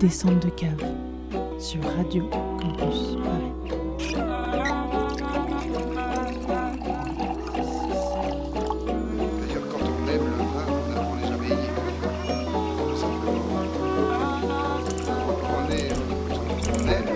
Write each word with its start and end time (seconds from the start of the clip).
Descente 0.00 0.40
de 0.44 0.48
cave 0.50 0.82
sur 1.58 1.80
Radio 1.96 2.24
Campus 2.58 3.16
Paris. 3.22 3.52
D'ailleurs, 8.30 9.66
quand 9.70 9.84
on 9.84 10.08
aime 10.08 10.24
le 10.24 10.36
vin, 10.36 10.66
on 10.68 10.74
ne- 10.88 10.98
on 10.98 11.16
n'est 11.16 11.28
jamais. 11.28 11.54
Tout 12.88 12.96
simplement. 12.96 13.46
On 15.44 15.70
est, 15.70 15.88
on 16.72 16.88
aime, 16.88 17.08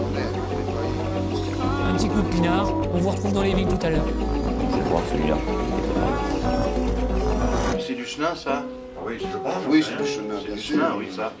on 0.00 0.16
aime. 0.16 0.36
Un 1.88 1.94
petit 1.96 2.08
coup 2.08 2.20
de 2.22 2.28
pinard, 2.28 2.68
on 2.94 2.98
vous 2.98 3.10
retrouve 3.10 3.32
dans 3.32 3.42
les 3.42 3.54
vignes 3.54 3.68
tout 3.68 3.86
à 3.86 3.90
l'heure. 3.90 4.04
Je 4.06 4.76
vais 4.76 4.88
voir 4.88 5.02
celui-là. 5.10 5.36
C'est 7.80 7.94
du 7.94 8.04
chenin, 8.04 8.34
ça? 8.34 8.62
Oui, 9.06 9.14
je 9.20 9.26
pense. 9.38 9.52
Oui, 9.68 9.82
c'est 9.84 9.92
du 9.92 10.02
bien 10.02 10.56
sûr. 10.56 10.76
chenin, 10.76 10.94
oui, 10.98 11.06
ça. 11.14 11.32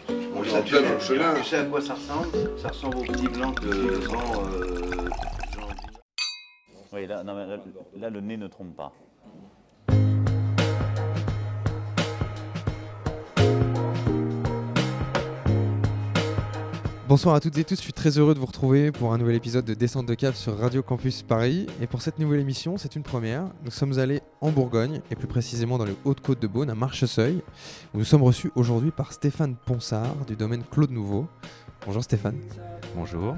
Tu 0.46 1.44
sais- 1.44 1.56
à 1.56 1.64
quoi 1.64 1.80
ça 1.80 1.94
ressemble 1.94 2.28
Ça 2.58 2.68
ressemble 2.68 2.98
au 2.98 3.02
petit 3.02 3.28
blanc 3.28 3.50
de 3.62 4.00
Jean... 4.02 4.44
euh. 4.44 5.08
Oui, 6.92 7.06
là, 7.06 7.22
non, 7.24 7.34
mais 7.34 7.46
là, 7.46 7.58
là, 7.98 8.10
le 8.10 8.20
nez 8.20 8.36
ne 8.36 8.46
trompe 8.46 8.76
pas. 8.76 8.92
Bonsoir 17.16 17.34
à 17.34 17.40
toutes 17.40 17.56
et 17.56 17.64
tous, 17.64 17.76
je 17.76 17.80
suis 17.80 17.94
très 17.94 18.18
heureux 18.18 18.34
de 18.34 18.38
vous 18.38 18.44
retrouver 18.44 18.92
pour 18.92 19.14
un 19.14 19.16
nouvel 19.16 19.36
épisode 19.36 19.64
de 19.64 19.72
Descente 19.72 20.04
de 20.04 20.12
cave 20.12 20.36
sur 20.36 20.58
Radio 20.58 20.82
Campus 20.82 21.22
Paris. 21.22 21.66
Et 21.80 21.86
pour 21.86 22.02
cette 22.02 22.18
nouvelle 22.18 22.40
émission, 22.40 22.76
c'est 22.76 22.94
une 22.94 23.02
première. 23.02 23.44
Nous 23.64 23.70
sommes 23.70 23.98
allés 23.98 24.20
en 24.42 24.50
Bourgogne, 24.50 25.00
et 25.10 25.16
plus 25.16 25.26
précisément 25.26 25.78
dans 25.78 25.86
les 25.86 25.96
Hautes-Côtes 26.04 26.42
de 26.42 26.46
Beaune, 26.46 26.68
à 26.68 26.74
Marcheseuil, 26.74 27.40
où 27.94 27.98
nous 28.00 28.04
sommes 28.04 28.22
reçus 28.22 28.52
aujourd'hui 28.54 28.90
par 28.90 29.14
Stéphane 29.14 29.56
Ponsard 29.56 30.14
du 30.26 30.36
domaine 30.36 30.62
Claude 30.70 30.90
Nouveau. 30.90 31.26
Bonjour 31.86 32.04
Stéphane. 32.04 32.36
Bonjour. 32.94 33.34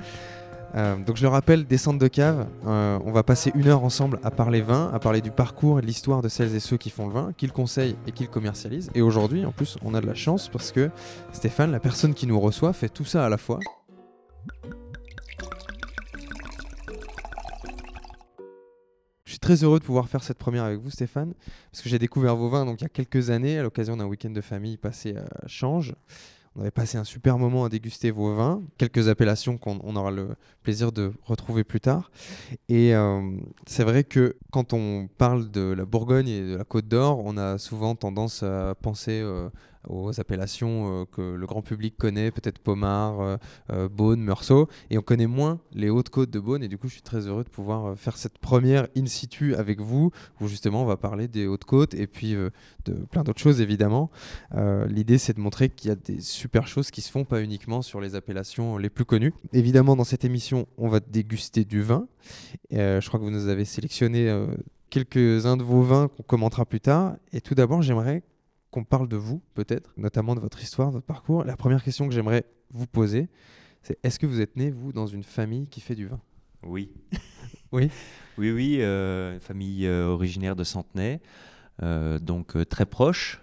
Euh, 0.74 0.96
donc 0.96 1.16
je 1.16 1.22
le 1.22 1.28
rappelle, 1.28 1.64
descente 1.64 1.98
de 1.98 2.08
cave, 2.08 2.46
euh, 2.66 2.98
on 3.04 3.12
va 3.12 3.22
passer 3.22 3.50
une 3.54 3.68
heure 3.68 3.84
ensemble 3.84 4.20
à 4.22 4.30
parler 4.30 4.60
vin, 4.60 4.90
à 4.92 4.98
parler 4.98 5.20
du 5.20 5.30
parcours 5.30 5.78
et 5.78 5.82
de 5.82 5.86
l'histoire 5.86 6.20
de 6.20 6.28
celles 6.28 6.54
et 6.54 6.60
ceux 6.60 6.76
qui 6.76 6.90
font 6.90 7.06
le 7.06 7.14
vin, 7.14 7.32
qui 7.36 7.46
le 7.46 7.52
conseillent 7.52 7.96
et 8.06 8.12
qui 8.12 8.24
le 8.24 8.28
commercialisent. 8.28 8.90
Et 8.94 9.00
aujourd'hui, 9.00 9.46
en 9.46 9.52
plus, 9.52 9.78
on 9.82 9.94
a 9.94 10.00
de 10.00 10.06
la 10.06 10.14
chance 10.14 10.48
parce 10.48 10.72
que 10.72 10.90
Stéphane, 11.32 11.70
la 11.70 11.80
personne 11.80 12.14
qui 12.14 12.26
nous 12.26 12.38
reçoit, 12.38 12.72
fait 12.72 12.88
tout 12.88 13.04
ça 13.04 13.24
à 13.24 13.28
la 13.28 13.38
fois. 13.38 13.60
Je 19.24 19.32
suis 19.32 19.40
très 19.40 19.62
heureux 19.64 19.78
de 19.78 19.84
pouvoir 19.84 20.08
faire 20.08 20.22
cette 20.22 20.38
première 20.38 20.64
avec 20.64 20.80
vous, 20.80 20.90
Stéphane, 20.90 21.32
parce 21.70 21.82
que 21.82 21.88
j'ai 21.88 21.98
découvert 21.98 22.36
vos 22.36 22.48
vins 22.48 22.66
donc 22.66 22.80
il 22.80 22.84
y 22.84 22.86
a 22.86 22.90
quelques 22.90 23.30
années 23.30 23.58
à 23.58 23.62
l'occasion 23.62 23.96
d'un 23.96 24.06
week-end 24.06 24.30
de 24.30 24.40
famille 24.40 24.76
passé 24.76 25.16
à 25.16 25.46
Change. 25.46 25.94
On 26.58 26.62
avait 26.62 26.72
passé 26.72 26.98
un 26.98 27.04
super 27.04 27.38
moment 27.38 27.64
à 27.64 27.68
déguster 27.68 28.10
vos 28.10 28.34
vins, 28.34 28.60
quelques 28.78 29.06
appellations 29.06 29.58
qu'on 29.58 29.78
on 29.84 29.94
aura 29.94 30.10
le 30.10 30.30
plaisir 30.64 30.90
de 30.90 31.12
retrouver 31.22 31.62
plus 31.62 31.78
tard. 31.78 32.10
Et 32.68 32.96
euh, 32.96 33.22
c'est 33.68 33.84
vrai 33.84 34.02
que 34.02 34.34
quand 34.50 34.72
on 34.72 35.06
parle 35.18 35.52
de 35.52 35.72
la 35.72 35.84
Bourgogne 35.84 36.26
et 36.26 36.42
de 36.42 36.56
la 36.56 36.64
Côte 36.64 36.88
d'Or, 36.88 37.22
on 37.24 37.36
a 37.36 37.58
souvent 37.58 37.94
tendance 37.94 38.42
à 38.42 38.74
penser 38.82 39.20
euh, 39.22 39.48
aux 39.88 40.20
appellations 40.20 41.02
euh, 41.02 41.04
que 41.10 41.34
le 41.34 41.46
grand 41.46 41.62
public 41.62 41.96
connaît, 41.96 42.30
peut-être 42.30 42.58
Pommard, 42.58 43.20
euh, 43.20 43.36
euh, 43.70 43.88
Beaune, 43.88 44.20
Meursault, 44.20 44.68
et 44.90 44.98
on 44.98 45.02
connaît 45.02 45.26
moins 45.26 45.60
les 45.72 45.90
hautes 45.90 46.10
côtes 46.10 46.30
de 46.30 46.38
Beaune. 46.38 46.62
Et 46.62 46.68
du 46.68 46.78
coup, 46.78 46.88
je 46.88 46.94
suis 46.94 47.02
très 47.02 47.26
heureux 47.26 47.44
de 47.44 47.48
pouvoir 47.48 47.98
faire 47.98 48.16
cette 48.16 48.38
première 48.38 48.88
in 48.96 49.06
situ 49.06 49.54
avec 49.54 49.80
vous, 49.80 50.10
où 50.40 50.48
justement 50.48 50.82
on 50.82 50.86
va 50.86 50.96
parler 50.96 51.28
des 51.28 51.46
hautes 51.46 51.64
côtes 51.64 51.94
et 51.94 52.06
puis 52.06 52.34
de 52.34 52.92
plein 53.10 53.22
d'autres 53.22 53.40
choses 53.40 53.60
évidemment. 53.60 54.10
L'idée, 54.88 55.18
c'est 55.18 55.34
de 55.34 55.40
montrer 55.40 55.68
qu'il 55.68 55.88
y 55.88 55.92
a 55.92 55.96
des 55.96 56.20
super 56.20 56.66
choses 56.66 56.90
qui 56.90 57.00
se 57.00 57.10
font 57.10 57.24
pas 57.24 57.42
uniquement 57.42 57.82
sur 57.82 58.00
les 58.00 58.14
appellations 58.14 58.76
les 58.76 58.90
plus 58.90 59.04
connues. 59.04 59.32
Évidemment, 59.52 59.96
dans 59.96 60.04
cette 60.04 60.24
émission, 60.24 60.66
on 60.76 60.88
va 60.88 61.00
déguster 61.00 61.64
du 61.64 61.82
vin. 61.82 62.06
Je 62.70 63.06
crois 63.06 63.18
que 63.18 63.24
vous 63.24 63.30
nous 63.30 63.48
avez 63.48 63.64
sélectionné 63.64 64.30
quelques-uns 64.90 65.56
de 65.56 65.62
vos 65.62 65.82
vins 65.82 66.08
qu'on 66.08 66.22
commentera 66.22 66.64
plus 66.64 66.80
tard. 66.80 67.16
Et 67.32 67.40
tout 67.40 67.54
d'abord, 67.54 67.82
j'aimerais 67.82 68.22
qu'on 68.70 68.84
parle 68.84 69.08
de 69.08 69.16
vous, 69.16 69.40
peut-être, 69.54 69.90
notamment 69.96 70.34
de 70.34 70.40
votre 70.40 70.62
histoire, 70.62 70.90
votre 70.90 71.06
parcours. 71.06 71.44
La 71.44 71.56
première 71.56 71.82
question 71.82 72.06
que 72.08 72.14
j'aimerais 72.14 72.44
vous 72.70 72.86
poser, 72.86 73.28
c'est 73.82 73.98
est-ce 74.02 74.18
que 74.18 74.26
vous 74.26 74.40
êtes 74.40 74.56
né, 74.56 74.70
vous, 74.70 74.92
dans 74.92 75.06
une 75.06 75.22
famille 75.24 75.66
qui 75.68 75.80
fait 75.80 75.94
du 75.94 76.06
vin? 76.06 76.20
Oui. 76.62 76.90
Oui. 77.70 77.90
Oui, 78.38 78.50
oui, 78.50 78.76
euh, 78.80 79.34
une 79.34 79.40
famille 79.40 79.86
euh, 79.86 80.06
originaire 80.06 80.56
de 80.56 80.64
Centenay, 80.64 81.20
euh, 81.82 82.18
donc 82.18 82.56
très 82.70 82.86
proche. 82.86 83.42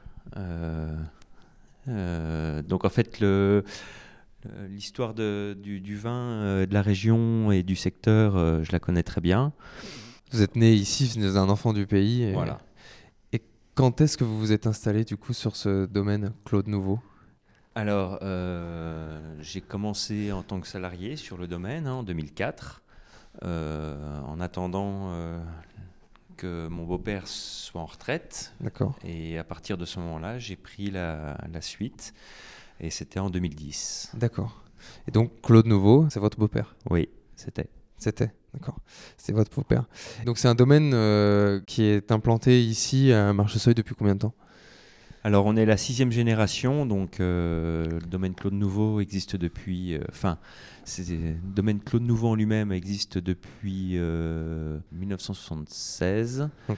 Donc 1.87 2.85
en 2.85 2.89
fait, 2.89 3.19
le- 3.19 3.63
l'histoire 4.69 5.13
de- 5.13 5.55
du, 5.61 5.79
du 5.79 5.95
vin 5.95 6.65
de 6.65 6.73
la 6.73 6.81
région 6.81 7.51
et 7.51 7.61
du 7.63 7.75
secteur, 7.75 8.63
je 8.63 8.71
la 8.71 8.79
connais 8.79 9.03
très 9.03 9.21
bien. 9.21 9.53
Vous 10.31 10.41
êtes 10.41 10.55
né 10.55 10.73
ici, 10.73 11.11
vous 11.19 11.25
êtes 11.25 11.35
un 11.37 11.49
enfant 11.49 11.71
du 11.73 11.85
pays. 11.85 12.23
et- 12.23 12.33
Voilà. 12.33 12.59
Quand 13.75 13.99
est-ce 13.99 14.15
que 14.17 14.23
vous 14.23 14.39
vous 14.39 14.53
êtes 14.53 14.67
installé, 14.67 15.03
du 15.03 15.17
coup, 15.17 15.33
sur 15.33 15.57
ce 15.57 15.85
domaine 15.85 16.31
Claude 16.45 16.67
Nouveau? 16.67 17.01
Alors, 17.75 18.19
euh, 18.21 19.35
j'ai 19.41 19.59
commencé 19.59 20.31
en 20.31 20.43
tant 20.43 20.61
que 20.61 20.67
salarié 20.67 21.17
sur 21.17 21.37
le 21.37 21.45
domaine 21.45 21.85
hein, 21.85 21.95
en 21.95 22.03
2004, 22.03 22.81
euh, 23.43 24.21
en 24.21 24.39
attendant 24.39 25.11
euh, 25.11 25.43
que 26.37 26.69
mon 26.69 26.85
beau-père 26.85 27.27
soit 27.27 27.81
en 27.81 27.85
retraite. 27.85 28.53
D'accord. 28.61 28.97
Et 29.03 29.37
à 29.37 29.43
partir 29.43 29.77
de 29.77 29.83
ce 29.83 29.99
moment-là, 29.99 30.39
j'ai 30.39 30.55
pris 30.55 30.89
la, 30.89 31.37
la 31.51 31.59
suite. 31.59 32.13
Et 32.79 32.89
c'était 32.89 33.19
en 33.19 33.29
2010. 33.29 34.13
D'accord. 34.13 34.63
Et 35.05 35.11
donc, 35.11 35.41
Claude 35.41 35.65
Nouveau, 35.65 36.07
c'est 36.09 36.21
votre 36.21 36.39
beau-père? 36.39 36.77
Oui, 36.89 37.09
c'était. 37.35 37.67
C'était, 38.05 38.31
d'accord. 38.53 38.77
C'est 39.17 39.33
votre 39.33 39.49
beau-père. 39.55 39.85
Donc, 40.27 40.37
c'est 40.37 40.47
un 40.47 40.53
domaine 40.53 40.91
euh, 40.93 41.59
qui 41.65 41.81
est 41.81 42.11
implanté 42.11 42.61
ici 42.63 43.11
à 43.11 43.33
Marcheseuil 43.33 43.73
depuis 43.73 43.95
combien 43.95 44.13
de 44.13 44.19
temps? 44.19 44.35
Alors, 45.23 45.47
on 45.47 45.55
est 45.55 45.65
la 45.65 45.75
sixième 45.75 46.11
génération, 46.11 46.85
donc 46.85 47.19
euh, 47.19 47.87
le 47.87 47.99
domaine 48.05 48.35
Claude 48.35 48.53
Nouveau 48.53 48.99
existe 48.99 49.35
depuis. 49.35 49.95
euh, 49.95 50.01
Enfin, 50.09 50.37
le 50.99 51.33
domaine 51.55 51.79
Claude 51.79 52.03
Nouveau 52.03 52.27
en 52.27 52.35
lui-même 52.35 52.71
existe 52.71 53.17
depuis 53.17 53.93
euh, 53.95 54.77
1976. 54.91 56.47
Ok. 56.69 56.77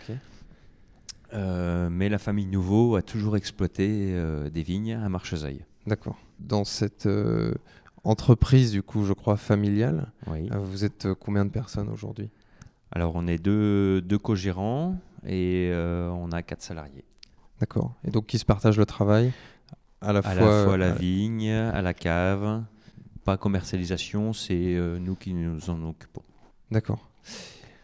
Euh, 1.34 1.90
mais 1.90 2.08
la 2.08 2.20
famille 2.20 2.46
Nouveau 2.46 2.96
a 2.96 3.02
toujours 3.02 3.36
exploité 3.36 4.14
euh, 4.14 4.50
des 4.50 4.64
vignes 4.64 4.94
à 4.94 5.10
Marcheseuil. 5.10 5.66
D'accord. 5.88 6.18
Dans 6.40 6.64
cette 6.64 7.06
euh, 7.06 7.54
entreprise, 8.08 8.72
du 8.72 8.82
coup, 8.84 9.04
je 9.06 9.14
crois, 9.14 9.38
familiale, 9.38 10.12
Oui. 10.28 10.50
euh, 10.52 10.58
vous 10.60 10.84
êtes 10.86 11.06
euh, 11.06 11.16
combien 11.16 11.46
de 11.46 11.50
personnes 11.52 11.90
aujourd'hui? 11.90 12.30
Alors, 12.92 13.14
on 13.16 13.28
est 13.28 13.38
deux, 13.38 14.02
deux 14.02 14.18
co-gérants 14.18 14.96
et 15.26 15.70
euh, 15.72 16.10
on 16.10 16.32
a 16.32 16.42
quatre 16.42 16.62
salariés. 16.62 17.04
D'accord. 17.60 17.94
Et 18.06 18.12
donc, 18.12 18.28
qui 18.28 18.38
se 18.40 18.46
partagent 18.46 18.78
le 18.78 18.86
travail 18.86 19.32
à 20.02 20.14
la 20.14 20.20
à 20.20 20.22
fois, 20.22 20.32
la 20.34 20.64
fois 20.64 20.78
la 20.78 20.92
vigne, 20.94 21.52
à 21.52 21.82
la 21.82 21.94
cave. 21.94 22.64
Pas 23.26 23.36
commercialisation, 23.38 24.32
c'est 24.32 24.76
euh, 24.76 25.00
nous 25.00 25.16
qui 25.16 25.34
nous 25.34 25.70
en 25.70 25.84
occupons. 25.84 26.22
D'accord. 26.72 27.10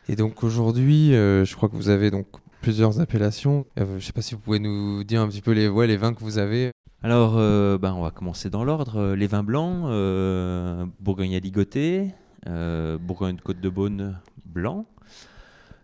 Et 0.08 0.16
donc 0.16 0.44
aujourd'hui, 0.44 1.14
euh, 1.16 1.44
je 1.44 1.56
crois 1.56 1.68
que 1.70 1.76
vous 1.76 1.90
avez 1.90 2.12
donc 2.12 2.28
plusieurs 2.62 3.00
appellations. 3.02 3.66
Euh, 3.80 3.86
je 3.86 3.94
ne 3.96 4.00
sais 4.00 4.14
pas 4.14 4.22
si 4.22 4.36
vous 4.36 4.42
pouvez 4.42 4.60
nous 4.60 5.04
dire 5.04 5.22
un 5.22 5.28
petit 5.28 5.42
peu 5.42 5.52
les, 5.52 5.68
ouais, 5.68 5.88
les 5.88 5.98
vins 5.98 6.14
que 6.14 6.20
vous 6.22 6.38
avez. 6.38 6.72
Alors, 7.06 7.34
euh, 7.36 7.78
ben, 7.78 7.94
on 7.94 8.02
va 8.02 8.12
commencer 8.12 8.50
dans 8.50 8.64
l'ordre. 8.64 8.96
Euh, 8.96 9.16
Les 9.18 9.28
vins 9.28 9.44
blancs, 9.44 9.88
euh, 9.88 10.86
Bourgogne 11.02 11.36
à 11.36 11.40
ligoté, 11.40 12.14
euh, 12.48 12.98
Bourgogne 12.98 13.36
de 13.36 13.42
Côte 13.42 13.60
de 13.60 13.68
Beaune 13.68 14.22
blanc, 14.46 14.86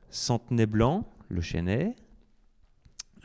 Centenay 0.10 0.66
blanc, 0.66 1.06
le 1.28 1.42
Chênay, 1.42 1.94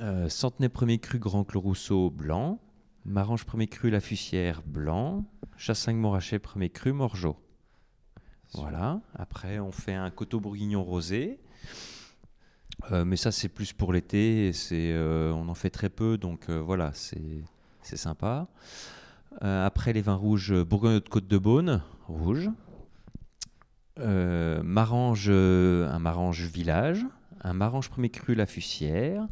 euh, 0.00 0.28
Centenay 0.28 0.68
premier 0.68 0.98
cru 0.98 1.20
Grand 1.20 1.44
Clos 1.44 1.60
Rousseau 1.60 2.10
blanc, 2.10 2.58
Marange 3.04 3.44
premier 3.44 3.68
cru 3.68 3.90
La 3.90 4.00
Fussière 4.00 4.62
blanc, 4.66 5.24
Chassagne 5.56 5.96
Morachet 5.96 6.40
premier 6.40 6.70
cru 6.70 6.92
Morgeau. 6.92 7.36
Voilà. 8.54 9.02
Après, 9.14 9.60
on 9.60 9.70
fait 9.70 9.94
un 9.94 10.10
coteau 10.10 10.40
bourguignon 10.40 10.82
rosé. 10.82 11.38
Euh, 12.90 13.04
mais 13.04 13.16
ça, 13.16 13.30
c'est 13.30 13.48
plus 13.48 13.72
pour 13.72 13.92
l'été. 13.92 14.50
euh, 14.72 15.30
on 15.30 15.48
en 15.48 15.54
fait 15.54 15.70
très 15.70 15.90
peu, 15.90 16.18
donc 16.18 16.48
euh, 16.48 16.58
voilà, 16.60 16.90
c'est, 16.92 17.44
c'est 17.86 17.96
sympa. 17.96 18.48
Euh, 19.42 19.66
après, 19.66 19.92
les 19.92 20.02
vins 20.02 20.14
rouges, 20.14 20.52
euh, 20.52 20.64
Bourgogne 20.64 21.00
de 21.00 21.08
Côte 21.08 21.26
de 21.26 21.38
Beaune, 21.38 21.82
rouge. 22.06 22.50
Euh, 23.98 24.62
Marange, 24.62 25.30
un 25.30 25.98
Marange 25.98 26.42
village. 26.42 27.04
Un 27.42 27.52
Marange 27.52 27.90
premier 27.90 28.10
cru 28.10 28.34
La 28.34 28.46
Fussière. 28.46 29.26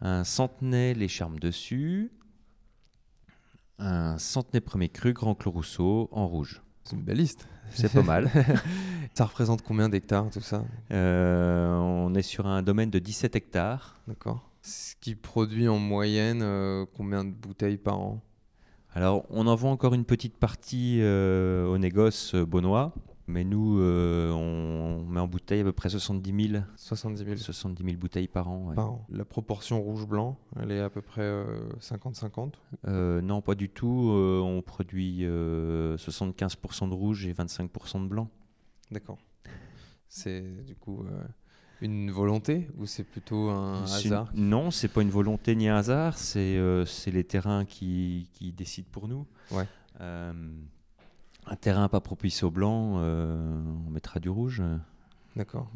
Un 0.00 0.24
Centenay 0.24 0.94
Les 0.94 1.08
Charmes 1.08 1.38
dessus. 1.38 2.10
Un 3.78 4.18
Centenay 4.18 4.60
premier 4.60 4.88
cru 4.88 5.12
Grand 5.12 5.34
Clos 5.34 5.52
Rousseau 5.52 6.08
en 6.12 6.26
rouge. 6.26 6.62
C'est 6.84 6.96
une 6.96 7.02
belle 7.02 7.18
liste. 7.18 7.46
C'est 7.70 7.92
pas 7.92 8.02
mal. 8.02 8.30
Ça 9.14 9.24
représente 9.24 9.62
combien 9.62 9.88
d'hectares, 9.88 10.30
tout 10.30 10.40
ça? 10.40 10.64
Euh, 10.90 11.76
on 11.76 12.14
est 12.14 12.22
sur 12.22 12.46
un 12.46 12.62
domaine 12.62 12.90
de 12.90 12.98
17 12.98 13.36
hectares. 13.36 14.00
D'accord. 14.08 14.51
Ce 14.62 14.94
qui 15.00 15.14
produit 15.16 15.68
en 15.68 15.78
moyenne 15.78 16.40
euh, 16.42 16.86
combien 16.96 17.24
de 17.24 17.30
bouteilles 17.32 17.78
par 17.78 17.98
an? 17.98 18.22
Alors, 18.94 19.24
on 19.30 19.46
en 19.46 19.54
vend 19.56 19.72
encore 19.72 19.94
une 19.94 20.04
petite 20.04 20.36
partie 20.36 20.98
euh, 21.00 21.66
au 21.66 21.78
négoce 21.78 22.34
euh, 22.34 22.44
Beaunois, 22.44 22.92
mais 23.26 23.42
nous, 23.42 23.78
euh, 23.80 24.30
on 24.30 25.04
met 25.06 25.18
en 25.18 25.26
bouteille 25.26 25.62
à 25.62 25.64
peu 25.64 25.72
près 25.72 25.88
70 25.88 26.48
000, 26.50 26.64
70 26.76 27.24
000 27.24 27.36
70 27.38 27.82
000 27.82 27.96
bouteilles 27.96 28.28
par 28.28 28.48
an. 28.50 28.68
ouais. 28.68 28.74
par 28.76 28.92
an. 28.92 29.06
La 29.08 29.24
proportion 29.24 29.80
rouge-blanc, 29.82 30.38
elle 30.60 30.70
est 30.70 30.80
à 30.80 30.90
peu 30.90 31.00
près 31.00 31.22
euh, 31.22 31.68
50-50. 31.80 32.52
Euh, 32.86 33.20
non, 33.22 33.40
pas 33.40 33.54
du 33.54 33.68
tout. 33.70 34.10
on 34.12 34.60
produit 34.62 35.20
euh, 35.22 35.96
75% 35.96 36.88
de 36.90 36.94
rouge 36.94 37.26
et 37.26 37.32
25% 37.32 38.02
de 38.04 38.08
blanc. 38.08 38.28
D'accord. 38.90 39.18
C'est 40.08 40.42
du 40.66 40.76
coup 40.76 41.02
une 41.82 42.10
volonté 42.10 42.68
ou 42.78 42.86
c'est 42.86 43.04
plutôt 43.04 43.50
un 43.50 43.86
C'est 43.86 44.02
une- 44.06 44.12
hasard 44.14 44.30
Non, 44.34 44.70
c'est 44.70 44.88
pas 44.88 45.02
une 45.02 45.10
volonté 45.10 45.54
ni 45.56 45.68
un 45.68 45.76
hasard, 45.76 46.16
c'est 46.16 46.56
euh, 46.56 46.84
les 47.06 47.24
terrains 47.24 47.64
qui, 47.64 48.28
qui 48.32 48.52
décident 48.52 48.88
pour 48.90 49.08
nous. 49.08 49.26
Ouais. 49.50 49.66
Euh, 50.00 50.32
un 51.46 51.56
terrain 51.56 51.88
pas 51.88 52.00
propice 52.00 52.42
au 52.44 52.50
blanc, 52.50 52.94
euh, 52.98 53.60
on 53.86 53.90
mettra 53.90 54.20
du 54.20 54.28
rouge. 54.30 54.62
D'accord. 55.36 55.68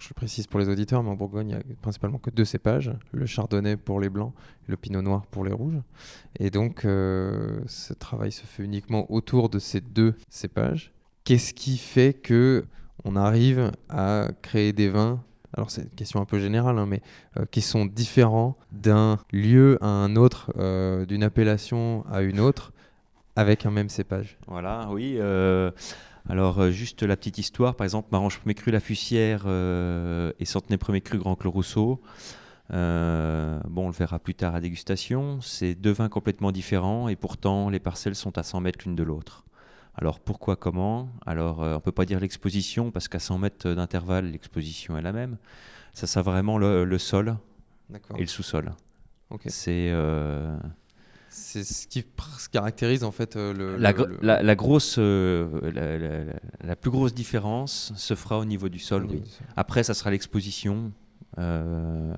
Je 0.00 0.08
le 0.10 0.14
précise 0.14 0.46
pour 0.48 0.58
les 0.60 0.68
auditeurs, 0.68 1.02
mais 1.02 1.08
en 1.10 1.14
Bourgogne, 1.14 1.50
il 1.50 1.52
y 1.70 1.72
a 1.72 1.76
principalement 1.80 2.18
que 2.18 2.28
deux 2.30 2.44
cépages, 2.44 2.92
le 3.12 3.24
chardonnay 3.26 3.76
pour 3.76 4.00
les 4.00 4.10
blancs 4.10 4.34
et 4.66 4.70
le 4.72 4.76
pinot 4.76 5.00
noir 5.02 5.24
pour 5.28 5.44
les 5.44 5.52
rouges. 5.52 5.78
Et 6.38 6.50
donc, 6.50 6.84
euh, 6.84 7.60
ce 7.66 7.94
travail 7.94 8.32
se 8.32 8.44
fait 8.44 8.64
uniquement 8.64 9.10
autour 9.10 9.48
de 9.48 9.58
ces 9.58 9.80
deux 9.80 10.14
cépages. 10.28 10.92
Qu'est-ce 11.22 11.54
qui 11.54 11.78
fait 11.78 12.12
que 12.12 12.66
on 13.04 13.16
arrive 13.16 13.70
à 13.88 14.28
créer 14.42 14.72
des 14.72 14.88
vins 14.90 15.22
alors 15.56 15.70
c'est 15.70 15.82
une 15.82 15.90
question 15.90 16.20
un 16.20 16.24
peu 16.24 16.38
générale, 16.38 16.78
hein, 16.78 16.86
mais 16.86 17.00
euh, 17.38 17.44
qui 17.50 17.60
sont 17.60 17.86
différents 17.86 18.56
d'un 18.72 19.18
lieu 19.32 19.78
à 19.80 19.86
un 19.86 20.16
autre, 20.16 20.52
euh, 20.58 21.06
d'une 21.06 21.22
appellation 21.22 22.04
à 22.10 22.22
une 22.22 22.40
autre, 22.40 22.72
avec 23.36 23.64
un 23.66 23.70
même 23.70 23.88
cépage. 23.88 24.36
Voilà, 24.46 24.88
oui. 24.90 25.16
euh, 25.18 25.70
alors, 26.28 26.70
juste 26.70 27.02
la 27.02 27.16
petite 27.16 27.38
histoire, 27.38 27.74
par 27.74 27.84
exemple, 27.84 28.08
Marange 28.10 28.38
Premier 28.38 28.54
Cru 28.54 28.70
La 28.70 28.80
Fussière 28.80 29.46
et 29.46 30.44
Centenay 30.44 30.78
Premier 30.78 31.02
Cru 31.02 31.18
Grand 31.18 31.36
Clos 31.36 31.50
Rousseau. 31.50 32.00
Bon, 32.70 32.76
on 33.76 33.86
le 33.88 33.92
verra 33.92 34.18
plus 34.18 34.34
tard 34.34 34.54
à 34.54 34.60
dégustation. 34.60 35.40
C'est 35.42 35.74
deux 35.74 35.92
vins 35.92 36.08
complètement 36.08 36.50
différents 36.50 37.08
et 37.08 37.16
pourtant 37.16 37.68
les 37.68 37.78
parcelles 37.78 38.14
sont 38.14 38.38
à 38.38 38.42
100 38.42 38.60
mètres 38.60 38.78
l'une 38.86 38.96
de 38.96 39.02
l'autre. 39.02 39.44
Alors 39.96 40.18
pourquoi, 40.20 40.56
comment? 40.56 41.08
Alors 41.24 41.62
euh, 41.62 41.76
on 41.76 41.80
peut 41.80 41.92
pas 41.92 42.04
dire 42.04 42.18
l'exposition 42.20 42.90
parce 42.90 43.08
qu'à 43.08 43.18
100 43.20 43.38
mètres 43.38 43.70
d'intervalle, 43.72 44.30
l'exposition 44.30 44.96
est 44.98 45.02
la 45.02 45.12
même. 45.12 45.36
Ça, 45.92 46.06
ça 46.06 46.22
vraiment 46.22 46.58
le, 46.58 46.84
le 46.84 46.98
sol 46.98 47.36
et 48.16 48.20
le 48.20 48.26
sous-sol. 48.26 48.72
C'est 49.46 49.90
euh, 49.92 50.56
C'est 51.28 51.64
ce 51.64 51.86
qui 51.86 52.04
caractérise 52.50 53.04
en 53.04 53.10
fait 53.12 53.36
euh, 53.36 53.52
le, 53.52 53.76
la, 53.76 53.92
le- 53.92 53.98
gr- 53.98 54.06
le- 54.08 54.18
la- 54.22 54.42
la 54.42 54.54
grosse, 54.56 54.98
la, 54.98 56.76
plus 56.76 56.90
grosse 56.90 57.14
différence 57.14 57.92
se 57.96 58.14
fera 58.14 58.38
au 58.38 58.44
niveau 58.44 58.68
du 58.68 58.78
sol. 58.78 59.02
niveau 59.02 59.14
oui. 59.14 59.20
du 59.22 59.30
sol. 59.30 59.46
Après, 59.56 59.82
ça 59.84 59.94
sera 59.94 60.10
l'exposition, 60.10 60.92
euh, 61.38 62.14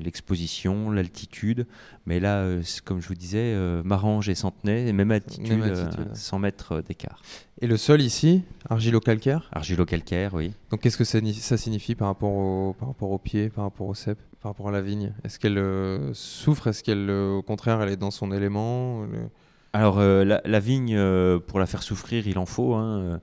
l'exposition, 0.00 0.90
l'altitude. 0.90 1.66
Mais 2.06 2.20
là, 2.20 2.38
euh, 2.40 2.62
comme 2.84 3.00
je 3.00 3.08
vous 3.08 3.14
disais, 3.14 3.54
euh, 3.54 3.82
Marange 3.84 4.28
et 4.28 4.34
Centenay, 4.34 4.92
même 4.92 5.10
altitude, 5.10 5.48
Même 5.48 5.62
euh, 5.62 5.84
altitude, 5.84 6.08
ouais. 6.08 6.14
100 6.14 6.38
mètres 6.38 6.82
d'écart. 6.86 7.22
Et 7.60 7.66
le 7.66 7.76
sol 7.76 8.00
ici, 8.00 8.42
argilo-calcaire? 8.68 9.48
Argilo-calcaire, 9.52 10.34
oui. 10.34 10.52
Donc 10.70 10.80
qu'est-ce 10.80 10.96
que 10.96 11.04
ça, 11.04 11.20
ni- 11.20 11.34
ça 11.34 11.56
signifie 11.56 11.94
par 11.94 12.08
rapport 12.08 12.30
au 12.32 12.74
par 12.78 12.88
rapport 12.88 13.10
au 13.10 13.18
pied, 13.18 13.48
par 13.50 13.64
rapport 13.64 13.86
au 13.86 13.94
cep, 13.94 14.18
par 14.40 14.52
rapport 14.52 14.68
à 14.68 14.72
la 14.72 14.80
vigne? 14.80 15.12
Est-ce 15.24 15.38
qu'elle 15.38 15.58
euh, 15.58 16.12
souffre? 16.14 16.66
Est-ce 16.68 16.82
qu'elle, 16.82 17.08
euh, 17.10 17.32
au 17.36 17.42
contraire, 17.42 17.80
elle 17.82 17.90
est 17.90 17.96
dans 17.96 18.10
son 18.10 18.32
élément? 18.32 19.02
Le- 19.02 19.28
Alors, 19.72 19.98
euh, 19.98 20.24
la, 20.24 20.40
la 20.44 20.60
vigne, 20.60 20.94
euh, 20.96 21.38
pour 21.38 21.58
la 21.60 21.66
faire 21.66 21.82
souffrir, 21.82 22.26
il 22.26 22.38
en 22.38 22.46
faut. 22.46 22.74
hein, 22.74 22.98
euh, 23.00 23.18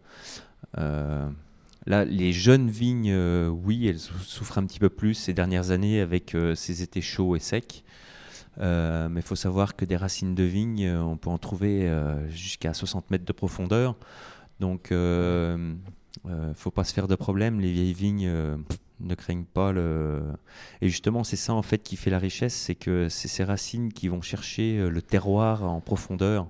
euh, 0.77 1.27
là, 1.87 2.05
les 2.05 2.31
jeunes 2.33 2.69
vignes, 2.69 3.11
euh, 3.11 3.47
oui, 3.47 3.87
elles 3.87 3.99
sou- 3.99 4.17
souffrent 4.19 4.57
un 4.59 4.65
petit 4.65 4.79
peu 4.79 4.89
plus 4.89 5.13
ces 5.15 5.33
dernières 5.33 5.71
années 5.71 5.99
avec 6.01 6.35
euh, 6.35 6.53
ces 6.55 6.83
étés 6.83 7.01
chauds 7.01 7.35
et 7.35 7.39
secs. 7.39 7.83
Euh, 8.59 9.07
mais 9.09 9.21
il 9.21 9.23
faut 9.23 9.35
savoir 9.35 9.75
que 9.75 9.85
des 9.85 9.95
racines 9.95 10.35
de 10.35 10.43
vigne, 10.43 10.89
on 10.89 11.17
peut 11.17 11.29
en 11.29 11.37
trouver 11.37 11.91
jusqu'à 12.29 12.73
60 12.73 13.11
mètres 13.11 13.25
de 13.25 13.33
profondeur. 13.33 13.95
Donc, 14.59 14.87
il 14.91 14.97
ne 14.97 16.53
faut 16.55 16.71
pas 16.71 16.83
se 16.83 16.93
faire 16.93 17.07
de 17.07 17.15
problème. 17.15 17.59
Les 17.59 17.71
vieilles 17.71 17.93
vignes 17.93 18.57
ne 18.99 19.15
craignent 19.15 19.45
pas 19.45 19.71
le. 19.71 20.23
Et 20.81 20.89
justement, 20.89 21.23
c'est 21.23 21.35
ça 21.35 21.53
en 21.53 21.61
fait 21.61 21.83
qui 21.83 21.97
fait 21.97 22.09
la 22.09 22.17
richesse, 22.17 22.55
c'est 22.55 22.73
que 22.73 23.09
c'est 23.09 23.27
ces 23.27 23.43
racines 23.43 23.93
qui 23.93 24.07
vont 24.07 24.23
chercher 24.23 24.89
le 24.89 25.01
terroir 25.03 25.63
en 25.63 25.79
profondeur. 25.79 26.47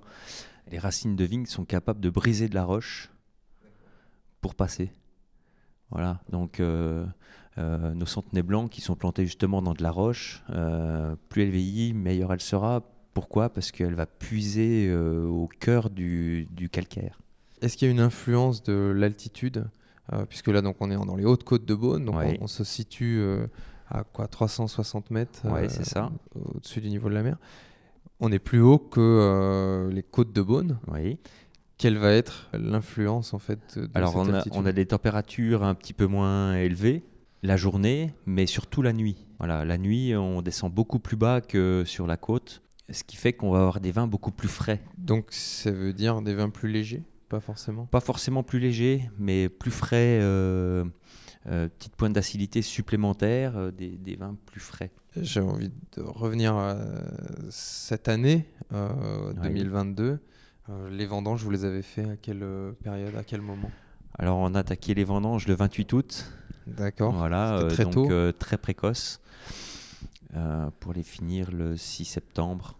Les 0.72 0.80
racines 0.80 1.18
de 1.18 1.26
vigne 1.26 1.46
sont 1.46 1.66
capables 1.66 2.00
de 2.00 2.10
briser 2.10 2.48
de 2.48 2.56
la 2.56 2.64
roche 2.64 3.10
pour 4.40 4.56
passer. 4.56 4.92
Voilà, 5.92 6.20
donc 6.30 6.60
euh, 6.60 7.06
euh, 7.58 7.94
nos 7.94 8.06
centenets 8.06 8.44
blancs 8.44 8.70
qui 8.70 8.82
sont 8.82 8.96
plantés 8.96 9.26
justement 9.26 9.62
dans 9.62 9.74
de 9.74 9.82
la 9.84 9.92
roche, 9.92 10.44
euh, 10.50 11.16
plus 11.30 11.44
elle 11.44 11.50
vieillit, 11.52 11.94
meilleure 11.94 12.34
elle 12.34 12.42
sera. 12.42 12.82
Pourquoi? 13.14 13.50
Parce 13.50 13.72
qu'elle 13.72 13.96
va 13.96 14.06
puiser 14.06 14.94
au 14.94 15.50
cœur 15.60 15.90
du, 15.90 16.46
du 16.52 16.70
calcaire. 16.70 17.20
Est-ce 17.62 17.76
qu'il 17.76 17.88
y 17.88 17.90
a 17.90 17.92
une 17.92 18.00
influence 18.00 18.62
de 18.62 18.94
l'altitude? 18.96 19.66
Puisque 20.30 20.48
là, 20.48 20.62
donc, 20.62 20.78
on 20.80 20.92
est 20.92 20.96
dans 20.96 21.16
les 21.16 21.26
hautes 21.26 21.44
côtes 21.44 21.66
de 21.66 21.74
Beaune, 21.74 22.06
donc 22.06 22.16
on, 22.16 22.44
on 22.44 22.48
se 22.48 22.64
situe 22.64 23.20
à 23.90 24.04
quoi 24.04 24.28
360 24.28 25.10
mètres 25.10 25.42
Ouais, 25.46 25.68
c'est 25.68 25.84
ça. 25.84 26.12
au-dessus 26.36 26.80
du 26.80 26.90
niveau 26.90 27.10
de 27.10 27.16
la 27.16 27.24
mer. 27.24 27.38
On 28.20 28.32
est 28.32 28.40
plus 28.40 28.62
haut 28.62 28.78
que 28.78 29.90
les 29.92 30.04
côtes 30.04 30.32
de 30.32 30.44
Beaune. 30.44 30.78
Oui. 30.88 31.18
Quelle 31.78 31.98
va 31.98 32.12
être 32.12 32.50
l'influence 32.54 33.34
en 33.34 33.40
fait 33.40 33.78
de 33.78 33.90
Alors 33.94 34.12
cette 34.14 34.20
on 34.20 34.34
a, 34.34 34.38
altitude? 34.38 34.54
on 34.62 34.66
a 34.66 34.72
des 34.72 34.86
températures 34.86 35.64
un 35.64 35.76
petit 35.76 35.94
peu 35.94 36.08
moins 36.08 36.56
élevées 36.56 37.04
la 37.44 37.56
journée, 37.56 38.14
mais 38.26 38.48
surtout 38.48 38.82
la 38.82 38.94
nuit. 38.94 39.26
Voilà, 39.38 39.64
la 39.64 39.78
nuit, 39.78 40.16
on 40.16 40.42
descend 40.42 40.74
beaucoup 40.74 40.98
plus 41.00 41.16
bas 41.18 41.40
que 41.40 41.84
sur 41.86 42.08
la 42.08 42.18
côte, 42.18 42.64
ce 42.90 43.04
qui 43.04 43.16
fait 43.16 43.34
qu'on 43.34 43.52
va 43.52 43.60
avoir 43.60 43.80
des 43.80 43.92
vins 43.92 44.08
beaucoup 44.08 44.32
plus 44.32 44.48
frais. 44.48 44.82
Donc 44.98 45.28
ça 45.30 45.70
veut 45.72 45.94
dire 45.94 46.22
des 46.24 46.34
vins 46.34 46.50
plus 46.50 46.68
légers? 46.72 47.04
Pas 47.30 47.40
forcément? 47.40 47.86
Pas 47.86 48.00
forcément 48.00 48.42
plus 48.42 48.58
légers, 48.60 49.08
mais 49.20 49.50
plus 49.50 49.70
frais, 49.70 50.18
euh, 50.22 50.84
euh, 51.48 51.68
petite 51.68 51.96
pointe 51.96 52.14
d'acidité 52.14 52.62
supplémentaire, 52.64 53.56
euh, 53.58 53.72
des, 53.72 53.90
des 53.98 54.16
vins 54.16 54.36
plus 54.48 54.60
frais. 54.62 54.90
J'ai 55.22 55.42
envie 55.42 55.70
de 55.96 56.02
revenir 56.02 56.56
à 56.56 56.76
cette 57.50 58.08
année 58.08 58.46
euh, 58.74 59.34
Oui. 59.44 59.50
2022. 59.50 60.20
Euh, 60.70 60.90
les 60.90 61.06
vendanges, 61.06 61.44
vous 61.44 61.52
les 61.52 61.66
avez 61.66 61.82
fait 61.82 62.10
à 62.10 62.16
quelle 62.18 62.44
euh, 62.44 62.72
période, 62.84 63.16
à 63.16 63.24
quel 63.24 63.42
moment? 63.42 63.72
Alors 64.20 64.38
on 64.38 64.54
a 64.56 64.60
attaqué 64.60 64.94
les 64.94 65.04
vendanges 65.04 65.48
le 65.48 65.54
28 65.56 65.94
août, 65.94 66.32
D'accord. 66.66 67.14
voilà, 67.14 67.58
euh, 67.58 67.70
très 67.70 67.84
donc 67.84 67.94
tôt. 67.94 68.32
très 68.34 68.58
précoce, 68.58 69.22
pour 70.80 70.94
les 70.94 71.04
finir 71.04 71.52
le 71.52 71.78
6 71.78 72.06
septembre. 72.06 72.78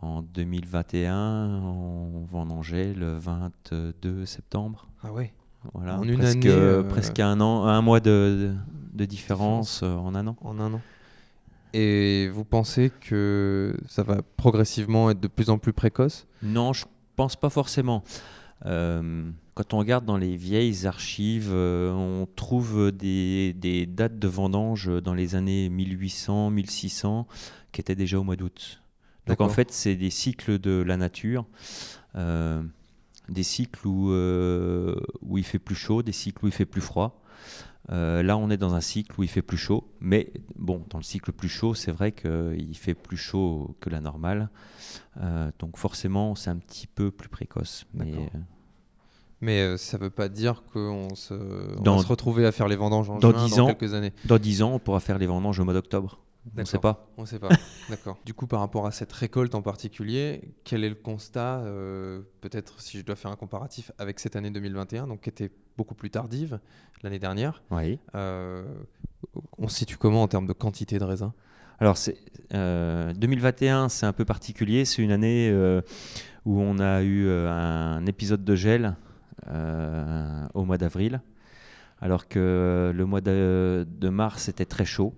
En 0.00 0.22
2021, 0.22 1.60
on 1.62 2.24
vendangeait 2.30 2.92
le 2.94 3.18
22 3.18 4.24
septembre. 4.26 4.88
Ah 5.02 5.12
ouais. 5.12 5.32
Voilà, 5.74 5.98
En 5.98 6.02
une 6.02 6.18
presque, 6.18 6.36
année, 6.38 6.48
euh, 6.48 6.82
presque 6.82 7.20
un 7.20 7.40
an, 7.40 7.66
un 7.66 7.82
mois 7.82 8.00
de, 8.00 8.54
de- 8.54 8.98
de 8.98 9.04
différence 9.04 9.82
euh, 9.84 9.94
en 9.94 10.14
un 10.16 10.26
an. 10.26 10.36
En 10.40 10.58
un 10.58 10.72
an. 10.74 10.80
Et 11.72 12.28
vous 12.32 12.44
pensez 12.44 12.90
que 13.00 13.76
ça 13.86 14.02
va 14.02 14.22
progressivement 14.36 15.10
être 15.10 15.20
de 15.20 15.28
plus 15.28 15.50
en 15.50 15.58
plus 15.58 15.72
précoce? 15.72 16.26
Non, 16.42 16.72
je 16.72 16.84
pense 17.16 17.36
pas 17.36 17.50
forcément. 17.50 18.04
Euh, 18.66 19.30
quand 19.54 19.74
on 19.74 19.78
regarde 19.78 20.04
dans 20.04 20.16
les 20.16 20.36
vieilles 20.36 20.86
archives, 20.86 21.50
euh, 21.52 21.92
on 21.92 22.26
trouve 22.26 22.92
des, 22.92 23.52
des 23.54 23.86
dates 23.86 24.18
de 24.18 24.28
vendange 24.28 24.90
dans 25.02 25.14
les 25.14 25.34
années 25.34 25.68
1800, 25.68 26.50
1600 26.50 27.26
qui 27.72 27.80
étaient 27.80 27.94
déjà 27.94 28.18
au 28.18 28.22
mois 28.22 28.36
d'août. 28.36 28.82
Donc 29.26 29.40
en 29.40 29.48
fait, 29.48 29.70
c'est 29.70 29.94
des 29.94 30.10
cycles 30.10 30.58
de 30.58 30.82
la 30.82 30.96
nature, 30.96 31.46
euh, 32.16 32.62
des 33.28 33.44
cycles 33.44 33.86
où, 33.86 34.10
où 34.10 35.38
il 35.38 35.44
fait 35.44 35.60
plus 35.60 35.76
chaud, 35.76 36.02
des 36.02 36.12
cycles 36.12 36.44
où 36.44 36.48
il 36.48 36.52
fait 36.52 36.66
plus 36.66 36.80
froid. 36.80 37.21
Euh, 37.90 38.22
là, 38.22 38.36
on 38.36 38.48
est 38.50 38.56
dans 38.56 38.74
un 38.74 38.80
cycle 38.80 39.18
où 39.18 39.22
il 39.24 39.28
fait 39.28 39.42
plus 39.42 39.56
chaud, 39.56 39.88
mais 40.00 40.32
bon, 40.56 40.84
dans 40.90 40.98
le 40.98 41.04
cycle 41.04 41.32
plus 41.32 41.48
chaud, 41.48 41.74
c'est 41.74 41.90
vrai 41.90 42.12
qu'il 42.12 42.76
fait 42.76 42.94
plus 42.94 43.16
chaud 43.16 43.74
que 43.80 43.90
la 43.90 44.00
normale. 44.00 44.50
Euh, 45.20 45.50
donc 45.58 45.76
forcément, 45.76 46.34
c'est 46.36 46.50
un 46.50 46.56
petit 46.58 46.86
peu 46.86 47.10
plus 47.10 47.28
précoce. 47.28 47.84
Mais, 47.92 48.12
euh, 48.14 49.72
euh, 49.72 49.76
ça 49.76 49.98
veut 49.98 50.10
pas 50.10 50.28
dire 50.28 50.62
qu'on 50.72 51.14
se, 51.16 51.34
on 51.78 51.82
Dans- 51.82 51.96
va 51.96 52.02
se 52.02 52.06
retrouver 52.08 52.46
à 52.46 52.52
faire 52.52 52.68
les 52.68 52.76
vendanges 52.76 53.10
en 53.10 53.18
dans 53.18 53.32
juin 53.32 53.44
10 53.46 53.56
dans 53.56 53.62
ans. 53.64 53.74
quelques 53.74 53.94
années. 53.94 54.12
dans 54.26 54.38
10 54.38 54.62
ans, 54.62 54.74
on 54.74 54.78
pourra 54.78 55.00
faire 55.00 55.18
les 55.18 55.26
vendanges 55.26 55.58
au 55.58 55.64
mois 55.64 55.74
d'octobre. 55.74 56.20
On 56.56 56.60
ne 56.60 56.64
sait 56.64 56.78
pas. 56.78 57.08
On 57.16 57.24
sait 57.24 57.38
pas. 57.38 57.48
D'accord. 57.88 58.18
Du 58.24 58.34
coup, 58.34 58.46
par 58.46 58.60
rapport 58.60 58.86
à 58.86 58.90
cette 58.90 59.12
récolte 59.12 59.54
en 59.54 59.62
particulier, 59.62 60.52
quel 60.64 60.82
est 60.84 60.88
le 60.88 60.96
constat 60.96 61.60
euh, 61.60 62.22
Peut-être 62.40 62.80
si 62.80 62.98
je 62.98 63.04
dois 63.04 63.16
faire 63.16 63.30
un 63.30 63.36
comparatif 63.36 63.92
avec 63.98 64.18
cette 64.18 64.34
année 64.34 64.50
2021, 64.50 65.06
donc 65.06 65.20
qui 65.22 65.28
était 65.28 65.50
beaucoup 65.76 65.94
plus 65.94 66.10
tardive 66.10 66.58
l'année 67.02 67.20
dernière. 67.20 67.62
Oui. 67.70 67.98
Euh, 68.14 68.64
on 69.58 69.68
se 69.68 69.76
situe 69.76 69.96
comment 69.96 70.22
en 70.22 70.28
termes 70.28 70.46
de 70.46 70.52
quantité 70.52 70.98
de 70.98 71.04
raisins? 71.04 71.32
Alors, 71.78 71.96
c'est, 71.96 72.18
euh, 72.54 73.12
2021, 73.14 73.88
c'est 73.88 74.06
un 74.06 74.12
peu 74.12 74.24
particulier. 74.24 74.84
C'est 74.84 75.02
une 75.02 75.12
année 75.12 75.48
euh, 75.50 75.80
où 76.44 76.60
on 76.60 76.78
a 76.80 77.02
eu 77.02 77.30
un 77.30 78.04
épisode 78.06 78.44
de 78.44 78.54
gel 78.54 78.96
au 80.54 80.64
mois 80.64 80.78
d'avril, 80.78 81.20
alors 82.00 82.28
que 82.28 82.92
le 82.94 83.06
mois 83.06 83.20
de, 83.20 83.84
de 83.88 84.08
mars 84.08 84.48
était 84.48 84.66
très 84.66 84.84
chaud. 84.84 85.14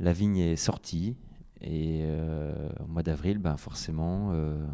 La 0.00 0.12
vigne 0.12 0.38
est 0.38 0.56
sortie 0.56 1.16
et 1.60 2.00
euh, 2.02 2.68
au 2.84 2.86
mois 2.86 3.02
d'avril, 3.02 3.38
ben, 3.38 3.56
forcément, 3.56 4.30
euh, 4.32 4.64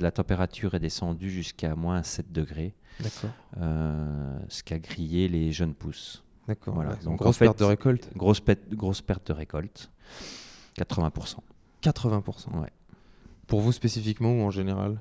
la 0.00 0.10
température 0.10 0.74
est 0.74 0.80
descendue 0.80 1.30
jusqu'à 1.30 1.74
moins 1.74 2.02
7 2.02 2.32
degrés, 2.32 2.74
D'accord. 3.00 3.30
euh, 3.60 4.38
ce 4.48 4.62
qui 4.62 4.72
a 4.72 4.78
grillé 4.78 5.28
les 5.28 5.52
jeunes 5.52 5.74
pousses. 5.74 6.22
D'accord. 6.48 6.74
Voilà. 6.74 6.92
ouais. 6.92 7.04
Donc, 7.04 7.18
grosse 7.18 7.38
perte 7.38 7.58
de 7.58 7.64
récolte. 7.64 8.10
Grosse, 8.16 8.40
perte- 8.40 8.72
grosse 8.74 9.02
perte 9.02 9.28
de 9.28 9.32
récolte, 9.34 9.90
80%. 10.78 11.36
80%. 11.82 12.58
Ouais. 12.60 12.70
Pour 13.46 13.60
vous 13.60 13.72
spécifiquement 13.72 14.32
ou 14.32 14.42
en 14.42 14.50
général? 14.50 15.00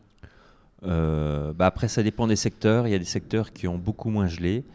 Bah 0.82 1.66
après, 1.66 1.88
ça 1.88 2.04
dépend 2.04 2.28
des 2.28 2.36
secteurs. 2.36 2.88
Il 2.88 2.92
y 2.92 2.94
a 2.94 3.00
des 3.00 3.06
secteurs 3.06 3.54
qui 3.54 3.70
ont 3.70 3.78
beaucoup 3.78 4.10
moins 4.10 4.28
gelé. 4.28 4.66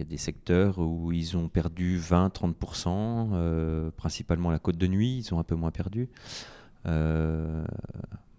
Il 0.00 0.04
y 0.04 0.06
a 0.06 0.08
des 0.08 0.16
secteurs 0.16 0.78
où 0.78 1.12
ils 1.12 1.36
ont 1.36 1.50
perdu 1.50 1.98
20-30%, 2.00 3.32
euh, 3.34 3.90
principalement 3.98 4.50
la 4.50 4.58
côte 4.58 4.78
de 4.78 4.86
nuit, 4.86 5.18
ils 5.18 5.34
ont 5.34 5.38
un 5.38 5.42
peu 5.42 5.54
moins 5.54 5.72
perdu. 5.72 6.08
Euh, 6.86 7.66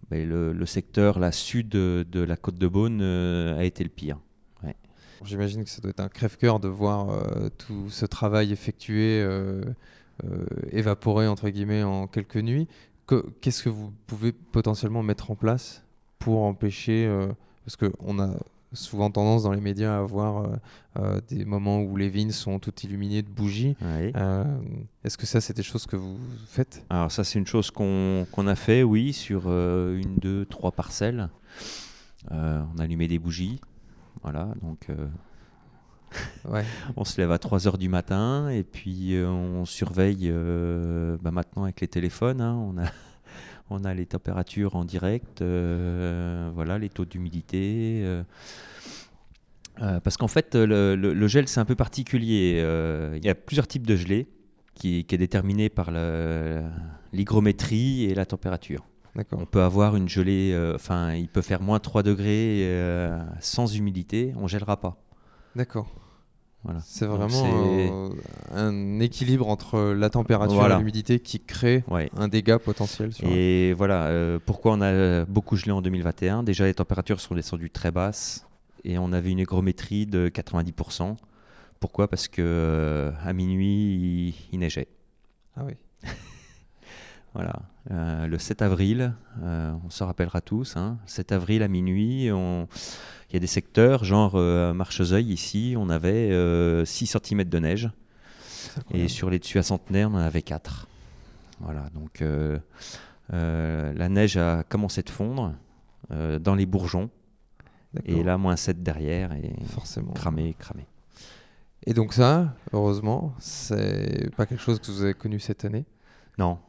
le, 0.10 0.66
secteur, 0.66 1.20
la 1.20 1.32
sud 1.32 1.70
de, 1.70 2.20
la 2.20 2.36
côte 2.36 2.56
de 2.56 2.68
Beaune, 2.68 3.02
euh, 3.04 3.60
a 3.60 3.64
été 3.64 3.84
le 3.84 3.92
pire. 3.92 4.18
J'imagine 5.24 5.64
que 5.64 5.70
ça 5.70 5.82
doit 5.82 5.92
être 5.92 6.00
un 6.00 6.10
crève-cœur 6.10 6.60
de 6.60 6.68
voir 6.68 7.12
euh, 7.12 7.50
tout 7.60 7.92
ce 7.92 8.08
travail 8.08 8.52
effectué, 8.52 9.24
évaporé 10.72 11.28
entre 11.28 11.48
guillemets 11.50 11.84
en 11.84 12.08
quelques 12.08 12.38
nuits. 12.38 12.68
Que- 13.06 13.24
Qu'est-ce 13.40 13.62
que 13.62 13.70
vous 13.70 13.94
pouvez 14.08 14.32
potentiellement 14.32 15.04
mettre 15.04 15.30
en 15.30 15.36
place 15.36 15.84
pour 16.18 16.42
empêcher, 16.42 17.08
parce 17.66 17.76
qu'on 17.78 18.20
a 18.20 18.34
souvent 18.74 19.10
tendance 19.12 19.44
dans 19.44 19.52
les 19.52 19.62
médias 19.62 19.98
à 20.00 20.02
voir 20.02 20.44
euh, 20.44 20.56
euh, 20.98 21.22
des 21.30 21.46
moments 21.46 21.82
où 21.82 21.96
les 21.98 22.10
vignes 22.10 22.32
sont 22.32 22.60
toutes 22.60 22.84
illuminées 22.84 23.22
de 23.22 23.30
bougies. 23.30 23.76
Euh, 23.84 24.44
Est-ce 25.04 25.18
que 25.18 25.26
ça, 25.26 25.42
c'est 25.42 25.56
des 25.56 25.64
choses 25.64 25.86
que 25.86 25.96
vous 25.96 26.18
faites? 26.48 26.86
Alors 26.90 27.12
ça, 27.12 27.24
c'est 27.24 27.40
une 27.40 27.48
chose 27.48 27.72
qu'on 27.72 28.26
a 28.48 28.56
fait, 28.56 28.84
oui, 28.84 29.14
sur 29.14 29.48
une, 29.50 30.16
deux, 30.18 30.46
trois 30.46 30.72
parcelles. 30.72 31.30
On 32.30 32.78
a 32.80 32.84
allumé 32.84 33.08
des 33.08 33.20
bougies. 33.20 33.60
Voilà, 34.24 34.50
donc 34.62 34.88
Ouais. 36.46 36.66
on 36.98 37.06
se 37.06 37.20
lève 37.20 37.32
à 37.32 37.38
3 37.40 37.68
heures 37.68 37.78
du 37.78 37.90
matin 37.90 38.50
et 38.50 38.64
puis 38.64 39.16
euh, 39.16 39.30
on 39.30 39.66
surveille 39.66 40.30
euh, 40.30 41.18
bah, 41.22 41.32
maintenant 41.32 41.64
avec 41.64 41.82
les 41.82 41.88
téléphones. 41.88 42.42
hein, 42.42 42.56
on, 42.56 42.78
a, 42.78 42.86
on 43.72 43.84
a 43.86 43.94
les 43.94 44.06
températures 44.06 44.76
en 44.76 44.86
direct, 44.86 45.42
euh, 45.42 46.52
voilà, 46.54 46.78
les 46.78 46.90
taux 46.90 47.06
d'humidité. 47.06 48.02
euh, 48.04 48.24
euh, 49.82 50.00
parce 50.00 50.18
qu'en 50.18 50.28
fait, 50.28 50.56
le, 50.56 50.96
le- 50.96 51.14
le 51.14 51.28
gel, 51.28 51.48
c'est 51.48 51.60
un 51.60 51.66
peu 51.66 51.76
particulier. 51.76 52.58
Il 53.18 53.26
y 53.26 53.30
a 53.30 53.36
plusieurs 53.36 53.68
types 53.68 53.88
de 53.88 53.96
gelée 53.96 54.28
qui, 54.76 55.06
qui 55.06 55.16
est 55.16 55.18
déterminé 55.18 55.70
par 55.70 55.92
l'hygrométrie 57.14 58.04
et 58.06 58.14
la 58.16 58.26
température. 58.26 58.86
On 59.34 59.46
peut 59.46 59.62
avoir 59.62 59.98
une 59.98 60.08
gelée, 60.08 60.52
euh, 60.54 60.76
enfin, 60.76 61.14
il 61.16 61.28
peut 61.28 61.42
faire 61.42 61.62
moins 61.62 61.80
3 61.80 62.02
degrés 62.02 62.62
euh, 62.64 63.20
sans 63.42 63.76
humidité, 63.76 64.34
on 64.38 64.48
gèlera 64.48 64.78
pas. 64.80 64.98
D'accord. 65.56 65.94
Voilà. 66.64 66.80
C'est 66.86 67.06
vraiment 67.08 67.44
euh, 67.44 68.10
un 68.54 69.00
équilibre 69.00 69.48
entre 69.50 69.94
la 69.94 70.10
température 70.12 70.56
Voilà. 70.58 70.76
et 70.76 70.78
l'humidité 70.80 71.20
qui 71.20 71.40
crée 71.40 71.84
Ouais. 71.90 72.10
un 72.16 72.28
dégât 72.28 72.60
potentiel 72.60 73.12
sur. 73.14 73.28
Et 73.28 73.74
voilà, 73.74 74.06
euh, 74.06 74.38
pourquoi 74.46 74.74
on 74.74 74.82
a 74.82 75.26
beaucoup 75.26 75.56
gelé 75.56 75.72
en 75.72 75.82
2021 75.82 76.44
Déjà, 76.44 76.66
les 76.66 76.74
températures 76.76 77.20
sont 77.20 77.34
descendues 77.34 77.72
très 77.72 77.92
basses 77.92 78.46
et 78.84 78.98
on 79.00 79.12
avait 79.12 79.32
une 79.32 79.40
hygrométrie 79.40 80.06
de 80.06 80.30
90%. 80.30 81.16
Pourquoi? 81.80 82.08
Parce 82.08 82.28
que 82.28 82.44
euh, 82.46 83.12
à 83.26 83.34
minuit, 83.34 84.28
il, 84.30 84.34
il 84.54 84.60
neigeait. 84.60 84.88
Ah 85.58 85.64
oui. 85.66 85.74
Voilà. 87.34 87.54
Euh, 87.92 88.28
le 88.28 88.38
7 88.38 88.62
avril, 88.62 89.14
euh, 89.42 89.74
on 89.86 89.90
se 89.90 90.04
rappellera 90.04 90.42
tous, 90.42 90.76
hein, 90.76 90.98
7 91.06 91.32
avril 91.32 91.64
à 91.64 91.68
minuit, 91.68 92.30
on- 92.32 92.68
il 93.30 93.34
y 93.34 93.38
a 93.38 93.40
des 93.40 93.48
secteurs, 93.48 94.04
genre 94.04 94.34
euh, 94.36 94.72
à 94.72 94.74
Marchezeuil 94.74 95.32
ici, 95.32 95.76
on 95.78 95.90
avait 95.90 96.32
euh, 96.32 96.84
6 96.86 97.08
cm 97.08 97.46
de 97.46 97.60
neige. 97.60 97.90
Et 98.94 99.08
sur 99.08 99.30
les 99.30 99.40
dessus 99.40 99.58
à 99.58 99.64
Centenaire, 99.64 100.10
on 100.12 100.16
en 100.16 100.18
avait 100.18 100.42
4. 100.42 100.88
Voilà, 101.62 101.90
donc 101.94 102.22
euh, 102.22 102.60
euh, 103.34 103.94
la 103.94 104.10
neige 104.10 104.38
a 104.38 104.64
commencé 104.64 105.02
de 105.02 105.10
fondre 105.10 105.54
euh, 106.12 106.38
dans 106.40 106.56
les 106.56 106.66
bourgeons. 106.66 107.10
Et 108.06 108.24
là, 108.24 108.38
moins 108.38 108.56
7 108.56 108.84
derrière 108.84 109.34
et 109.34 109.54
forcément. 109.68 110.14
cramé, 110.14 110.56
cramé. 110.58 110.86
Et 111.86 111.94
donc 111.94 112.14
ça, 112.14 112.54
heureusement, 112.74 113.34
c'est 113.40 114.30
pas 114.38 114.46
quelque 114.46 114.62
chose 114.62 114.80
que 114.80 114.92
vous 114.92 115.04
avez 115.04 115.14
connu 115.14 115.40
cette 115.40 115.66
année? 115.66 115.86
Non, 116.38 116.60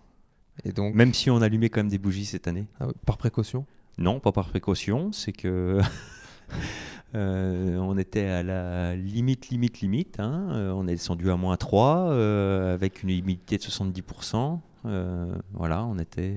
Et 0.64 0.72
donc, 0.72 0.94
même 0.94 1.14
si 1.14 1.30
on 1.30 1.40
allumait 1.42 1.68
quand 1.70 1.80
même 1.80 1.88
des 1.88 1.98
bougies 1.98 2.26
cette 2.26 2.46
année. 2.48 2.66
ah 2.80 2.88
par 3.06 3.16
précaution? 3.16 3.66
Non, 3.98 4.20
pas 4.20 4.32
par 4.32 4.48
précaution, 4.48 5.12
c'est 5.12 5.32
que 5.32 5.80
euh, 7.14 7.76
on 7.76 7.98
était 7.98 8.26
à 8.26 8.42
la 8.42 8.96
limite, 8.96 9.48
limite, 9.48 9.80
limite. 9.80 10.18
hein. 10.20 10.48
Euh, 10.52 10.70
on 10.72 10.86
est 10.88 10.92
descendu 10.92 11.30
à 11.30 11.36
moins 11.36 11.56
3 11.56 12.10
euh, 12.10 12.74
avec 12.74 13.02
une 13.02 13.10
humidité 13.10 13.58
de 13.58 13.62
70%. 13.62 14.60
Euh, 14.86 15.34
voilà, 15.52 15.84
on 15.84 15.98
était 15.98 16.36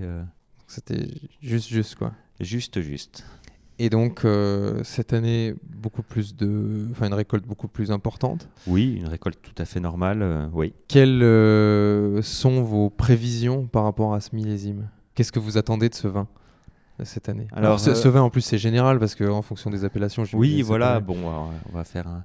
C'était 0.67 1.07
juste, 1.41 1.69
juste 1.69 1.95
quoi? 1.95 2.13
juste, 2.39 2.81
juste. 2.81 3.25
Et 3.77 3.89
donc 3.89 4.23
euh, 4.23 4.81
cette 4.83 5.11
année, 5.11 5.53
beaucoup 5.75 6.01
plus 6.01 6.35
de, 6.35 6.87
enfin 6.91 7.07
une 7.07 7.13
récolte 7.13 7.45
beaucoup 7.45 7.67
plus 7.67 7.91
importante. 7.91 8.47
Oui, 8.67 8.95
une 8.97 9.07
récolte 9.07 9.39
tout 9.41 9.61
à 9.61 9.65
fait 9.65 9.81
normale, 9.81 10.21
euh, 10.21 10.47
oui. 10.53 10.73
Quelles 10.87 11.21
euh, 11.23 12.21
sont 12.21 12.61
vos 12.63 12.89
prévisions 12.89 13.65
par 13.67 13.83
rapport 13.83 14.13
à 14.13 14.21
ce 14.21 14.33
millésime? 14.35 14.87
Qu'est-ce 15.13 15.31
que 15.33 15.39
vous 15.39 15.57
attendez 15.57 15.89
de 15.89 15.95
ce 15.95 16.07
vin 16.07 16.27
cette 17.03 17.27
année? 17.27 17.47
Alors, 17.51 17.65
Alors, 17.71 17.79
ce, 17.81 17.93
ce 17.95 18.07
vin 18.07 18.21
en 18.21 18.29
plus 18.29 18.41
c'est 18.41 18.57
général 18.57 18.97
parce 18.97 19.13
que 19.15 19.25
en 19.29 19.41
fonction 19.41 19.69
des 19.69 19.83
appellations. 19.83 20.23
Oui, 20.33 20.61
voilà, 20.61 21.01
bon, 21.01 21.17
alors, 21.29 21.51
on 21.69 21.75
va 21.75 21.83
faire 21.83 22.07
un... 22.07 22.23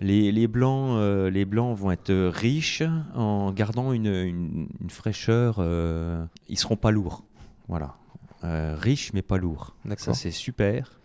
Les, 0.00 0.30
les 0.32 0.46
blancs, 0.46 0.92
euh, 0.96 1.28
les 1.28 1.44
blancs 1.44 1.76
vont 1.76 1.90
être 1.90 2.14
riches 2.28 2.84
en 3.14 3.50
gardant 3.52 3.92
une, 3.92 4.06
une- 4.06 4.68
une 4.80 4.90
fraîcheur. 4.90 5.56
euh, 5.58 6.24
ils 6.48 6.56
seront 6.58 6.76
pas 6.76 6.92
lourds, 6.92 7.24
voilà. 7.68 7.96
Euh, 8.44 8.76
riches 8.78 9.12
mais 9.14 9.22
pas 9.22 9.36
lourds. 9.36 9.74
Ça 9.96 10.14
c'est 10.14 10.30
super. 10.30 11.00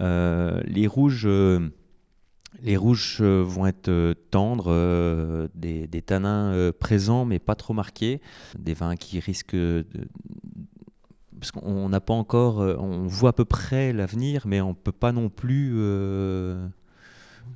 Euh, 0.00 0.60
les 0.66 0.86
rouges, 0.86 1.26
euh, 1.26 1.68
les 2.60 2.76
rouges 2.76 3.18
euh, 3.20 3.42
vont 3.42 3.66
être 3.66 4.14
tendres, 4.30 5.48
des, 5.54 5.86
des 5.86 6.02
tanins 6.02 6.72
présents 6.78 7.24
mais 7.24 7.38
pas 7.38 7.54
trop 7.54 7.72
marqués, 7.72 8.20
des 8.58 8.74
vins 8.74 8.96
qui 8.96 9.20
risquent 9.20 9.54
de, 9.54 9.86
parce 11.38 11.52
qu'on 11.52 11.88
n'a 11.88 12.00
pas 12.00 12.14
encore, 12.14 12.58
on 12.58 13.06
voit 13.06 13.30
à 13.30 13.32
peu 13.32 13.44
près 13.44 13.92
l'avenir, 13.92 14.42
mais 14.46 14.60
on 14.60 14.74
peut 14.74 14.92
pas 14.92 15.12
non 15.12 15.28
plus 15.28 15.72
euh, 15.76 16.66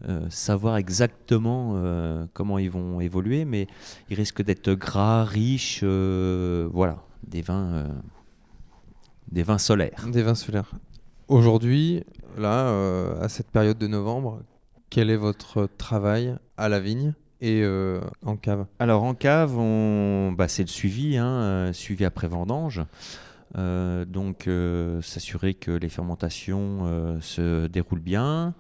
euh, 0.09 0.29
savoir 0.29 0.77
exactement 0.77 1.73
euh, 1.77 2.27
comment 2.33 2.59
ils 2.59 2.71
vont 2.71 3.01
évoluer, 3.01 3.45
mais 3.45 3.67
ils 4.11 4.17
risquent 4.17 4.43
d'être 4.43 4.73
gras, 4.73 5.25
riches, 5.25 5.83
voilà, 5.83 7.03
des 7.27 7.43
vins, 7.43 7.89
des 9.33 9.43
vins 9.43 9.59
solaires. 9.59 10.07
Des 10.09 10.23
vins 10.23 10.35
solaires. 10.35 10.71
Aujourd'hui, 11.29 12.03
là, 12.37 12.69
euh, 12.69 13.23
à 13.23 13.29
cette 13.29 13.51
période 13.51 13.79
de 13.79 13.87
novembre, 13.87 14.43
quel 14.91 15.11
est 15.11 15.17
votre 15.17 15.69
travail 15.79 16.37
à 16.57 16.69
la 16.69 16.81
vigne 16.81 17.15
et 17.41 17.63
euh, 17.63 18.01
en 18.25 18.37
cave? 18.37 18.67
Alors 18.79 19.05
en 19.05 19.15
cave, 19.15 19.57
on... 19.57 20.33
bah, 20.33 20.49
c'est 20.49 20.63
le 20.63 20.69
suivi, 20.69 21.17
hein, 21.17 21.29
euh, 21.29 21.73
suivi 21.73 22.05
après 22.05 22.29
vendange. 22.29 22.83
Euh, 23.57 24.05
donc 24.05 24.47
euh, 24.47 25.03
s'assurer 25.03 25.55
que 25.55 25.73
les 25.73 25.89
fermentations 25.89 26.83
euh, 26.85 27.21
se 27.21 27.67
déroulent 27.67 27.99
bien, 27.99 28.55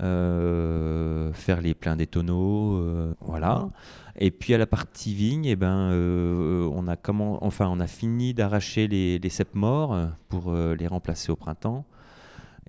euh, 0.00 1.32
faire 1.32 1.60
les 1.60 1.74
pleins 1.74 1.96
des 1.96 2.06
tonneaux, 2.06 2.76
euh, 2.76 3.14
voilà. 3.20 3.68
Et 4.16 4.30
puis 4.30 4.54
à 4.54 4.58
la 4.58 4.66
partie 4.66 5.14
vigne, 5.14 5.44
eh 5.46 5.56
ben, 5.56 5.90
euh, 5.92 6.68
on 6.72 6.86
a 6.88 6.96
comment, 6.96 7.44
enfin 7.44 7.68
on 7.68 7.80
a 7.80 7.86
fini 7.86 8.34
d'arracher 8.34 8.88
les, 8.88 9.18
les 9.18 9.28
cèpes 9.28 9.54
morts 9.54 9.96
pour 10.28 10.52
les 10.54 10.86
remplacer 10.86 11.32
au 11.32 11.36
printemps. 11.36 11.84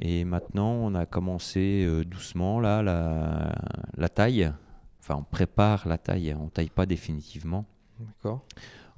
Et 0.02 0.26
maintenant, 0.26 0.72
on 0.72 0.96
a 0.96 1.06
commencé 1.06 1.88
doucement 2.06 2.60
là 2.60 2.82
la, 2.82 3.54
la 3.96 4.10
taille. 4.10 4.52
Enfin, 5.00 5.16
on 5.20 5.24
prépare 5.24 5.88
la 5.88 5.98
taille, 5.98 6.36
on 6.40 6.48
taille 6.48 6.70
pas 6.70 6.86
définitivement. 6.86 7.66
D'accord. 8.00 8.44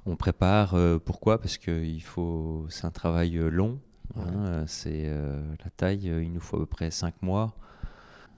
On 0.06 0.16
prépare, 0.16 0.74
pourquoi? 1.04 1.40
Parce 1.40 1.58
que 1.58 1.84
il 1.84 2.00
faut, 2.02 2.66
c'est 2.70 2.86
un 2.86 2.90
travail 2.92 3.32
long. 3.50 3.78
hein, 4.16 4.60
Ouais. 4.60 4.64
c'est 4.68 5.04
la 5.64 5.70
taille, 5.76 6.06
il 6.22 6.32
nous 6.32 6.40
faut 6.40 6.56
à 6.56 6.60
peu 6.60 6.66
près 6.66 6.90
5 6.90 7.22
mois. 7.22 7.54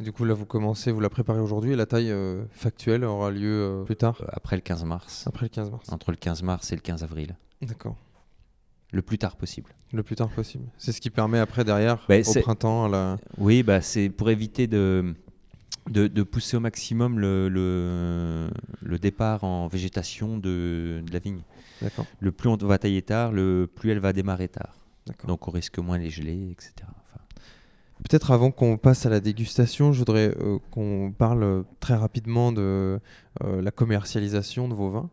Du 0.00 0.12
coup, 0.12 0.24
là, 0.24 0.32
vous 0.34 0.46
commencez, 0.46 0.92
vous 0.92 1.00
la 1.00 1.10
préparez 1.10 1.40
aujourd'hui 1.40 1.72
et 1.72 1.76
la 1.76 1.86
taille 1.86 2.10
euh, 2.12 2.44
factuelle 2.52 3.02
aura 3.04 3.30
lieu 3.32 3.80
euh, 3.80 3.84
plus 3.84 3.96
tard, 3.96 4.18
Euh, 4.22 4.26
Après 4.32 4.54
le 4.56 4.62
15 4.62 4.84
mars. 4.84 5.24
après 5.26 5.46
le 5.46 5.50
15 5.50 5.70
mars. 5.72 5.88
Entre 5.90 6.10
le 6.12 6.16
15 6.16 6.42
mars 6.44 6.70
et 6.72 6.76
le 6.76 6.80
15 6.80 7.02
avril. 7.02 7.36
D'accord. 7.62 7.96
Le 8.92 9.02
plus 9.02 9.18
tard 9.18 9.36
possible. 9.36 9.70
Le 9.92 10.02
plus 10.04 10.14
tard 10.16 10.28
possible. 10.30 10.64
C'est 10.78 10.92
ce 10.92 11.00
qui 11.00 11.10
permet 11.10 11.38
après, 11.40 11.64
derrière, 11.64 12.04
Bah, 12.08 12.14
au 12.24 12.40
printemps, 12.40 12.84
à 12.84 12.88
la... 12.88 13.16
Oui, 13.38 13.62
bah, 13.64 13.80
c'est 13.80 14.08
pour 14.08 14.30
éviter 14.30 14.66
de, 14.68 15.14
de, 15.90 16.06
de 16.06 16.22
pousser 16.22 16.56
au 16.56 16.60
maximum 16.60 17.18
le, 17.18 17.48
le, 17.48 18.48
le 18.80 18.98
départ 18.98 19.42
en 19.44 19.66
végétation 19.66 20.38
de, 20.38 21.02
de 21.04 21.12
la 21.12 21.18
vigne. 21.18 21.42
D'accord. 21.82 22.06
Le 22.20 22.30
plus 22.32 22.48
on 22.48 22.56
va 22.56 22.78
tailler 22.78 23.02
tard, 23.02 23.32
le 23.32 23.68
plus 23.72 23.90
elle 23.90 23.98
va 24.00 24.12
démarrer 24.12 24.48
tard. 24.48 24.74
D'accord. 25.06 25.28
Donc 25.28 25.48
on 25.48 25.50
risque 25.50 25.78
moins 25.78 25.98
les 25.98 26.10
gelées, 26.10 26.50
etc. 26.52 26.72
Peut-être 28.04 28.30
avant 28.30 28.50
qu'on 28.50 28.76
passe 28.78 29.06
à 29.06 29.10
la 29.10 29.20
dégustation, 29.20 29.92
je 29.92 29.98
voudrais 29.98 30.34
euh, 30.40 30.58
qu'on 30.70 31.12
parle 31.16 31.42
euh, 31.42 31.62
très 31.80 31.94
rapidement 31.94 32.52
de 32.52 33.00
euh, 33.42 33.62
la 33.62 33.70
commercialisation 33.70 34.68
de 34.68 34.74
vos 34.74 34.88
vins. 34.88 35.10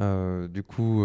Euh, 0.00 0.48
du 0.48 0.62
coup, 0.62 1.02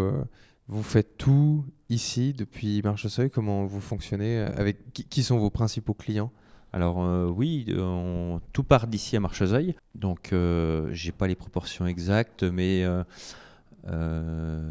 vous 0.67 0.83
faites 0.83 1.17
tout 1.17 1.63
ici 1.89 2.33
depuis 2.33 2.81
Marcheseuil. 2.81 3.29
Comment 3.29 3.65
vous 3.65 3.79
fonctionnez 3.81 4.39
avec 4.39 4.93
qui, 4.93 5.05
qui 5.05 5.23
sont 5.23 5.37
vos 5.37 5.49
principaux 5.49 5.93
clients? 5.93 6.31
Alors 6.73 7.03
euh, 7.03 7.27
oui, 7.29 7.65
on- 7.77 8.39
tout 8.53 8.63
part 8.63 8.87
d'ici 8.87 9.15
à 9.15 9.19
Marcheseuil. 9.19 9.75
Donc 9.95 10.31
euh, 10.33 10.89
j'ai 10.93 11.11
pas 11.11 11.27
les 11.27 11.35
proportions 11.35 11.85
exactes, 11.87 12.43
mais 12.43 12.83
euh, 12.83 13.03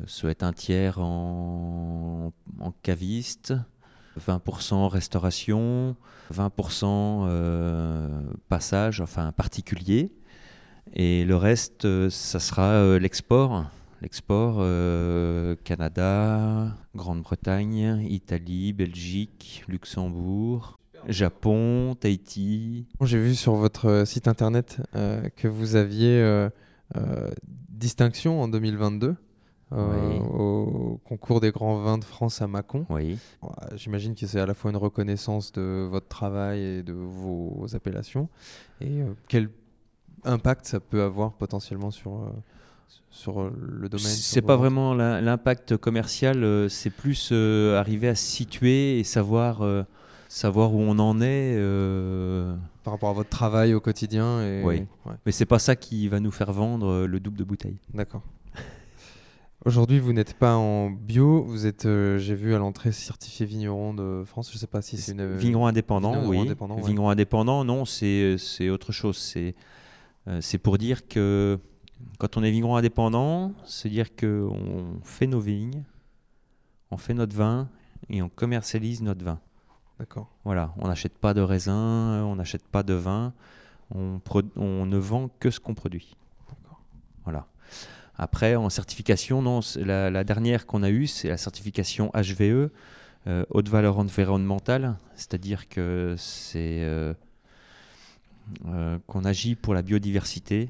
ça 0.06 0.26
va 0.26 0.30
être 0.30 0.42
un 0.42 0.52
tiers 0.52 0.98
en, 1.00 2.32
en 2.60 2.72
caviste, 2.82 3.54
20% 4.18 4.88
restauration, 4.88 5.96
20% 6.32 6.84
euh, 7.28 8.22
passage, 8.48 9.00
enfin 9.00 9.32
particulier. 9.32 10.12
Et 10.92 11.24
le 11.24 11.36
reste, 11.36 11.84
euh, 11.84 12.10
ça 12.10 12.40
sera 12.40 12.70
euh, 12.70 12.98
l'export. 12.98 13.66
L'export, 14.02 14.64
Canada, 15.62 16.74
Grande-Bretagne, 16.94 18.02
Italie, 18.08 18.72
Belgique, 18.72 19.62
Luxembourg, 19.68 20.78
Japon, 21.06 21.94
Tahiti. 22.00 22.86
J'ai 23.02 23.18
vu 23.18 23.34
sur 23.34 23.56
votre 23.56 24.04
site 24.06 24.26
internet 24.26 24.80
que 25.36 25.48
vous 25.48 25.76
aviez 25.76 26.48
distinction 27.68 28.40
en 28.40 28.48
2022 28.48 29.16
euh, 29.72 30.10
Oui. 30.10 30.18
au 30.38 31.00
concours 31.04 31.40
des 31.40 31.50
grands 31.52 31.78
vins 31.80 31.98
de 31.98 32.04
France 32.04 32.42
à 32.42 32.46
Mâcon. 32.46 32.86
Oui. 32.90 33.18
J'imagine 33.74 34.14
que 34.14 34.26
c'est 34.26 34.40
à 34.40 34.46
la 34.46 34.54
fois 34.54 34.70
une 34.70 34.76
reconnaissance 34.76 35.52
de 35.52 35.86
votre 35.90 36.08
travail 36.08 36.60
et 36.60 36.82
de 36.82 36.92
vos 36.92 37.66
appellations. 37.74 38.28
Et 38.80 39.02
euh, 39.02 39.12
quel 39.28 39.48
impact 40.24 40.66
ça 40.66 40.80
peut 40.80 41.02
avoir 41.02 41.32
potentiellement 41.32 41.90
sur, 41.90 42.12
euh, 42.14 42.30
sur 43.10 43.42
le 43.44 43.88
domaine 43.88 44.06
C'est 44.06 44.42
pas 44.42 44.56
vraiment 44.56 44.92
l'im- 44.94 45.20
l'impact 45.20 45.76
commercial, 45.76 46.68
c'est 46.68 46.90
plus 46.90 47.32
arriver 47.32 48.08
à 48.08 48.14
se 48.14 48.24
situer 48.24 48.98
et 48.98 49.04
savoir, 49.04 49.62
savoir 50.28 50.74
où 50.74 50.80
on 50.80 50.98
en 50.98 51.20
est. 51.20 51.56
par 52.84 52.94
rapport 52.94 53.10
à 53.10 53.12
votre 53.14 53.30
travail 53.30 53.72
au 53.74 53.80
quotidien. 53.80 54.42
Et... 54.42 54.62
Oui. 54.64 54.76
Ouais, 55.06 55.14
mais 55.24 55.32
c'est 55.32 55.46
pas 55.46 55.58
ça 55.58 55.76
qui 55.76 56.08
va 56.08 56.18
nous 56.20 56.30
faire 56.32 56.52
vendre 56.52 57.06
le 57.06 57.20
double 57.20 57.38
de 57.38 57.44
bouteilles. 57.44 57.78
D'accord. 57.94 58.22
Aujourd'hui, 59.66 59.98
vous 59.98 60.14
n'êtes 60.14 60.32
pas 60.32 60.56
en 60.56 60.88
bio, 60.88 61.42
vous 61.42 61.66
êtes, 61.66 61.84
euh, 61.84 62.16
j'ai 62.16 62.34
vu 62.34 62.54
à 62.54 62.58
l'entrée, 62.58 62.92
certifié 62.92 63.44
vigneron 63.44 63.92
de 63.92 64.22
France. 64.24 64.50
Je 64.50 64.56
sais 64.56 64.66
pas 64.66 64.80
si 64.80 64.96
c'est 64.96 65.12
une. 65.12 65.34
Vigneron 65.36 65.66
indépendant, 65.66 66.12
vigneron 66.12 66.30
oui. 66.30 66.38
indépendant, 66.38 66.76
ouais. 66.76 66.82
Vigneron 66.82 67.10
indépendant, 67.10 67.64
non, 67.64 67.84
c'est 67.84 68.38
c'est 68.38 68.70
autre 68.70 68.90
chose. 68.90 69.18
C'est 69.18 69.54
euh, 70.28 70.40
pour 70.62 70.78
dire 70.78 71.06
que 71.06 71.58
quand 72.18 72.38
on 72.38 72.42
est 72.42 72.50
vigneron 72.50 72.76
indépendant, 72.76 73.52
c'est 73.66 73.90
dire 73.90 74.16
que 74.16 74.48
on 74.50 74.98
fait 75.04 75.26
nos 75.26 75.40
vignes, 75.40 75.84
on 76.90 76.96
fait 76.96 77.12
notre 77.12 77.36
vin 77.36 77.68
et 78.08 78.22
on 78.22 78.30
commercialise 78.30 79.02
notre 79.02 79.22
vin. 79.22 79.40
D'accord. 79.98 80.30
Voilà, 80.44 80.72
on 80.78 80.88
n'achète 80.88 81.18
pas 81.18 81.34
de 81.34 81.42
raisin, 81.42 82.24
on 82.24 82.36
n'achète 82.36 82.66
pas 82.66 82.82
de 82.82 82.94
vin, 82.94 83.34
on, 83.94 84.22
on 84.56 84.86
ne 84.86 84.96
vend 84.96 85.28
que 85.38 85.50
ce 85.50 85.60
qu'on 85.60 85.74
produit. 85.74 86.16
Voilà. 87.24 87.46
Après, 88.22 88.54
en 88.54 88.68
certification, 88.68 89.40
non, 89.40 89.60
la, 89.76 90.24
dernière 90.24 90.66
qu'on 90.66 90.82
a 90.82 90.90
eue, 90.90 91.06
c'est 91.06 91.28
la 91.28 91.38
certification 91.38 92.10
HVE, 92.12 92.68
euh, 93.26 93.46
haute 93.48 93.70
valeur 93.70 93.98
environnementale, 93.98 94.98
c'est-à-dire 95.14 95.70
que 95.70 96.16
c'est 96.18 96.82
euh, 96.82 97.14
euh, 98.66 98.98
qu'on 99.06 99.24
agit 99.24 99.54
pour 99.54 99.72
la 99.72 99.80
biodiversité 99.80 100.68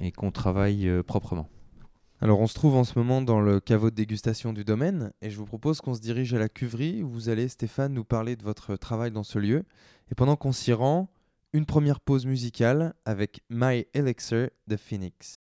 et 0.00 0.12
qu'on 0.12 0.30
travaille 0.30 0.88
proprement. 1.02 1.48
Alors, 2.20 2.38
on 2.38 2.46
se 2.46 2.54
trouve 2.54 2.76
en 2.76 2.84
ce 2.84 2.96
moment 2.96 3.22
dans 3.22 3.40
le 3.40 3.58
caveau 3.58 3.90
de 3.90 3.96
dégustation 3.96 4.52
du 4.52 4.62
domaine 4.62 5.10
et 5.20 5.30
je 5.30 5.36
vous 5.36 5.46
propose 5.46 5.80
qu'on 5.80 5.94
se 5.94 6.00
dirige 6.00 6.32
à 6.32 6.38
la 6.38 6.48
cuverie 6.48 7.02
où 7.02 7.08
vous 7.08 7.28
allez, 7.28 7.48
Stéphane, 7.48 7.92
nous 7.92 8.04
parler 8.04 8.36
de 8.36 8.44
votre 8.44 8.76
travail 8.76 9.10
dans 9.10 9.24
ce 9.24 9.40
lieu. 9.40 9.64
Et 10.12 10.14
pendant 10.14 10.36
qu'on 10.36 10.52
s'y 10.52 10.72
rend, 10.72 11.10
une 11.52 11.66
première 11.66 11.98
pause 11.98 12.24
musicale 12.24 12.94
avec 13.04 13.40
My 13.50 13.84
Elixir 13.94 14.50
de 14.68 14.76
Phoenix. 14.76 15.37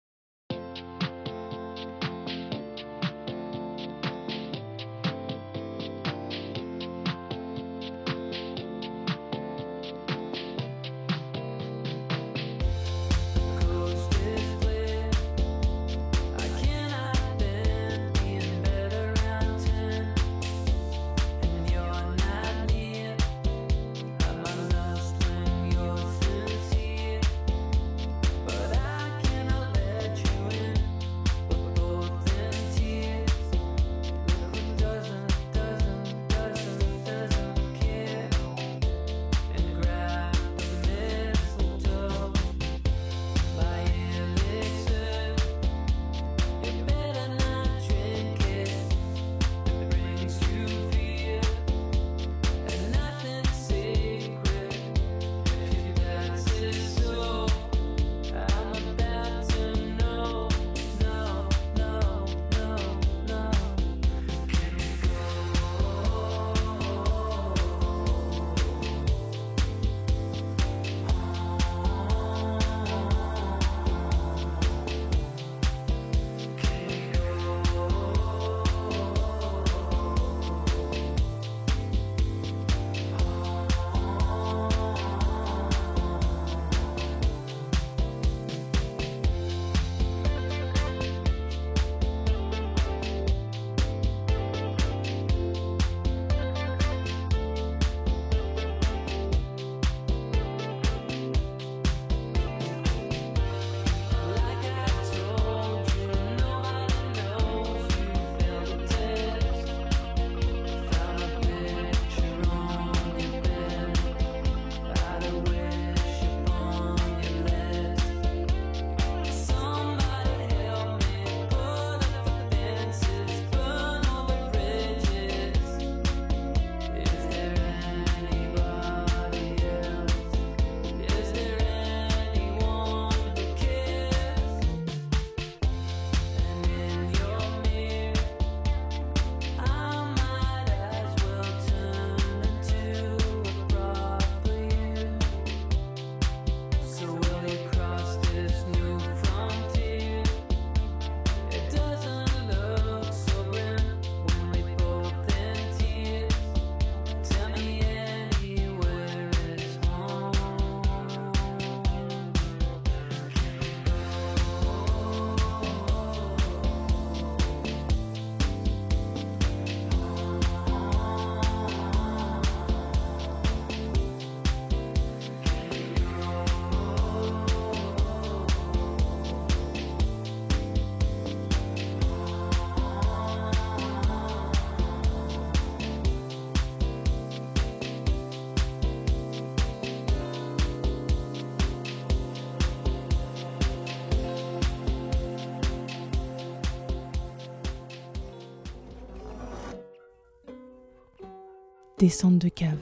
Descente 202.01 202.39
de 202.39 202.49
cave 202.49 202.79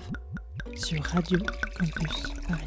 sur 0.76 1.04
Radio 1.04 1.40
Campus 1.78 2.24
Paris. 2.48 2.64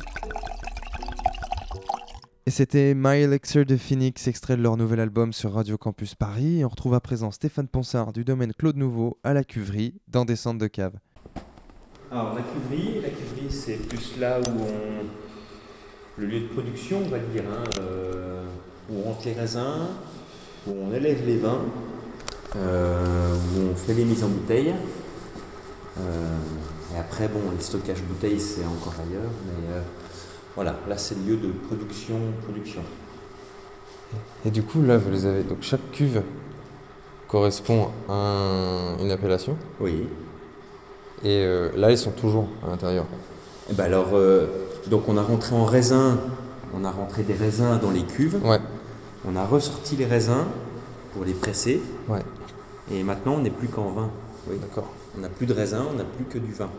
Et 2.45 2.51
c'était 2.51 2.93
My 2.95 3.23
Elixir 3.23 3.65
de 3.65 3.79
Phoenix, 3.79 4.29
extrait 4.29 4.59
de 4.59 4.63
leur 4.63 4.77
nouvel 4.77 5.01
album 5.01 5.33
sur 5.33 5.55
Radio 5.55 5.79
Campus 5.79 6.15
Paris. 6.15 6.59
Et 6.59 6.65
on 6.67 6.69
retrouve 6.69 6.93
à 6.93 7.01
présent 7.01 7.31
Stéphane 7.31 7.69
Ponsard 7.69 8.13
du 8.13 8.23
domaine 8.23 8.53
Claude 8.53 8.77
Nouveau 8.77 9.17
à 9.25 9.33
la 9.33 9.45
cuverie 9.45 9.95
dans 10.09 10.27
Descente 10.27 10.59
de 10.59 10.67
cave. 10.67 10.93
Alors 12.11 12.35
la 12.35 12.43
cuverie, 12.43 13.01
la 13.01 13.09
cuverie 13.09 13.51
c'est 13.51 13.89
plus 13.89 14.19
là 14.21 14.39
où 14.39 14.61
on... 14.61 16.21
le 16.21 16.27
lieu 16.27 16.41
de 16.41 16.49
production 16.49 16.99
on 17.03 17.09
va 17.09 17.19
dire, 17.19 17.45
hein, 17.51 17.65
euh, 17.81 18.45
où 18.91 18.99
on 18.99 19.03
rentre 19.05 19.25
les 19.25 19.33
raisins, 19.33 19.89
où 20.67 20.73
on 20.73 20.93
élève 20.93 21.25
les 21.25 21.39
vins, 21.39 21.65
euh, 22.57 23.37
où 23.57 23.71
on 23.73 23.75
fait 23.75 23.95
les 23.95 24.05
mises 24.05 24.23
en 24.23 24.29
bouteille. 24.29 24.75
Euh, 26.01 26.39
et 26.95 26.99
après 26.99 27.29
bon 27.29 27.41
les 27.57 27.63
stockages 27.63 28.03
bouteilles 28.03 28.41
c'est 28.41 28.65
encore 28.65 28.95
ailleurs, 28.99 29.31
mais 29.47 29.73
euh, 29.75 29.81
voilà, 30.55 30.75
là 30.89 30.97
c'est 30.97 31.15
le 31.17 31.33
lieu 31.33 31.37
de 31.37 31.53
production, 31.67 32.17
production. 32.45 32.83
Et 34.45 34.51
du 34.51 34.63
coup, 34.63 34.83
là, 34.83 34.99
vous 34.99 35.11
les 35.11 35.25
avez. 35.25 35.43
Donc, 35.43 35.59
chaque 35.63 35.91
cuve 35.91 36.23
correspond 37.29 37.89
à 38.11 38.13
un- 38.13 38.99
une 38.99 39.11
appellation? 39.11 39.57
Oui. 39.81 40.07
Et 41.25 41.45
euh, 41.47 41.71
là, 41.77 41.91
ils 41.91 41.97
sont 41.97 42.11
toujours 42.11 42.47
à 42.63 42.69
l'intérieur? 42.69 43.07
Et 43.71 43.75
ben 43.75 43.85
alors, 43.85 44.09
euh, 44.13 44.47
donc 44.89 45.09
on 45.09 45.17
a 45.17 45.23
rentré 45.23 45.55
en 45.55 45.65
raisin, 45.65 46.19
on 46.75 46.85
a 46.85 46.91
rentré 46.91 47.23
des 47.23 47.33
raisins 47.33 47.79
dans 47.81 47.91
les 47.91 48.03
cuves, 48.05 48.39
Ouais, 48.45 48.61
on 49.27 49.35
a 49.37 49.47
ressorti 49.47 49.97
les 49.97 50.05
raisins 50.05 50.45
pour 51.15 51.25
les 51.25 51.33
presser, 51.33 51.81
ouais, 52.09 52.23
et 52.91 53.03
maintenant 53.05 53.35
on 53.37 53.41
n'est 53.41 53.51
plus 53.51 53.69
qu'en 53.69 53.93
vin. 53.93 54.11
Oui. 54.51 54.57
d'accord. 54.61 54.91
On 55.17 55.21
n'a 55.21 55.29
plus 55.29 55.47
de 55.47 55.53
raisin, 55.53 55.85
on 55.93 55.97
n'a 55.97 56.05
plus 56.05 56.25
que 56.25 56.39
du 56.39 56.53
vin. 56.53 56.71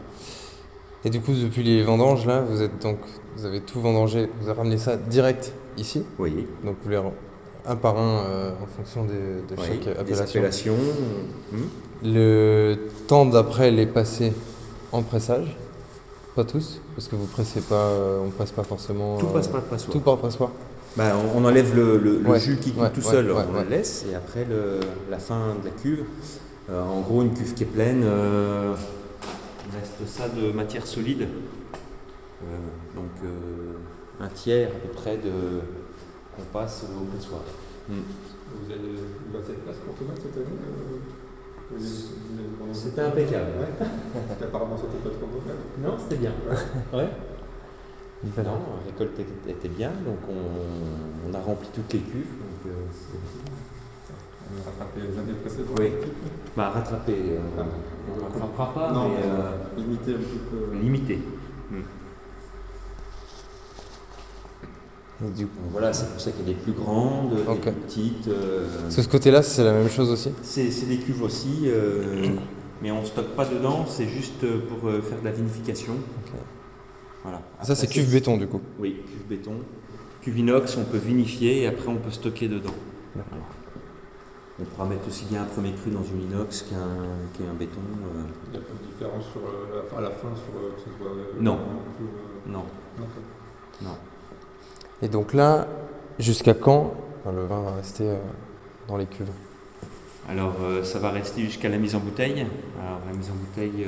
Et 1.06 1.10
du 1.10 1.19
coup, 1.22 1.34
depuis 1.34 1.63
les 1.63 1.84
vendanges, 1.84 2.26
là, 2.26 2.41
vous 2.41 2.62
êtes 2.62 2.82
donc. 2.82 2.98
Vous 3.36 3.46
avez 3.46 3.62
tout 3.62 3.82
vendangé, 3.82 4.30
vous 4.41 4.50
avez 4.50 4.58
ramené 4.58 4.78
ça 4.78 4.96
direct 4.96 5.52
ici. 5.78 6.04
Oui. 6.19 6.48
Donc, 6.63 6.76
vous 6.84 6.89
les. 6.89 7.13
Un 7.65 7.76
par 7.78 7.98
un 7.98 8.19
euh, 8.26 8.52
en 8.62 8.65
fonction 8.65 9.06
des- 9.06 9.13
de 9.13 9.60
Oui, 9.60 9.65
chaque 9.65 9.80
des 9.84 9.91
appellation. 10.22 10.39
appellations. 10.41 10.76
hmm. 11.54 11.58
Le 12.04 12.76
temps 13.08 13.26
d'après 13.26 13.72
les 13.72 13.86
passer 13.86 14.34
en 14.91 15.02
pressage 15.02 15.56
Pas 16.36 16.43
tous 16.43 16.82
Parce 16.96 17.08
que 17.08 17.15
vous 17.15 17.26
pressez 17.28 17.62
pas, 17.62 17.76
euh, 17.76 18.19
on 18.26 18.30
presse 18.32 18.52
pas 18.52 18.63
forcément. 18.63 19.17
Tout 19.17 19.28
euh, 19.28 19.34
passe 19.34 19.48
par 19.48 19.62
le 19.62 19.67
passoire. 19.67 19.91
Tout 19.93 20.00
par 20.02 20.15
le 20.15 20.22
passoir 20.22 20.50
Bah, 20.98 21.13
on, 21.36 21.39
on 21.41 21.46
enlève 21.46 21.74
le, 21.74 21.98
le- 21.98 22.38
jus 22.39 22.58
qui 22.58 22.72
coule 22.74 22.84
ouais, 22.84 22.89
tout 22.91 23.00
ouais, 23.02 23.12
seul, 23.12 23.32
on 23.32 23.62
le 23.63 23.69
laisse, 23.69 24.06
et 24.12 24.15
après 24.15 24.43
le- 24.46 24.80
la 25.10 25.17
fin 25.19 25.56
de 25.62 25.65
la 25.69 25.72
cuve, 25.72 26.00
euh, 26.02 26.04
en 26.71 27.02
gros 27.02 27.21
une 27.21 27.34
cuve 27.34 27.54
qui 27.54 27.63
est 27.63 27.67
pleine, 27.67 28.02
euh, 28.04 28.73
il 29.67 29.78
reste 29.78 30.06
ça 30.08 30.30
de 30.30 30.52
matière 30.52 30.86
solide. 30.88 31.21
Euh, 32.43 32.45
donc 32.95 33.12
euh, 33.23 33.73
un 34.19 34.28
tiers 34.30 34.69
à 34.69 34.80
peu 34.80 34.89
près 34.89 35.17
de 35.17 35.32
qu'on 36.36 36.43
passe 36.52 36.84
au 36.86 37.06
passoire. 37.15 37.41
Vous 37.89 38.71
avez 38.71 38.80
vous 38.80 39.38
avez 39.38 39.45
cette 39.45 39.63
place 39.63 39.78
pour 39.86 39.95
tomate 39.95 40.17
cette 40.21 40.38
année 40.38 40.58
euh, 41.73 41.78
C'était 42.73 43.02
impeccable. 43.02 43.52
Ouais. 43.60 43.86
Parce 44.28 44.39
qu'apparemment 44.39 44.78
c'était 44.78 45.10
pas 45.10 45.15
trop 45.15 45.28
mauvais. 45.28 45.56
Non, 45.82 45.97
c'était 45.99 46.17
bien. 46.21 46.32
Ouais. 46.93 47.10
Non, 48.38 48.43
la 48.45 48.86
récolte 48.91 49.19
était- 49.19 49.52
était 49.52 49.67
bien, 49.67 49.89
donc 50.06 50.17
on, 50.30 51.30
on 51.30 51.34
a 51.34 51.39
rempli 51.41 51.67
toutes 51.73 51.91
les 51.91 51.99
cuves. 51.99 52.26
Donc, 52.39 52.67
euh, 52.67 52.86
rattrapé 54.65 55.01
les 55.01 55.17
années 55.19 55.38
précédentes. 55.41 55.77
Oui. 55.79 55.89
bah, 56.56 56.69
rattraper, 56.69 57.13
euh, 57.13 57.38
Ah. 57.60 57.63
on 58.12 58.17
ne 58.17 58.23
rattrapera 58.23 58.73
pas, 58.73 58.91
Non, 58.91 59.10
mais 59.10 59.15
mais 59.17 59.23
euh, 59.25 59.77
limiter 59.77 60.12
un 60.13 60.17
petit 60.17 60.39
peu. 60.51 60.75
limité. 60.77 61.19
Et 65.25 65.29
du 65.38 65.45
coup. 65.47 65.53
Voilà, 65.71 65.93
c'est 65.93 66.10
pour 66.12 66.19
ça 66.19 66.32
qu'il 66.32 66.41
y 66.47 66.51
a 66.51 66.53
des 66.53 66.60
plus 66.60 66.73
grandes, 66.73 67.36
des 67.36 67.43
plus 67.43 67.71
petites. 67.71 68.27
euh, 68.27 68.67
Parce 68.84 68.95
que 68.97 69.01
ce 69.03 69.08
côté-là, 69.08 69.41
c'est 69.41 69.63
la 69.63 69.73
même 69.73 69.89
chose 69.89 70.10
aussi 70.12 70.32
c'est 70.41 70.69
c'est 70.71 70.86
des 70.88 70.97
cuves 70.97 71.21
aussi, 71.21 71.62
euh, 71.65 72.25
mais 72.82 72.91
on 72.91 73.01
ne 73.01 73.06
stocke 73.06 73.29
pas 73.36 73.45
dedans, 73.45 73.86
c'est 73.88 74.08
juste 74.08 74.41
pour 74.67 74.89
euh, 74.89 75.01
faire 75.01 75.19
de 75.19 75.25
la 75.25 75.32
vinification. 75.32 75.93
Voilà. 77.23 77.41
Ça, 77.62 77.73
c'est 77.75 77.88
cuve 77.88 78.12
béton 78.12 78.36
du 78.38 78.47
coup. 78.47 78.60
Oui, 78.79 78.97
cuve 79.08 79.27
béton. 79.38 79.53
Cuve 80.21 80.39
inox, 80.39 80.75
on 80.77 80.84
peut 80.84 80.97
vinifier 80.97 81.62
et 81.62 81.67
après 81.67 81.88
on 81.88 81.95
peut 81.95 82.12
stocker 82.12 82.49
dedans. 82.49 82.73
Voilà. 83.13 83.27
On 84.63 84.76
pourra 84.76 84.88
mettre 84.88 85.08
aussi 85.08 85.26
bien 85.26 85.41
un 85.41 85.45
premier 85.45 85.73
cru 85.73 85.91
dans 85.91 86.04
une 86.04 86.21
inox 86.32 86.62
qu'un 86.63 86.78
qu'un 87.38 87.54
béton. 87.54 87.82
euh, 87.82 88.21
Il 88.47 88.52
n'y 88.52 88.58
a 88.58 88.62
pas 88.62 88.73
de 88.82 88.88
différence 88.91 89.26
sur, 89.26 89.41
euh, 89.41 89.84
la, 89.91 89.97
à 89.97 90.02
la 90.02 90.10
fin 90.10 90.30
sur 90.36 90.58
euh, 90.58 90.71
que 90.76 90.80
ce 90.80 90.97
soit. 90.97 91.12
Non. 91.39 91.58
plus, 91.97 92.06
euh, 92.06 92.52
non. 92.54 92.63
Non. 93.82 93.97
Et 95.02 95.10
donc 95.10 95.34
là, 95.34 95.67
jusqu'à 96.17 96.54
quand 96.54 96.93
enfin, 97.19 97.36
le 97.36 97.45
vin 97.45 97.62
va 97.62 97.73
rester 97.76 98.08
dans 98.88 98.95
les 98.95 99.06
cuves? 99.06 99.32
Alors 100.30 100.54
ça 100.84 100.99
va 100.99 101.10
rester 101.10 101.41
jusqu'à 101.41 101.67
la 101.67 101.78
mise 101.78 101.95
en 101.95 101.99
bouteille. 101.99 102.45
Alors 102.82 102.99
la 103.06 103.13
mise 103.17 103.30
en 103.30 103.34
bouteille, 103.34 103.86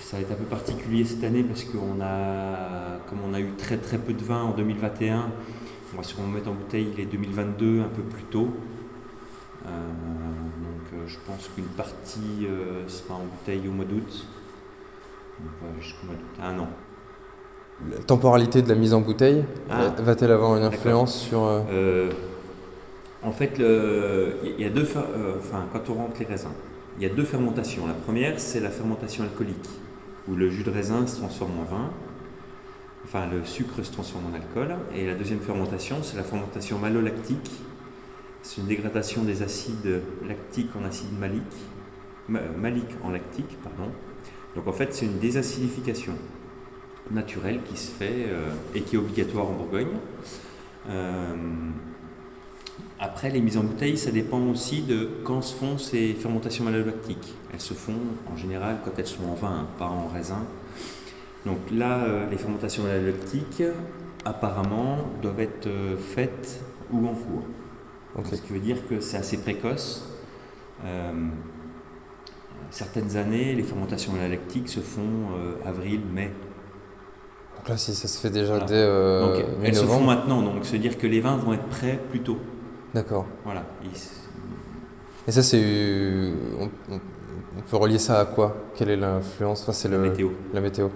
ça 0.00 0.16
va 0.16 0.22
être 0.22 0.30
un 0.30 0.36
peu 0.36 0.44
particulier 0.44 1.04
cette 1.04 1.24
année 1.24 1.42
parce 1.42 1.64
qu'on 1.64 2.00
a, 2.00 2.98
comme 3.08 3.18
on 3.28 3.34
a 3.34 3.40
eu 3.40 3.50
très 3.58 3.78
très 3.78 3.98
peu 3.98 4.12
de 4.12 4.22
vin 4.22 4.42
en 4.42 4.50
2021, 4.52 5.30
on 5.92 5.96
va 5.96 6.02
sûrement 6.04 6.28
mettre 6.28 6.48
en 6.50 6.54
bouteille 6.54 6.92
les 6.96 7.06
2022 7.06 7.80
un 7.80 7.88
peu 7.88 8.02
plus 8.02 8.22
tôt. 8.24 8.50
Euh, 9.66 9.68
donc 9.68 10.92
euh, 10.94 11.06
je 11.06 11.16
pense 11.26 11.48
qu'une 11.54 11.64
partie 11.66 12.46
euh, 12.46 12.88
sera 12.88 13.14
en 13.14 13.24
bouteille 13.24 13.68
au 13.68 13.72
mois 13.72 13.84
d'août. 13.84 14.26
Jusqu'au 15.80 16.06
mois 16.06 16.14
d'août. 16.16 16.42
Un 16.42 16.58
an. 16.58 16.68
La 17.90 17.98
temporalité 17.98 18.60
de 18.62 18.68
la 18.68 18.74
mise 18.74 18.92
en 18.92 19.00
bouteille, 19.00 19.42
Ah. 19.70 19.88
va- 19.96 20.02
va-t-elle 20.02 20.32
avoir 20.32 20.56
une 20.56 20.64
influence 20.64 21.18
sur. 21.18 21.40
en 23.22 23.32
fait, 23.32 23.58
le- 23.58 24.34
il 24.44 24.60
y 24.60 24.66
a 24.66 24.70
deux, 24.70 24.86
euh, 24.96 25.34
enfin, 25.38 25.64
quand 25.72 25.88
on 25.90 25.94
rentre 25.94 26.16
les 26.20 26.26
raisins, 26.26 26.52
il 26.98 27.02
y 27.02 27.06
a 27.06 27.14
deux 27.14 27.24
fermentations. 27.24 27.86
La 27.86 27.94
première, 27.94 28.38
c'est 28.38 28.60
la 28.60 28.70
fermentation 28.70 29.24
alcoolique, 29.24 29.68
où 30.28 30.34
le 30.34 30.50
jus 30.50 30.62
de 30.62 30.70
raisin 30.70 31.06
se 31.06 31.16
transforme 31.18 31.52
en 31.60 31.64
vin, 31.64 31.90
enfin 33.04 33.26
le 33.32 33.44
sucre 33.46 33.82
se 33.82 33.92
transforme 33.92 34.24
en 34.30 34.34
alcool. 34.34 34.76
Et 34.94 35.06
la 35.06 35.14
deuxième 35.14 35.40
fermentation, 35.40 35.96
c'est 36.02 36.16
la 36.18 36.22
fermentation 36.22 36.78
malolactique. 36.78 37.50
C'est 38.42 38.60
une 38.60 38.66
dégradation 38.66 39.22
des 39.22 39.42
acides 39.42 40.00
lactiques 40.26 40.70
en 40.80 40.84
acide 40.84 41.18
malique, 41.18 41.42
ma- 42.28 42.40
malique 42.56 42.90
en 43.02 43.10
lactique, 43.10 43.58
pardon. 43.62 43.90
Donc 44.56 44.66
en 44.66 44.72
fait, 44.72 44.92
c'est 44.94 45.06
une 45.06 45.18
désacidification 45.18 46.14
naturelle 47.10 47.60
qui 47.64 47.76
se 47.76 47.90
fait 47.90 48.26
euh, 48.28 48.50
et 48.74 48.82
qui 48.82 48.96
est 48.96 48.98
obligatoire 48.98 49.46
en 49.48 49.52
Bourgogne. 49.52 49.96
Euh, 50.88 51.34
après, 52.98 53.30
les 53.30 53.40
mises 53.40 53.56
en 53.56 53.62
bouteille, 53.64 53.96
ça 53.96 54.10
dépend 54.10 54.40
aussi 54.46 54.82
de 54.82 55.08
quand 55.24 55.42
se 55.42 55.54
font 55.54 55.78
ces 55.78 56.14
fermentations 56.14 56.64
malolactiques. 56.64 57.34
Elles 57.52 57.60
se 57.60 57.74
font 57.74 57.98
en 58.32 58.36
général 58.36 58.78
quand 58.84 58.92
elles 58.98 59.06
sont 59.06 59.24
en 59.24 59.34
vin, 59.34 59.60
hein, 59.60 59.66
pas 59.78 59.86
en 59.86 60.08
raisin. 60.08 60.44
Donc 61.46 61.58
là, 61.72 62.04
euh, 62.04 62.28
les 62.30 62.36
fermentations 62.36 62.82
malolactiques, 62.84 63.62
apparemment, 64.24 64.98
doivent 65.22 65.40
être 65.40 65.68
faites 65.98 66.60
ou 66.92 67.06
en 67.06 67.14
cours. 67.14 67.44
Ce 68.24 68.36
qui 68.36 68.52
veut 68.52 68.58
dire 68.58 68.86
que 68.88 69.00
c'est 69.00 69.16
assez 69.16 69.38
précoce. 69.38 70.08
Euh, 70.84 71.12
certaines 72.70 73.16
années, 73.16 73.54
les 73.54 73.62
fermentations 73.62 74.12
malolactiques 74.12 74.68
se 74.68 74.80
font 74.80 75.32
euh, 75.36 75.54
avril, 75.68 76.00
mai. 76.12 76.30
Donc 77.56 77.68
là, 77.68 77.76
si 77.76 77.94
ça 77.94 78.08
se 78.08 78.18
fait 78.20 78.30
déjà 78.30 78.52
Voilà. 78.52 78.66
dès 78.66 78.74
euh, 78.74 79.20
donc 79.36 79.44
elles 79.62 79.74
se 79.74 79.84
font 79.84 80.00
maintenant, 80.02 80.42
donc 80.42 80.64
se 80.64 80.76
dire 80.76 80.96
que 80.98 81.06
les 81.06 81.20
vins 81.20 81.36
vont 81.36 81.52
être 81.52 81.66
prêts 81.66 82.00
plus 82.10 82.20
tôt. 82.20 82.38
D'accord. 82.94 83.26
Voilà. 83.44 83.64
Ils 83.84 83.90
Et 85.28 85.32
ça, 85.32 85.42
c'est. 85.42 86.32
On, 86.58 86.68
on- 86.94 87.00
peut 87.70 87.76
relier 87.76 87.98
ça 87.98 88.20
à 88.20 88.24
quoi? 88.24 88.56
Quelle 88.74 88.88
est 88.90 88.96
l'influence? 88.96 89.62
Enfin, 89.62 89.72
c'est 89.72 89.88
la 89.88 89.98
le, 89.98 90.04
météo. 90.10 90.30
La 90.54 90.60
météo. 90.60 90.88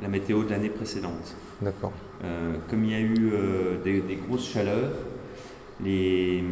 La 0.00 0.06
météo 0.08 0.44
de 0.44 0.50
l'année 0.50 0.68
précédente. 0.68 1.34
D'accord. 1.60 1.92
Euh, 2.22 2.54
comme 2.70 2.84
il 2.84 2.90
y 2.90 2.94
a 2.94 3.00
eu 3.00 3.32
des, 3.82 4.00
des 4.02 4.16
grosses 4.16 4.48
chaleurs, 4.48 4.90
les, 5.82 6.44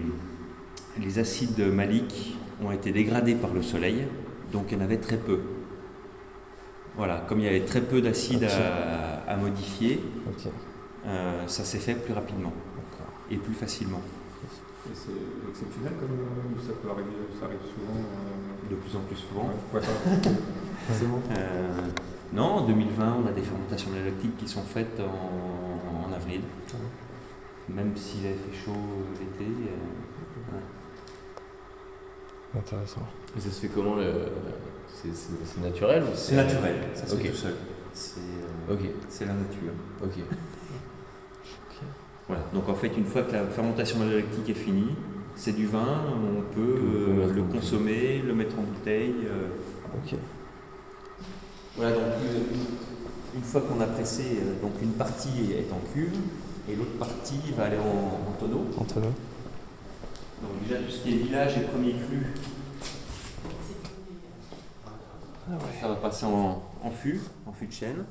les 1.00 1.18
acides 1.18 1.58
maliques 1.72 2.36
ont 2.62 2.70
été 2.72 2.92
dégradés 2.92 3.34
par 3.34 3.52
le 3.52 3.62
soleil, 3.62 4.06
donc 4.52 4.66
il 4.70 4.78
y 4.78 4.80
en 4.80 4.84
avait 4.84 4.98
très 4.98 5.16
peu. 5.16 5.40
Voilà, 6.96 7.24
comme 7.28 7.40
il 7.40 7.44
y 7.44 7.48
avait 7.48 7.64
très 7.64 7.82
peu 7.82 8.00
d'acides 8.00 8.44
à, 8.44 9.30
à 9.30 9.36
modifier, 9.36 10.00
euh, 11.06 11.46
ça 11.46 11.64
s'est 11.64 11.78
fait 11.78 11.94
plus 11.94 12.14
rapidement 12.14 12.52
et 13.30 13.36
plus 13.36 13.54
facilement, 13.54 14.00
Et 14.88 14.94
c'est 14.94 15.10
exceptionnel 15.50 15.92
comme 16.00 16.10
euh, 16.12 16.62
ça 16.66 16.72
peut 16.80 16.88
arriver, 16.90 17.10
ça 17.38 17.46
arrive 17.46 17.58
souvent. 17.74 17.98
euh, 18.00 18.70
de 18.70 18.74
plus 18.76 18.96
en 18.96 19.00
plus 19.00 19.16
souvent. 19.16 19.50
ouais, 19.74 19.80
ouais, 19.80 19.86
forcément. 20.88 21.20
Euh, 21.36 21.80
non, 22.32 22.44
en 22.44 22.66
2020, 22.66 23.16
on 23.24 23.28
a 23.28 23.32
des 23.32 23.42
fermentations 23.42 23.90
malolactiques 23.90 24.36
qui 24.38 24.48
sont 24.48 24.62
faites 24.62 25.00
en, 25.00 26.08
en 26.08 26.12
avril. 26.12 26.40
Même 27.68 27.96
s'il 27.96 28.26
avait 28.26 28.34
fait 28.36 28.56
chaud 28.64 28.72
euh, 28.72 29.18
l'été. 29.20 29.44
euh, 29.44 30.58
Intéressant. 32.58 33.02
Et 33.36 33.40
ça 33.40 33.50
se 33.50 33.60
fait 33.60 33.68
comment 33.68 33.96
le... 33.96 34.12
C'est 35.02 35.60
naturel 35.60 36.02
ou 36.04 36.06
C'est 36.14 36.36
naturel, 36.36 36.76
ça 36.94 37.06
se 37.06 37.16
fait 37.16 37.28
tout 37.28 37.36
seul. 37.36 37.54
C'est 37.92 38.20
euh, 38.68 38.74
Ok, 38.74 38.80
c'est 39.08 39.26
la 39.26 39.34
nature. 39.34 39.72
ok. 40.02 40.10
Voilà. 42.28 42.42
Donc 42.54 42.68
en 42.68 42.74
fait, 42.74 42.88
une 42.96 43.04
fois 43.04 43.22
que 43.22 43.32
la 43.32 43.46
fermentation 43.46 43.98
malolactique 43.98 44.48
est 44.48 44.54
finie, 44.54 44.94
c'est 45.36 45.52
du 45.52 45.66
vin, 45.66 46.02
on 46.14 46.42
peut 46.54 46.60
euh, 46.80 47.32
le 47.32 47.42
consommer, 47.44 48.22
le 48.26 48.34
mettre 48.34 48.58
en 48.58 48.62
bouteille. 48.62 49.14
euh. 49.26 49.48
Ok. 49.94 50.18
Voilà, 51.76 51.92
donc 51.92 52.02
une, 52.24 53.38
une 53.38 53.44
fois 53.44 53.60
qu'on 53.60 53.80
a 53.80 53.86
pressé, 53.86 54.38
donc 54.62 54.72
une 54.82 54.92
partie 54.92 55.52
est 55.52 55.70
en 55.72 55.80
cuve 55.92 56.16
et 56.70 56.74
l'autre 56.76 56.98
partie 56.98 57.38
va 57.56 57.64
aller 57.64 57.78
en, 57.78 58.30
en 58.30 58.32
tonneau. 58.38 58.64
Donc 60.42 60.62
déjà 60.66 60.80
tout 60.80 60.90
ce 60.90 61.02
qui 61.02 61.12
est 61.14 61.16
village 61.16 61.56
et 61.58 61.60
premier 61.62 61.92
cru, 61.92 62.26
ça 65.80 65.88
va 65.88 65.94
passer 65.96 66.26
en, 66.26 66.62
en 66.82 66.90
fût, 66.90 67.20
en 67.46 67.52
fût 67.52 67.66
de 67.66 67.72
chêne. 67.72 68.04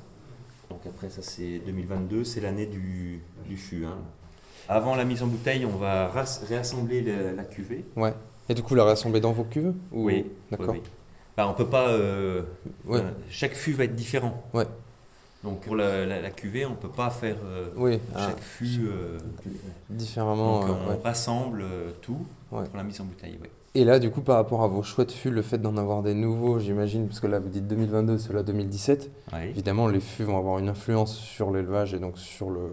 Donc 0.69 0.79
après 0.87 1.09
ça 1.09 1.21
c'est 1.21 1.59
2022, 1.65 2.23
c'est 2.23 2.41
l'année 2.41 2.65
du, 2.65 3.21
du 3.47 3.57
fût. 3.57 3.85
hein. 3.85 3.97
Avant 4.67 4.95
la 4.95 5.05
mise 5.05 5.21
en 5.21 5.27
bouteille, 5.27 5.65
on 5.65 5.77
va 5.77 6.07
ras- 6.07 6.41
réassembler 6.47 7.01
la, 7.01 7.33
la 7.33 7.43
cuvée. 7.43 7.85
Ouais. 7.95 8.13
Et 8.49 8.53
du 8.55 8.63
coup, 8.63 8.73
la 8.75 8.83
rassembler 8.83 9.19
dans 9.21 9.31
vos 9.31 9.43
cuves 9.43 9.73
ou... 9.91 10.05
Oui, 10.05 10.25
D'accord. 10.49 10.69
oui, 10.69 10.79
oui. 10.83 10.89
Bah, 11.37 11.47
on 11.47 11.53
peut 11.53 11.67
pas. 11.67 11.89
euh, 11.89 12.41
Ouais. 12.85 12.99
euh, 12.99 13.11
chaque 13.29 13.53
fût 13.53 13.73
va 13.73 13.83
être 13.83 13.95
différent. 13.95 14.43
Ouais. 14.53 14.65
Donc 15.45 15.61
pour 15.61 15.75
la, 15.75 16.05
la- 16.05 16.21
la 16.21 16.29
cuvée, 16.31 16.65
on 16.65 16.73
peut 16.75 16.89
pas 16.89 17.09
faire 17.09 17.37
euh, 17.45 17.67
Oui. 17.77 17.99
ah, 18.15 18.27
chaque 18.27 18.39
fût. 18.41 18.87
euh, 18.87 19.17
différemment. 19.89 20.61
donc 20.61 20.69
euh, 20.69 20.73
on 20.87 20.89
ouais. 20.91 20.99
rassemble 21.03 21.63
tout 22.01 22.25
Ouais. 22.51 22.63
pour 22.65 22.77
la 22.77 22.83
mise 22.83 22.99
en 22.99 23.05
bouteille. 23.05 23.37
ouais. 23.41 23.49
Et 23.77 23.83
là, 23.83 23.99
du 23.99 24.09
coup, 24.09 24.21
par 24.21 24.37
rapport 24.37 24.63
à 24.63 24.67
vos 24.67 24.83
choix 24.83 25.03
de 25.05 25.11
fûts, 25.11 25.29
le 25.29 25.41
fait 25.41 25.57
d'en 25.57 25.75
avoir 25.75 26.01
des 26.01 26.13
nouveaux, 26.13 26.59
j'imagine, 26.59 27.07
parce 27.07 27.19
que 27.19 27.27
là, 27.27 27.39
vous 27.39 27.49
dites 27.49 27.67
2022, 27.67 28.17
cela 28.17 28.41
2017, 28.41 29.11
Ouais. 29.33 29.49
évidemment, 29.49 29.87
les 29.89 29.99
fûts 29.99 30.23
vont 30.23 30.37
avoir 30.37 30.59
une 30.59 30.69
influence 30.69 31.15
sur 31.17 31.51
l'élevage 31.51 31.93
et 31.93 31.99
donc 31.99 32.17
sur 32.17 32.49
le. 32.49 32.69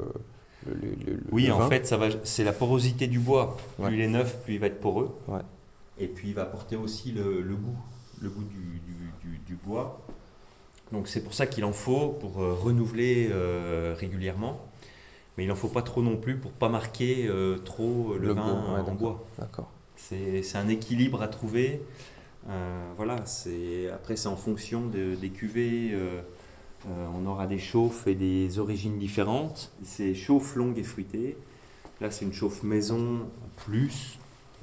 le- 0.67 0.75
le- 0.75 1.13
le- 1.15 1.21
Oui, 1.33 1.51
en 1.51 1.59
vin. 1.59 1.69
fait, 1.69 1.87
ça 1.87 1.97
va, 1.97 2.07
c'est 2.23 2.45
la 2.45 2.53
porosité 2.53 3.09
du 3.09 3.19
bois. 3.19 3.57
Plus 3.77 3.85
Ouais. 3.85 3.95
il 3.95 4.01
est 4.01 4.07
neuf, 4.09 4.39
plus 4.45 4.55
il 4.55 4.61
va 4.61 4.69
être 4.69 4.81
poreux. 4.81 5.11
Ouais. 5.29 5.41
Et 5.99 6.07
puis 6.07 6.29
il 6.29 6.35
va 6.35 6.43
apporter 6.43 6.77
aussi 6.77 7.11
le, 7.11 7.43
le 7.43 7.55
goût, 7.57 7.77
le 8.23 8.29
goût 8.31 8.45
du, 8.45 8.81
du- 8.87 9.13
du- 9.33 9.39
du 9.45 9.55
bois. 9.57 10.01
Donc 10.93 11.09
c'est 11.09 11.23
pour 11.23 11.35
ça 11.35 11.47
qu'il 11.47 11.65
en 11.65 11.73
faut 11.73 12.09
pour 12.11 12.43
euh, 12.43 12.53
renouveler 12.55 13.29
euh, 13.33 13.95
régulièrement. 13.99 14.61
Mais 15.37 15.45
il 15.45 15.47
n'en 15.49 15.55
faut 15.55 15.69
pas 15.69 15.83
trop 15.83 16.03
non 16.03 16.17
plus 16.19 16.37
pour 16.37 16.53
pas 16.53 16.69
marquer 16.69 17.27
euh, 17.27 17.57
trop 17.59 18.15
le, 18.19 18.29
Le 18.29 18.33
vin 18.35 18.75
ouais, 18.75 18.81
en 18.91 18.95
bois. 18.95 19.25
D'accord. 19.39 19.71
C'est 19.97 20.57
un 20.57 20.69
équilibre 20.69 21.23
à 21.23 21.29
trouver. 21.29 21.81
Euh, 22.51 22.93
voilà, 22.97 23.25
c'est 23.25 23.89
après 23.91 24.17
c'est 24.17 24.29
en 24.29 24.37
fonction 24.37 24.87
de- 24.87 25.15
des 25.15 25.31
cuvées. 25.31 25.91
euh, 25.93 26.21
euh, 26.89 27.07
on 27.17 27.25
aura 27.27 27.47
des 27.47 27.61
chauffes 27.61 28.07
et 28.09 28.15
des 28.17 28.59
origines 28.59 28.99
différentes. 28.99 29.71
C'est 29.85 30.15
chauffe 30.15 30.57
longue 30.57 30.77
et 30.79 30.83
fruitée. 30.83 31.39
Là, 32.01 32.11
c'est 32.11 32.25
une 32.25 32.33
chauffe 32.33 32.65
maison 32.65 33.21
plus. 33.65 34.19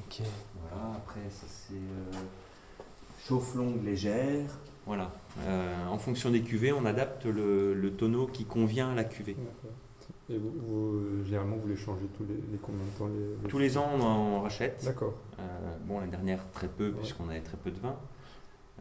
Ok. 0.06 0.22
Voilà, 0.62 0.96
après, 0.98 1.22
ça 1.32 1.48
c'est 1.48 3.28
chauffe 3.28 3.56
longue 3.56 3.84
légère. 3.84 4.50
Voilà. 4.86 5.12
Euh, 5.48 5.88
en 5.88 5.98
fonction 5.98 6.30
des 6.32 6.42
cuvées, 6.42 6.72
on 6.74 6.86
adapte 6.86 7.26
le, 7.26 7.74
le 7.74 7.92
tonneau 7.94 8.28
qui 8.28 8.46
convient 8.46 8.92
à 8.92 8.96
la 8.96 9.04
cuvée. 9.04 9.36
Et 10.32 10.38
vous, 10.38 10.52
vous, 10.60 11.24
généralement, 11.26 11.56
vous 11.58 11.68
les 11.68 11.76
changez 11.76 12.06
tous 12.18 12.24
les, 12.24 12.36
les 12.36 12.58
combien 12.62 12.84
de 12.86 12.98
temps 13.00 13.08
les, 13.08 13.42
les- 13.44 13.48
Tous 13.50 13.58
les 13.58 13.78
ans, 13.78 13.90
on 13.96 14.02
en 14.02 14.42
rachète. 14.42 14.82
D'accord. 14.86 15.14
Euh, 15.40 15.44
bon, 15.86 16.00
l'année 16.00 16.12
dernière, 16.12 16.40
très 16.52 16.68
peu, 16.68 16.90
Ouais. 16.90 16.94
puisqu'on 17.00 17.30
avait 17.30 17.42
très 17.42 17.58
peu 17.58 17.72
de 17.72 17.80
vin. 17.80 17.96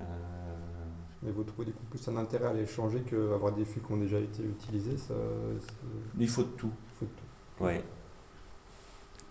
Euh, 0.00 0.04
Mais 1.22 1.30
vous 1.30 1.42
trouvez 1.44 1.66
du 1.66 1.72
coup 1.72 1.84
plus 1.90 2.06
un 2.08 2.16
intérêt 2.16 2.46
à 2.48 2.52
les 2.52 2.66
changer 2.66 3.00
qu'avoir 3.00 3.52
des 3.52 3.64
fûts 3.64 3.80
qui 3.80 3.92
ont 3.92 3.96
déjà 3.96 4.18
été 4.18 4.42
utilisés 4.42 4.96
ça, 4.98 5.14
il 6.18 6.28
faut 6.28 6.42
de 6.42 6.48
tout. 6.48 6.70
faut 7.00 7.06
tout. 7.06 7.64
Ouais. 7.64 7.82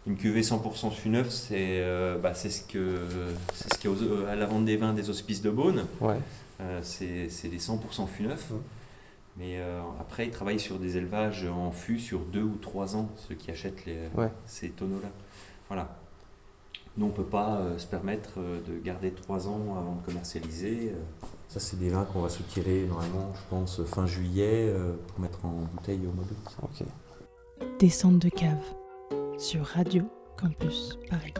Une 0.06 0.16
cuvée 0.18 0.42
100% 0.42 0.90
fût 0.92 1.10
neuf, 1.10 1.30
c'est 1.30 1.82
euh, 1.82 2.18
bah, 2.18 2.34
c'est 2.34 2.50
ce 2.50 2.64
que 2.66 2.98
c'est 3.54 3.74
ce 3.74 3.78
qu'il 3.80 3.90
y 3.92 3.94
a 3.94 3.98
aux- 3.98 4.26
à 4.26 4.36
la 4.36 4.46
vente 4.46 4.66
des 4.66 4.76
vins 4.78 4.94
des 4.94 5.10
hospices 5.10 5.42
de 5.42 5.50
Beaune. 5.50 5.86
Ouais. 6.02 6.18
Euh, 6.62 6.80
c'est 6.84 7.30
c'est 7.30 7.48
des 7.50 7.60
100% 7.60 8.08
fût 8.08 8.24
neuf. 8.24 8.52
Ouais. 8.52 8.58
Mais 9.38 9.60
euh, 9.60 9.80
après, 10.00 10.26
ils 10.26 10.32
travaillent 10.32 10.60
sur 10.60 10.80
des 10.80 10.98
élevages 10.98 11.46
en 11.46 11.72
fût 11.72 12.00
sur 12.00 12.20
deux 12.22 12.42
ou 12.42 12.56
trois 12.56 12.96
ans, 12.96 13.10
ceux 13.28 13.36
qui 13.36 13.52
achètent 13.52 13.86
les, 13.86 14.00
Ouais. 14.16 14.32
ces 14.48 14.70
tonneaux-là. 14.70 15.10
Voilà. 15.68 15.96
Nous, 16.98 17.06
on 17.06 17.10
ne 17.10 17.14
peut 17.14 17.24
pas 17.24 17.58
euh, 17.58 17.78
se 17.78 17.86
permettre 17.86 18.40
euh, 18.40 18.60
de 18.68 18.80
garder 18.80 19.12
trois 19.12 19.48
ans 19.48 19.76
avant 19.78 19.96
de 20.02 20.02
commercialiser. 20.04 20.92
Ça, 21.48 21.60
c'est 21.60 21.78
des 21.78 21.90
vins 21.90 22.06
qu'on 22.06 22.22
va 22.22 22.30
soutirer 22.30 22.86
normalement, 22.88 23.32
je 23.36 23.42
pense, 23.52 23.84
fin 23.84 24.08
juillet 24.08 24.66
euh, 24.74 24.94
pour 25.08 25.20
mettre 25.20 25.46
en 25.46 25.68
bouteille 25.76 26.02
au 26.08 26.12
mois 26.12 26.26
d'août. 26.26 26.58
Ok. 26.64 27.68
Descente 27.80 28.18
de 28.18 28.30
cave 28.30 28.64
sur 29.38 29.64
Radio 29.64 30.04
Campus 30.36 30.98
Paris. 31.12 31.34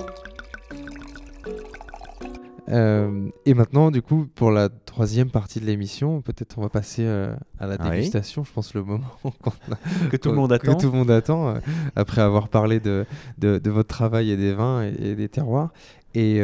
Euh, 2.70 3.30
et 3.46 3.54
maintenant, 3.54 3.92
du 3.92 4.02
coup, 4.02 4.28
pour 4.36 4.52
la 4.52 4.68
troisième 4.70 5.32
partie 5.32 5.60
de 5.62 5.66
l'émission, 5.66 6.22
peut-être 6.22 6.58
on 6.58 6.62
va 6.62 6.70
passer 6.70 7.04
euh, 7.06 7.34
à 7.60 7.68
la 7.68 7.78
Ah 7.80 7.90
dégustation. 7.92 8.44
Je 8.44 8.52
pense 8.52 8.74
le 8.74 8.84
moment 8.84 9.06
a- 9.26 10.10
Que 10.10 10.18
tout 10.18 10.30
le 10.30 10.36
monde 10.36 10.52
attend. 10.52 10.76
Que 10.76 10.82
tout 10.82 10.92
le 10.92 10.98
monde 10.98 11.12
attend, 11.12 11.48
euh, 11.50 11.60
après 11.96 12.22
avoir 12.22 12.50
parlé 12.50 12.80
de, 12.80 13.06
de, 13.38 13.58
de 13.58 13.70
votre 13.72 13.88
travail 13.88 14.32
et 14.32 14.38
des 14.38 14.54
vins 14.54 14.84
et, 14.84 14.94
et 15.12 15.16
des 15.16 15.30
terroirs. 15.30 15.72
Et 16.14 16.40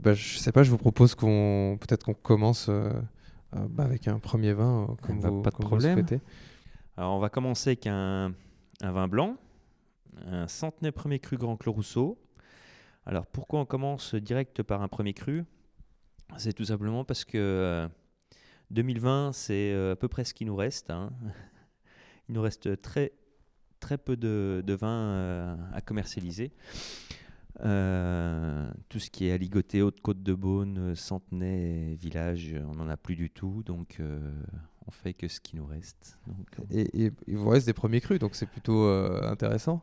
bah, 0.00 0.14
je 0.14 0.38
sais 0.38 0.52
pas, 0.52 0.62
je 0.62 0.70
vous 0.70 0.78
propose 0.78 1.14
qu'on 1.14 1.76
peut-être 1.80 2.04
qu'on 2.04 2.14
commence 2.14 2.70
bah, 3.52 3.84
avec 3.84 4.06
un 4.08 4.18
premier 4.20 4.52
vin, 4.52 4.86
comme, 5.02 5.20
bah, 5.20 5.28
vous, 5.30 5.42
pas 5.42 5.50
de 5.50 5.56
comme 5.56 5.64
vous 5.64 5.68
problème. 5.70 5.94
souhaitez. 5.94 6.20
Alors, 6.96 7.16
on 7.16 7.18
va 7.18 7.28
commencer 7.28 7.70
avec 7.70 7.86
un, 7.88 8.32
un 8.82 8.92
vin 8.92 9.08
blanc, 9.08 9.36
un 10.30 10.46
centenaire 10.46 10.92
premier 10.92 11.18
cru 11.18 11.36
Grand 11.36 11.56
Clos 11.56 11.72
Rousseau. 11.72 12.16
Alors, 13.04 13.26
pourquoi 13.26 13.60
on 13.60 13.64
commence 13.66 14.14
direct 14.14 14.62
par 14.62 14.82
un 14.82 14.88
premier 14.88 15.12
cru? 15.14 15.44
C'est 16.38 16.52
tout 16.52 16.64
simplement 16.64 17.04
parce 17.04 17.24
que 17.24 17.36
euh, 17.36 17.88
2020, 18.70 19.32
c'est 19.32 19.72
euh, 19.72 19.92
à 19.92 19.96
peu 19.96 20.08
près 20.08 20.24
ce 20.24 20.34
qui 20.34 20.44
nous 20.44 20.56
reste. 20.56 20.90
hein. 20.90 21.10
Il 22.28 22.34
nous 22.34 22.42
reste 22.42 22.80
très, 22.80 23.12
très 23.80 23.98
peu 23.98 24.16
de, 24.16 24.62
de 24.64 24.72
vin 24.74 24.88
euh, 24.88 25.56
à 25.72 25.80
commercialiser. 25.80 26.52
Euh, 27.64 28.70
tout 28.88 28.98
ce 28.98 29.10
qui 29.10 29.26
est 29.26 29.32
aligoté, 29.32 29.82
Haute-Côte 29.82 30.22
de 30.22 30.32
Beaune, 30.34 30.78
euh, 30.78 30.94
Centenay, 30.94 31.96
Village, 31.96 32.54
on 32.66 32.76
n'en 32.76 32.88
a 32.88 32.96
plus 32.96 33.16
du 33.16 33.28
tout. 33.28 33.62
Donc, 33.64 33.96
euh, 34.00 34.32
on 34.86 34.90
fait 34.90 35.12
que 35.12 35.28
ce 35.28 35.40
qui 35.40 35.56
nous 35.56 35.66
reste. 35.66 36.18
Euh, 36.28 36.84
Et, 36.94 37.12
il 37.26 37.36
vous 37.36 37.48
reste 37.48 37.66
des 37.66 37.72
premiers 37.74 38.00
crus, 38.00 38.18
donc 38.18 38.34
c'est 38.36 38.46
plutôt 38.46 38.86
euh, 38.86 39.20
intéressant. 39.30 39.82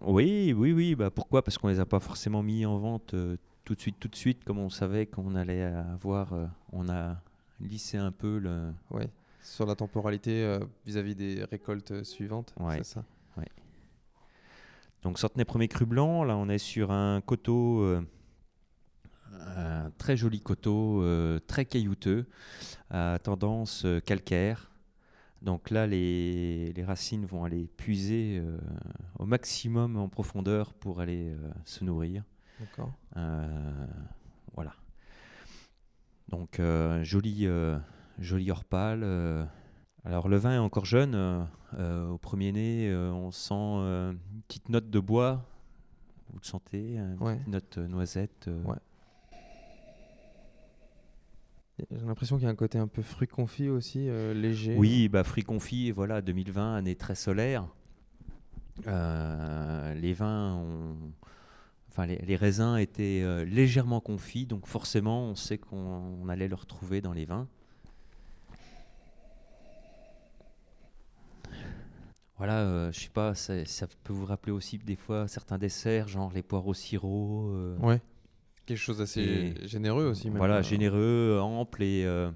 Oui, 0.00 0.52
oui, 0.56 0.72
oui. 0.72 0.94
Bah 0.94 1.10
pourquoi? 1.10 1.42
Parce 1.42 1.58
qu'on 1.58 1.68
les 1.68 1.80
a 1.80 1.86
pas 1.86 2.00
forcément 2.00 2.42
mis 2.42 2.64
en 2.66 2.78
vente 2.78 3.14
euh, 3.14 3.36
tout 3.64 3.74
de 3.74 3.80
suite, 3.80 3.96
tout 3.98 4.08
de 4.08 4.16
suite, 4.16 4.44
comme 4.44 4.58
on 4.58 4.70
savait 4.70 5.06
qu'on 5.06 5.34
allait 5.34 5.62
avoir. 5.62 6.32
euh, 6.32 6.46
on 6.72 6.88
a 6.88 7.16
lissé 7.60 7.96
un 7.98 8.12
peu 8.12 8.38
le. 8.38 8.72
Ouais. 8.90 9.08
Sur 9.42 9.66
la 9.66 9.74
temporalité 9.74 10.44
euh, 10.44 10.60
vis-à-vis 10.86 11.14
des 11.14 11.44
récoltes 11.44 12.04
suivantes, 12.04 12.54
Ouais. 12.60 12.78
c'est 12.78 12.84
ça? 12.94 13.04
Donc 15.02 15.18
Centenay 15.20 15.44
premier 15.44 15.68
cru 15.68 15.86
blanc. 15.86 16.24
Là, 16.24 16.36
on 16.36 16.48
est 16.48 16.58
sur 16.58 16.90
un 16.90 17.20
coteau, 17.20 17.84
un 19.56 19.90
très 19.96 20.16
joli 20.16 20.40
coteau, 20.40 21.04
très 21.46 21.64
caillouteux, 21.64 22.26
à 22.90 23.18
tendance 23.22 23.86
calcaire. 24.04 24.72
Donc 25.42 25.70
là, 25.70 25.86
les, 25.86 26.72
les 26.72 26.84
racines 26.84 27.24
vont 27.24 27.44
aller 27.44 27.68
puiser 27.76 28.40
euh, 28.42 28.58
au 29.18 29.24
maximum 29.24 29.96
en 29.96 30.08
profondeur 30.08 30.74
pour 30.74 31.00
aller 31.00 31.28
euh, 31.30 31.50
se 31.64 31.84
nourrir. 31.84 32.24
D'accord. 32.58 32.92
Euh, 33.16 33.86
voilà. 34.54 34.72
Donc 36.28 36.60
joli, 37.02 37.46
joli 38.18 38.50
orpale. 38.50 39.02
euh. 39.04 39.44
Alors 40.04 40.28
le 40.28 40.36
vin 40.36 40.54
est 40.56 40.58
encore 40.58 40.84
jeune. 40.84 41.14
au 41.78 42.18
premier 42.18 42.52
nez, 42.52 42.92
on 42.94 43.30
sent 43.30 43.54
une 43.54 44.18
petite 44.48 44.68
note 44.68 44.90
de 44.90 45.00
bois. 45.00 45.44
Vous 46.30 46.38
le 46.42 46.44
sentez 46.46 46.96
Une 46.96 47.16
Ouais. 47.20 47.36
petite 47.36 47.48
note 47.48 47.78
noisette. 47.78 48.50
Ouais. 48.66 48.76
J'ai 51.78 52.06
l'impression 52.06 52.36
qu'il 52.36 52.44
y 52.44 52.48
a 52.48 52.50
un 52.50 52.56
côté 52.56 52.78
un 52.78 52.88
peu 52.88 53.02
fruit 53.02 53.28
confit 53.28 53.68
aussi, 53.68 54.08
euh, 54.08 54.34
léger. 54.34 54.74
Oui, 54.76 55.08
bah, 55.08 55.22
fruits 55.24 55.44
confits, 55.44 55.90
voilà, 55.92 56.20
2020, 56.22 56.74
année 56.76 56.96
très 56.96 57.14
solaire. 57.14 57.66
Euh, 58.86 59.94
les 59.94 60.12
vins 60.12 60.54
ont... 60.56 60.96
Enfin, 61.90 62.06
les, 62.06 62.16
les 62.18 62.36
raisins 62.36 62.76
étaient 62.78 63.22
euh, 63.22 63.44
légèrement 63.44 64.00
confits, 64.00 64.46
donc 64.46 64.66
forcément, 64.66 65.24
on 65.24 65.34
sait 65.34 65.58
qu'on 65.58 65.76
on 66.22 66.28
allait 66.28 66.48
le 66.48 66.54
retrouver 66.54 67.00
dans 67.00 67.12
les 67.12 67.24
vins. 67.24 67.48
Voilà, 72.36 72.58
euh, 72.60 72.92
je 72.92 73.00
sais 73.00 73.08
pas, 73.08 73.34
ça, 73.34 73.64
ça 73.64 73.88
peut 74.04 74.12
vous 74.12 74.24
rappeler 74.26 74.52
aussi 74.52 74.78
des 74.78 74.94
fois 74.94 75.26
certains 75.26 75.58
desserts, 75.58 76.06
genre 76.06 76.30
les 76.32 76.42
poires 76.42 76.66
au 76.68 76.74
sirop. 76.74 77.48
euh, 77.52 77.76
Ouais. 77.78 78.00
Quelque 78.68 78.76
chose 78.76 78.98
d'assez 78.98 79.22
Et- 79.62 79.66
généreux 79.66 80.04
aussi. 80.10 80.28
même. 80.28 80.36
Voilà, 80.36 80.56
Euh, 80.58 80.62
généreux, 80.62 81.38
ample 81.40 81.82
et. 81.82 82.04
euh, 82.04 82.30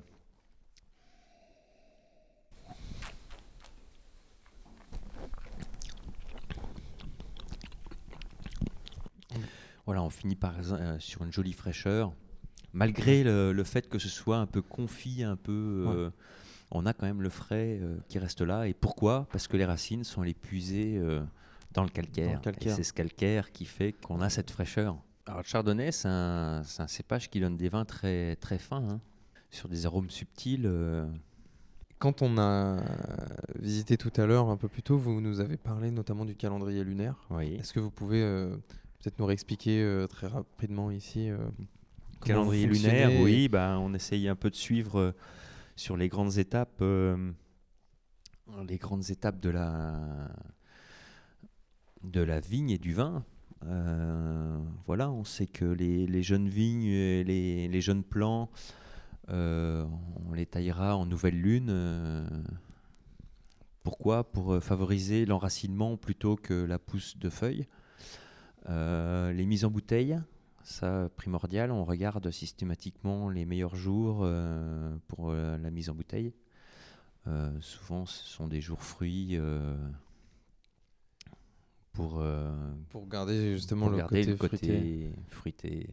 Voilà, 9.86 10.02
on 10.02 10.10
finit 10.10 10.36
par 10.36 10.54
euh, 10.72 10.98
sur 10.98 11.22
une 11.24 11.32
jolie 11.32 11.52
fraîcheur. 11.52 12.12
Malgré 12.72 13.24
le, 13.24 13.52
le 13.52 13.64
fait 13.64 13.88
que 13.88 13.98
ce 13.98 14.08
soit 14.08 14.38
un 14.38 14.46
peu 14.46 14.62
confit, 14.62 15.22
un 15.24 15.36
peu. 15.36 15.84
euh, 15.88 16.10
On 16.70 16.86
a 16.86 16.94
quand 16.94 17.04
même 17.06 17.20
le 17.20 17.28
frais 17.28 17.80
qui 18.08 18.18
reste 18.18 18.40
là. 18.40 18.66
Et 18.66 18.74
pourquoi? 18.74 19.26
Parce 19.32 19.46
que 19.48 19.56
les 19.56 19.64
racines 19.64 20.04
sont 20.04 20.22
allées 20.22 20.32
puiser 20.34 20.96
euh, 20.96 21.22
dans 21.72 21.82
le 21.82 21.90
calcaire. 21.90 22.38
Et 22.38 22.42
calcaire. 22.42 22.74
c'est 22.76 22.84
ce 22.84 22.92
calcaire 22.92 23.52
qui 23.52 23.66
fait 23.66 23.92
qu'on 23.92 24.20
a 24.22 24.30
cette 24.30 24.50
fraîcheur. 24.50 24.96
Alors, 25.32 25.44
le 25.44 25.48
chardonnay, 25.48 25.92
c'est 25.92 26.08
un, 26.08 26.62
cépage 26.62 27.30
qui 27.30 27.40
donne 27.40 27.56
des 27.56 27.70
vins 27.70 27.86
très, 27.86 28.36
très 28.36 28.58
fins, 28.58 28.86
hein, 28.86 29.00
sur 29.50 29.70
des 29.70 29.86
arômes 29.86 30.10
subtils. 30.10 30.66
euh, 30.66 31.06
Quand 31.98 32.20
on 32.20 32.36
a 32.36 32.82
visité 33.58 33.96
tout 33.96 34.12
à 34.16 34.26
l'heure, 34.26 34.50
un 34.50 34.58
peu 34.58 34.68
plus 34.68 34.82
tôt, 34.82 34.98
vous 34.98 35.22
nous 35.22 35.40
avez 35.40 35.56
parlé 35.56 35.90
notamment 35.90 36.26
du 36.26 36.34
calendrier 36.34 36.84
lunaire. 36.84 37.16
oui. 37.30 37.54
Est-ce 37.54 37.72
que 37.72 37.80
vous 37.80 37.90
pouvez 37.90 38.22
euh, 38.22 38.50
peut-être 38.98 39.18
nous 39.18 39.24
réexpliquer 39.24 39.80
euh, 39.80 40.06
très 40.06 40.26
rapidement 40.26 40.90
ici 40.90 41.30
calendrier 42.22 42.66
lunaire, 42.66 43.18
oui, 43.22 43.48
bah, 43.48 43.78
on 43.80 43.94
essaye 43.94 44.28
un 44.28 44.36
peu 44.36 44.50
de 44.50 44.54
suivre 44.54 45.14
sur 45.76 45.96
les 45.96 46.08
grandes 46.08 46.36
étapes, 46.36 46.82
les 46.82 48.76
grandes 48.76 49.08
étapes 49.08 49.40
de 49.40 49.48
la 49.48 50.28
de 52.02 52.20
la 52.20 52.38
vigne 52.38 52.68
et 52.68 52.78
du 52.78 52.92
vin. 52.92 53.24
Euh, 53.66 54.58
voilà, 54.86 55.10
on 55.10 55.24
sait 55.24 55.46
que 55.46 55.64
les, 55.64 56.22
jeunes 56.22 56.48
vignes, 56.48 56.86
et 56.86 57.24
les, 57.24 57.80
jeunes 57.80 58.02
plants, 58.02 58.50
euh, 59.28 59.86
on 60.28 60.32
les 60.32 60.46
taillera 60.46 60.96
en 60.96 61.06
nouvelle 61.06 61.40
lune. 61.40 61.68
euh, 61.70 62.26
pourquoi? 63.82 64.30
Pour 64.30 64.62
favoriser 64.62 65.26
l'enracinement 65.26 65.96
plutôt 65.96 66.36
que 66.36 66.54
la 66.54 66.78
pousse 66.78 67.18
de 67.18 67.28
feuilles. 67.28 67.66
Les 68.68 69.44
mises 69.44 69.64
en 69.64 69.70
bouteille, 69.70 70.20
ça 70.62 71.08
primordial, 71.16 71.72
on 71.72 71.84
regarde 71.84 72.30
systématiquement 72.30 73.28
les 73.28 73.44
meilleurs 73.44 73.74
jours 73.74 74.24
pour 75.08 75.32
la 75.32 75.70
mise 75.70 75.90
en 75.90 75.94
bouteille. 75.94 76.32
Souvent, 77.58 78.06
ce 78.06 78.24
sont 78.24 78.46
des 78.46 78.60
jours 78.60 78.84
fruits 78.84 79.36
pour, 81.92 82.20
euh, 82.20 82.50
Pour 82.90 83.06
garder 83.08 83.52
justement 83.52 83.86
pour 83.86 83.92
le 83.92 83.98
garder 83.98 84.20
côté, 84.20 84.30
le 84.30 84.36
côté 84.36 84.56
fruité. 84.56 85.12
fruité. 85.28 85.90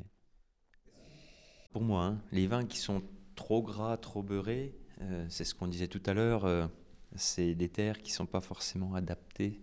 Pour 1.72 1.82
moi, 1.82 2.06
hein, 2.06 2.22
les 2.32 2.48
vins 2.48 2.66
qui 2.66 2.78
sont 2.78 3.02
trop 3.36 3.62
gras, 3.62 3.98
trop 3.98 4.24
beurrés, 4.24 4.76
euh, 5.02 5.26
c'est 5.30 5.44
ce 5.44 5.54
qu'on 5.54 5.68
disait 5.68 5.88
tout 5.88 6.02
à 6.06 6.14
l'heure, 6.14 6.46
euh, 6.46 6.66
c'est 7.16 7.54
des 7.56 7.70
terres 7.70 8.02
qui 8.02 8.12
sont 8.12 8.26
pas 8.26 8.42
forcément 8.42 8.96
adaptées 8.96 9.62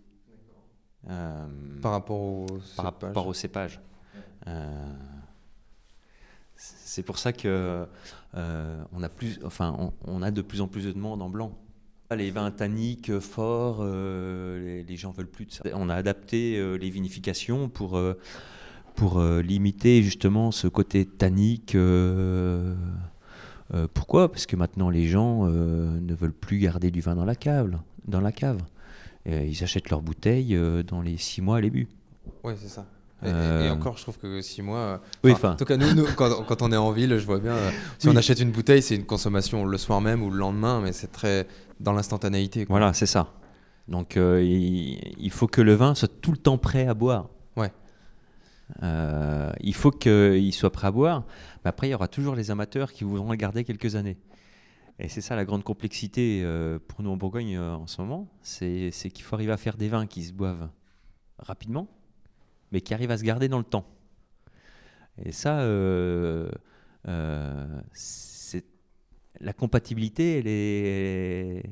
Par 1.82 1.92
rapport 1.92 2.20
au 2.20 2.46
par 2.46 2.60
cépage. 2.62 2.84
rapport 2.84 3.26
au 3.26 3.34
cépage. 3.34 3.80
C'est 6.56 7.02
pour 7.02 7.18
ça 7.18 7.32
que 7.32 7.86
on 8.34 9.02
a 9.02 9.08
plus, 9.08 9.40
enfin, 9.44 9.76
on, 9.78 9.92
on 10.04 10.22
a 10.22 10.30
de 10.30 10.42
plus 10.42 10.60
en 10.60 10.68
plus 10.68 10.84
de 10.84 10.92
demandes 10.92 11.22
en 11.22 11.28
blanc. 11.30 11.52
Les 12.14 12.30
vins 12.30 12.52
tanniques 12.52 13.18
forts, 13.18 13.78
euh, 13.80 14.82
les, 14.86 14.96
gens 14.96 15.10
veulent 15.10 15.26
plus 15.26 15.46
de 15.46 15.50
ça. 15.50 15.64
On 15.74 15.88
a 15.88 15.94
adapté 15.94 16.56
euh, 16.56 16.76
les 16.76 16.88
vinifications 16.88 17.68
pour 17.68 17.96
euh, 17.96 18.14
pour 18.94 19.18
euh, 19.18 19.42
limiter 19.42 20.02
justement 20.02 20.52
ce 20.52 20.68
côté 20.68 21.04
tannique. 21.04 21.74
euh, 21.74 22.74
euh, 23.74 23.88
pourquoi? 23.92 24.30
Parce 24.30 24.46
que 24.46 24.54
maintenant 24.54 24.88
les 24.88 25.08
gens 25.08 25.46
euh, 25.46 25.98
ne 26.00 26.14
veulent 26.14 26.32
plus 26.32 26.58
garder 26.58 26.92
du 26.92 27.00
vin 27.00 27.16
dans 27.16 27.24
la 27.24 27.34
cave. 27.34 27.76
Dans 28.06 28.20
la 28.20 28.30
cave. 28.30 28.62
Euh, 29.28 29.44
ils 29.44 29.64
achètent 29.64 29.90
leurs 29.90 30.02
bouteilles 30.02 30.54
euh, 30.54 30.84
dans 30.84 31.02
les 31.02 31.16
six 31.16 31.42
mois 31.42 31.56
à 31.56 31.60
l'ébut. 31.60 31.88
Ouais, 32.44 32.54
c'est 32.56 32.68
ça. 32.68 32.86
Et, 33.22 33.28
Euh, 33.28 33.70
encore, 33.72 33.96
je 33.96 34.02
trouve 34.02 34.18
que 34.18 34.42
six 34.42 34.60
mois. 34.62 34.78
euh, 34.78 34.98
Oui, 35.24 35.32
enfin. 35.32 35.52
En 35.52 35.56
tout 35.56 35.64
cas, 35.64 35.76
nous, 35.76 35.94
nous, 35.94 36.04
quand, 36.16 36.42
quand 36.44 36.60
on 36.62 36.70
est 36.70 36.76
en 36.76 36.92
ville, 36.92 37.16
je 37.16 37.24
vois 37.24 37.38
bien. 37.38 37.52
euh, 37.54 37.70
si 37.98 38.08
on 38.08 38.16
achète 38.16 38.40
une 38.40 38.50
bouteille, 38.52 38.82
c'est 38.82 38.94
une 38.96 39.06
consommation 39.06 39.64
le 39.64 39.78
soir 39.78 40.00
même 40.00 40.22
ou 40.22 40.30
le 40.30 40.36
lendemain, 40.36 40.80
mais 40.82 40.92
c'est 40.92 41.10
très 41.12 41.46
dans 41.80 41.92
l'instantanéité. 41.92 42.66
Voilà, 42.68 42.92
c'est 42.92 43.06
ça. 43.06 43.32
Donc 43.88 44.16
euh, 44.16 44.42
il, 44.42 45.00
il 45.18 45.30
faut 45.30 45.46
que 45.46 45.62
le 45.62 45.74
vin 45.74 45.94
soit 45.94 46.10
tout 46.20 46.30
le 46.32 46.36
temps 46.36 46.58
prêt 46.58 46.86
à 46.88 46.94
boire. 46.94 47.28
Ouais. 47.56 47.72
Il 49.62 49.74
faut 49.74 49.90
qu'il 49.90 50.52
soit 50.52 50.70
prêt 50.70 50.88
à 50.88 50.90
boire. 50.90 51.24
Mais 51.64 51.68
après, 51.70 51.88
il 51.88 51.92
y 51.92 51.94
aura 51.94 52.08
toujours 52.08 52.34
les 52.34 52.50
amateurs 52.50 52.92
qui 52.92 53.04
voudront 53.04 53.30
le 53.30 53.36
garder 53.36 53.64
quelques 53.64 53.94
années. 53.96 54.18
Et 54.98 55.08
c'est 55.08 55.20
ça 55.20 55.36
la 55.36 55.44
grande 55.44 55.62
complexité 55.62 56.44
pour 56.88 57.02
nous 57.02 57.10
en 57.10 57.16
Bourgogne 57.16 57.58
en 57.58 57.86
ce 57.86 58.00
moment. 58.02 58.28
C'est 58.42 58.90
c'est 58.92 59.10
qu'il 59.10 59.24
faut 59.24 59.36
arriver 59.36 59.52
à 59.52 59.56
faire 59.56 59.76
des 59.76 59.88
vins 59.88 60.06
qui 60.06 60.24
se 60.24 60.32
boivent 60.32 60.68
rapidement, 61.38 61.86
mais 62.72 62.80
qui 62.80 62.94
arrivent 62.94 63.10
à 63.10 63.18
se 63.18 63.24
garder 63.24 63.48
dans 63.48 63.58
le 63.58 63.64
temps. 63.64 63.86
Et 65.24 65.32
ça, 65.32 65.60
euh, 65.60 66.48
euh, 67.08 67.80
c'est 67.92 68.64
la 69.40 69.52
compatibilité, 69.52 70.38
elle 70.38 70.46
est, 70.48 71.70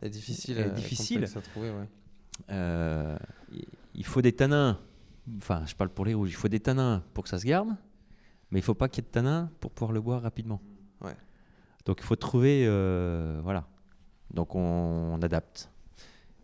Elle 0.00 0.08
est 0.08 0.10
difficile, 0.10 0.58
Elle 0.58 0.66
est 0.66 0.70
à- 0.70 0.74
difficile. 0.74 1.24
à 1.24 1.40
trouver. 1.40 1.70
Ouais. 1.70 1.88
euh, 2.50 3.16
il- 3.94 4.04
faut 4.04 4.22
des 4.22 4.32
tanins. 4.32 4.78
Enfin, 5.36 5.64
je 5.66 5.74
parle 5.74 5.90
pour 5.90 6.04
les 6.04 6.14
rouges. 6.14 6.30
Il 6.30 6.36
faut 6.36 6.48
des 6.48 6.60
tanins 6.60 7.02
pour 7.14 7.24
que 7.24 7.30
ça 7.30 7.38
se 7.38 7.44
garde, 7.44 7.68
mais 8.50 8.60
il 8.60 8.62
faut 8.62 8.74
pas 8.74 8.88
qu'il 8.88 9.02
y 9.02 9.06
ait 9.06 9.08
de 9.08 9.12
tanins 9.12 9.50
pour 9.60 9.70
pouvoir 9.72 9.92
le 9.92 10.00
boire 10.00 10.22
rapidement. 10.22 10.60
Ouais. 11.00 11.16
Donc 11.84 11.98
il 12.00 12.04
faut 12.04 12.16
trouver, 12.16 12.64
euh, 12.66 13.40
voilà. 13.42 13.66
Donc 14.32 14.54
on, 14.54 14.60
on 14.60 15.20
adapte. 15.22 15.68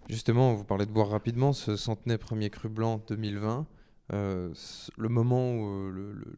Justement, 0.09 0.55
vous 0.55 0.65
parlez 0.65 0.87
de 0.87 0.91
boire 0.93 1.09
rapidement, 1.09 1.53
ce 1.53 1.77
centenaire 1.77 2.19
premier 2.19 2.51
cru 2.51 2.69
blanc 2.69 3.01
2020, 3.09 3.67
euh, 4.13 4.53
le 4.99 5.09
moment 5.09 5.53
où, 5.55 5.67
euh, 5.67 5.91
le, 5.91 6.13
le- 6.13 6.19
le- 6.21 6.37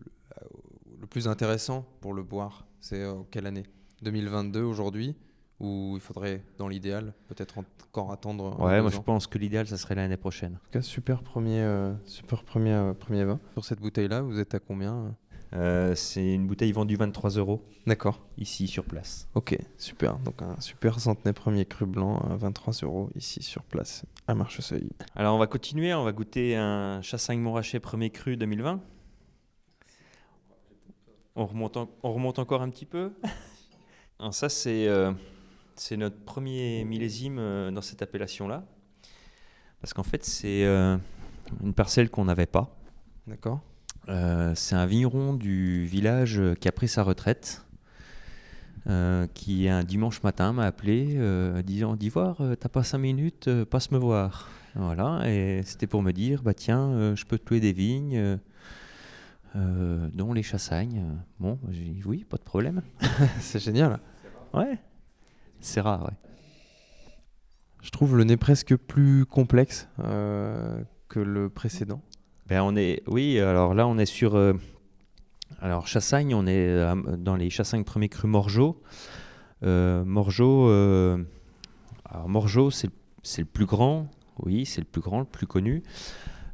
le 1.00 1.06
plus 1.06 1.28
intéressant 1.28 1.84
pour 2.00 2.14
le 2.14 2.22
boire, 2.22 2.66
c'est 2.80 3.02
euh, 3.02 3.14
quelle 3.30 3.46
année? 3.46 3.64
2022 4.02 4.62
aujourd'hui? 4.62 5.16
Ou 5.58 5.92
il 5.94 6.00
faudrait, 6.00 6.42
dans 6.58 6.68
l'idéal, 6.68 7.14
peut-être 7.28 7.54
encore 7.58 8.12
attendre 8.12 8.58
un 8.60 8.64
Ouais, 8.66 8.82
moi 8.82 8.90
je 8.90 8.98
pense 9.00 9.26
que 9.26 9.38
l'idéal, 9.38 9.66
ça 9.66 9.78
serait 9.78 9.94
l'année 9.94 10.18
prochaine. 10.18 10.52
En 10.56 10.58
tout 10.64 10.70
cas, 10.70 10.82
super 10.82 11.22
premier, 11.22 11.60
euh, 11.62 11.94
super 12.04 12.44
premier, 12.44 12.72
euh, 12.74 12.92
premier 12.92 13.24
vin. 13.24 13.40
Sur 13.54 13.64
cette 13.64 13.80
bouteille-là, 13.80 14.20
vous 14.20 14.38
êtes 14.38 14.54
à 14.54 14.58
combien 14.58 15.16
euh 15.52 15.56
Euh, 15.58 15.94
c'est 15.94 16.34
une 16.34 16.46
bouteille 16.46 16.72
vendue 16.72 16.96
23 16.96 17.30
euros 17.30 17.62
D'accord. 17.86 18.20
ici 18.36 18.66
sur 18.66 18.84
place. 18.84 19.28
Ok, 19.34 19.56
super. 19.78 20.18
Donc 20.18 20.42
un 20.42 20.60
super 20.60 20.98
centenaire 21.00 21.34
premier 21.34 21.64
cru 21.64 21.86
blanc 21.86 22.18
à 22.18 22.36
23 22.36 22.74
euros 22.82 23.10
ici 23.14 23.42
sur 23.42 23.62
place 23.62 24.04
à 24.26 24.34
Marcheseuil. 24.34 24.90
Alors 25.14 25.34
on 25.34 25.38
va 25.38 25.46
continuer, 25.46 25.94
on 25.94 26.02
va 26.04 26.12
goûter 26.12 26.56
un 26.56 27.00
Chassagne 27.02 27.38
Montrachet 27.40 27.78
premier 27.80 28.10
cru 28.10 28.36
2020. 28.36 28.80
On 31.36 31.46
remonte, 31.46 31.76
en- 31.76 31.90
on 32.02 32.12
remonte 32.12 32.38
encore 32.38 32.62
un 32.62 32.70
petit 32.70 32.86
peu. 32.86 33.12
Alors 34.18 34.32
ça 34.34 34.48
c'est 34.48 34.88
euh, 34.88 35.12
c'est 35.74 35.96
notre 35.96 36.18
premier 36.24 36.84
millésime 36.84 37.38
euh, 37.38 37.70
dans 37.70 37.82
cette 37.82 38.00
appellation-là. 38.02 38.64
Parce 39.80 39.92
qu'en 39.92 40.02
fait 40.02 40.24
c'est 40.24 40.64
euh, 40.64 40.96
une 41.62 41.74
parcelle 41.74 42.10
qu'on 42.10 42.24
n'avait 42.24 42.46
pas. 42.46 42.74
D'accord. 43.26 43.60
Euh, 44.08 44.52
c'est 44.54 44.76
un 44.76 44.86
vigneron 44.86 45.34
du 45.34 45.84
village 45.84 46.40
qui 46.60 46.68
a 46.68 46.72
pris 46.72 46.88
sa 46.88 47.02
retraite, 47.02 47.66
euh, 48.88 49.26
qui 49.34 49.68
un 49.68 49.82
dimanche 49.82 50.22
matin 50.22 50.52
m'a 50.52 50.64
appelé 50.64 51.16
euh, 51.16 51.60
disant 51.62 51.96
d'Ivoire, 51.96 52.40
euh, 52.40 52.54
t'as 52.54 52.68
pas 52.68 52.84
cinq 52.84 52.98
minutes, 52.98 53.50
passe 53.64 53.90
me 53.90 53.98
voir. 53.98 54.48
Voilà, 54.76 55.22
et 55.28 55.62
c'était 55.64 55.88
pour 55.88 56.02
me 56.02 56.12
dire, 56.12 56.42
bah 56.42 56.54
tiens, 56.54 57.14
je 57.14 57.24
peux 57.24 57.38
te 57.38 57.54
des 57.54 57.72
vignes, 57.72 58.38
dont 59.54 60.34
les 60.34 60.42
chassagnes. 60.42 61.02
Bon, 61.40 61.58
j'ai 61.70 61.84
dit 61.84 62.02
oui, 62.04 62.24
pas 62.28 62.36
de 62.36 62.42
problème. 62.42 62.82
C'est 63.40 63.58
génial. 63.58 63.98
Ouais, 64.52 64.78
c'est 65.60 65.80
rare. 65.80 66.10
Je 67.82 67.90
trouve 67.90 68.16
le 68.18 68.24
nez 68.24 68.36
presque 68.36 68.76
plus 68.76 69.24
complexe 69.24 69.88
que 69.96 71.20
le 71.20 71.48
précédent. 71.48 72.02
Ben 72.48 72.60
on 72.62 72.76
est, 72.76 73.02
oui, 73.08 73.40
alors 73.40 73.74
là 73.74 73.88
on 73.88 73.98
est 73.98 74.06
sur, 74.06 74.36
euh, 74.36 74.52
alors 75.60 75.88
Chassagne, 75.88 76.32
on 76.32 76.46
est 76.46 76.68
euh, 76.68 76.94
dans 77.16 77.34
les 77.34 77.50
Chassagnes 77.50 77.82
premiers 77.82 78.08
crus 78.08 78.30
Morgeau. 78.30 78.80
Euh, 79.64 80.04
Morgeau, 80.04 80.68
euh, 80.68 81.18
alors 82.04 82.48
c'est, 82.70 82.88
le 83.38 83.44
plus 83.46 83.66
grand, 83.66 84.08
oui, 84.44 84.64
c'est 84.64 84.80
le 84.80 84.86
plus 84.86 85.00
grand, 85.00 85.18
le 85.18 85.24
plus 85.24 85.48
connu. 85.48 85.82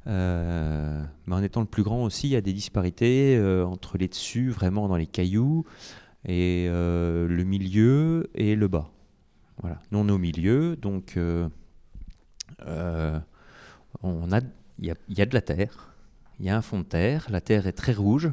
Mais 0.06 1.02
en 1.30 1.42
étant 1.42 1.60
le 1.60 1.66
plus 1.66 1.82
grand 1.82 2.04
aussi, 2.04 2.28
il 2.28 2.32
y 2.32 2.36
a 2.36 2.40
des 2.40 2.54
disparités 2.54 3.38
entre 3.64 3.98
les 3.98 4.08
dessus, 4.08 4.48
vraiment 4.48 4.88
dans 4.88 4.96
les 4.96 5.06
cailloux, 5.06 5.66
et 6.24 6.68
le 6.70 7.44
milieu 7.44 8.30
et 8.34 8.56
le 8.56 8.66
bas. 8.66 8.90
Voilà, 9.60 9.78
nous 9.90 9.98
au 9.98 10.18
milieu, 10.18 10.74
donc 10.76 11.18
on 14.02 14.32
a 14.32 14.40
il 14.82 14.88
y, 14.88 14.90
a, 14.90 14.94
il 15.08 15.16
y 15.18 15.22
a 15.22 15.26
de 15.26 15.32
la 15.34 15.40
terre, 15.40 15.94
il 16.38 16.44
y 16.46 16.50
a 16.50 16.56
un 16.56 16.62
fond 16.62 16.78
de 16.80 16.84
terre, 16.84 17.26
la 17.30 17.40
terre 17.40 17.66
est 17.66 17.72
très 17.72 17.94
rouge, 17.94 18.30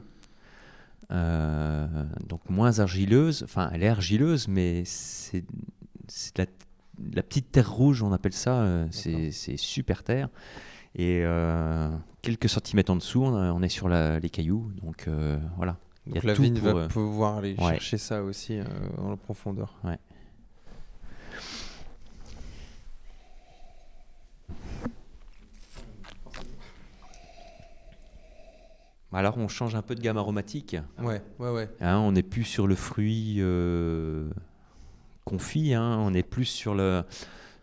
Euh, 1.12 1.88
donc 2.28 2.42
moins 2.50 2.80
argileuse, 2.80 3.42
enfin 3.44 3.70
elle 3.74 3.82
est 3.82 3.88
argileuse, 3.88 4.48
mais 4.48 4.84
c'est 4.86 5.44
la, 6.38 6.46
la 7.14 7.24
petite 7.24 7.52
terre 7.52 7.72
rouge, 7.72 8.04
on 8.04 8.12
appelle 8.14 8.34
ça, 8.34 8.62
euh, 8.62 8.88
c'est 8.92 9.58
super 9.58 10.04
terre. 10.04 10.30
Et 10.96 11.22
euh, 11.24 11.90
quelques 12.22 12.48
centimètres 12.50 12.92
en 12.92 12.96
dessous, 12.96 13.24
on, 13.24 13.62
est 13.64 13.70
sur 13.70 13.90
la- 13.90 14.20
les 14.20 14.30
cailloux, 14.30 14.72
donc 14.84 15.08
voilà. 15.58 15.78
Il 16.06 16.14
y 16.14 16.18
a 16.18 16.22
Donc 16.22 16.24
la 16.26 16.34
tout 16.36 16.42
vigne 16.44 16.60
pour, 16.60 16.74
va 16.74 16.88
pouvoir 16.88 17.38
aller 17.38 17.56
ouais. 17.58 17.70
chercher 17.74 17.98
ça 17.98 18.24
aussi 18.24 18.58
la 18.58 19.18
profondeur. 19.18 19.76
Ouais. 19.84 19.98
Alors 29.12 29.38
on 29.38 29.48
change 29.48 29.76
un 29.76 29.82
peu 29.82 29.96
de 29.96 30.02
gamme 30.02 30.18
aromatique. 30.18 30.76
Ouais, 31.00 31.22
ouais, 31.40 31.50
ouais. 31.52 31.70
Hein, 31.82 31.98
on 31.98 32.12
n'est 32.12 32.24
plus 32.24 32.44
sur 32.44 32.68
le 32.68 32.76
fruit 32.76 33.38
euh, 33.40 34.30
confit, 35.26 35.74
hein, 35.74 35.98
on 36.00 36.14
est 36.14 36.24
plus 36.24 36.46
sur 36.46 36.76
le, 36.76 37.04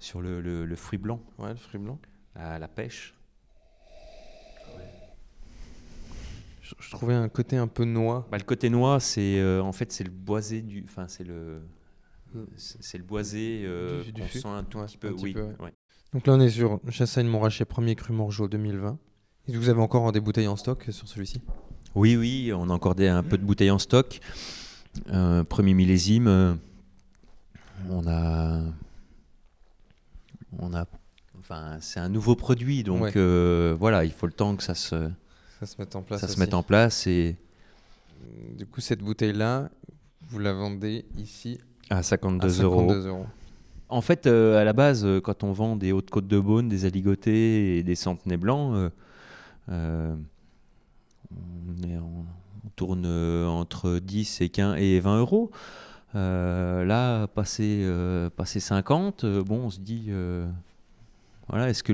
sur 0.00 0.20
le, 0.20 0.40
le- 0.40 0.66
le 0.66 0.76
fruit 0.76 0.98
blanc, 0.98 1.20
Ouais, 1.38 1.50
le 1.50 1.56
fruit 1.56 1.78
blanc. 1.80 1.98
la, 2.34 2.58
la 2.58 2.68
pêche. 2.68 3.14
Je, 6.62 6.74
je 6.80 6.90
trouvais 6.90 7.14
un 7.14 7.28
côté 7.28 7.56
un 7.56 7.68
peu 7.68 7.84
noix. 7.84 8.26
Bah, 8.30 8.38
le 8.38 8.44
côté 8.44 8.68
noix, 8.68 8.98
c'est 8.98 9.38
euh, 9.38 9.62
en 9.62 9.72
fait 9.72 9.92
c'est 9.92 10.02
le 10.04 10.10
boisé 10.10 10.62
du, 10.62 10.82
enfin 10.84 11.06
c'est 11.06 11.22
le, 11.24 11.62
c'est 12.56 12.98
le 12.98 13.04
boisé 13.04 13.62
euh, 13.64 14.02
Du- 14.02 14.12
du 14.12 14.22
fût. 14.22 14.40
sent 14.40 14.48
un 14.48 14.64
tout 14.64 14.78
Ouais, 14.78 14.86
petit 14.86 14.98
peu. 14.98 15.08
un 15.08 15.12
petit 15.12 15.24
oui, 15.24 15.32
peu, 15.32 15.42
ouais. 15.44 15.54
ouais. 15.60 15.72
Donc 16.12 16.26
là, 16.26 16.32
on 16.34 16.40
est 16.40 16.48
sur 16.50 16.80
Chassagne 16.88 17.26
Montrachet, 17.28 17.64
premier 17.66 17.94
cru 17.94 18.12
Morgeau 18.14 18.48
2020. 18.48 18.98
Que 19.46 19.56
vous 19.56 19.68
avez 19.68 19.80
encore 19.80 20.10
des 20.12 20.20
bouteilles 20.20 20.48
en 20.48 20.56
stock 20.56 20.84
sur 20.90 21.06
celui-ci? 21.06 21.40
Oui, 21.94 22.16
oui, 22.16 22.52
on 22.54 22.68
a 22.68 22.72
encore 22.72 22.94
des- 22.94 23.08
un 23.08 23.22
peu 23.22 23.38
de 23.38 23.44
bouteilles 23.44 23.70
en 23.70 23.78
stock. 23.78 24.20
Euh, 25.12 25.44
premier 25.44 25.74
millésime, 25.74 26.26
euh, 26.26 26.54
on 27.90 28.06
a, 28.08 28.62
on 30.58 30.74
a, 30.74 30.86
enfin, 31.38 31.76
c'est 31.80 32.00
un 32.00 32.08
nouveau 32.08 32.34
produit, 32.34 32.82
donc 32.82 33.02
Ouais. 33.02 33.12
euh, 33.16 33.76
voilà, 33.78 34.04
il 34.04 34.10
faut 34.12 34.26
le 34.26 34.32
temps 34.32 34.56
que 34.56 34.62
ça 34.62 34.74
se, 34.74 35.10
Ça 35.60 35.66
se 35.66 35.76
met 35.80 35.94
en 35.94 36.02
place. 36.02 36.20
ça 36.20 36.28
se 36.28 36.38
mette 36.40 36.54
en 36.54 36.62
place 36.62 37.06
et 37.06 37.36
Du 38.56 38.66
coup, 38.66 38.80
cette 38.80 39.00
bouteille-là, 39.00 39.70
vous 40.28 40.38
la 40.40 40.52
vendez 40.52 41.04
ici 41.16 41.58
à 41.90 42.02
52 42.02 42.60
à 42.60 42.64
euros. 42.64 42.80
52 42.88 43.06
euros. 43.08 43.26
En 43.88 44.00
fait, 44.00 44.26
à 44.26 44.64
la 44.64 44.72
base, 44.72 45.06
quand 45.22 45.44
on 45.44 45.52
vend 45.52 45.76
des 45.76 45.92
hautes 45.92 46.10
côtes 46.10 46.26
de 46.26 46.40
Beaune, 46.40 46.68
des 46.68 46.86
aligotés 46.86 47.78
et 47.78 47.82
des 47.84 47.94
centenets 47.94 48.36
blancs, 48.38 48.90
en- 51.98 52.24
on 52.64 52.68
tourne 52.76 53.04
euh, 53.06 53.46
entre 53.46 53.98
10 53.98 54.40
et 54.40 54.48
15 54.48 54.76
et 54.78 55.00
20 55.00 55.18
euros. 55.20 55.50
Euh, 56.14 56.84
là, 56.84 57.26
passé, 57.26 57.82
euh, 57.84 58.30
passé 58.30 58.60
50, 58.60 59.24
euh, 59.24 59.42
bon, 59.42 59.64
on 59.66 59.70
se 59.70 59.80
dit, 59.80 60.06
euh, 60.08 60.48
voilà, 61.48 61.68
est-ce 61.68 61.82
que, 61.82 61.92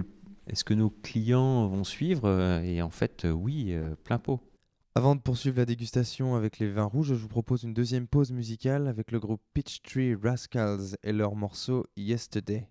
que 0.64 0.74
nos 0.74 0.90
clients 0.90 1.66
vont 1.66 1.84
suivre? 1.84 2.22
Euh, 2.28 2.62
Et 2.62 2.82
en 2.82 2.90
fait, 2.90 3.24
euh, 3.24 3.30
oui, 3.32 3.66
euh, 3.70 3.94
plein 4.04 4.18
pot. 4.18 4.40
Avant 4.94 5.14
de 5.16 5.20
poursuivre 5.20 5.56
la 5.56 5.64
dégustation 5.64 6.36
avec 6.36 6.58
les 6.58 6.70
vins 6.70 6.84
rouges, 6.84 7.08
je 7.08 7.14
vous 7.14 7.28
propose 7.28 7.62
une 7.62 7.72
deuxième 7.72 8.06
pause 8.06 8.30
musicale 8.30 8.86
avec 8.88 9.10
le 9.10 9.18
groupe 9.18 9.40
Peachtree 9.54 10.14
Rascals 10.14 10.96
et 11.02 11.12
leur 11.12 11.34
morceau 11.34 11.86
Yesterday. 11.96 12.68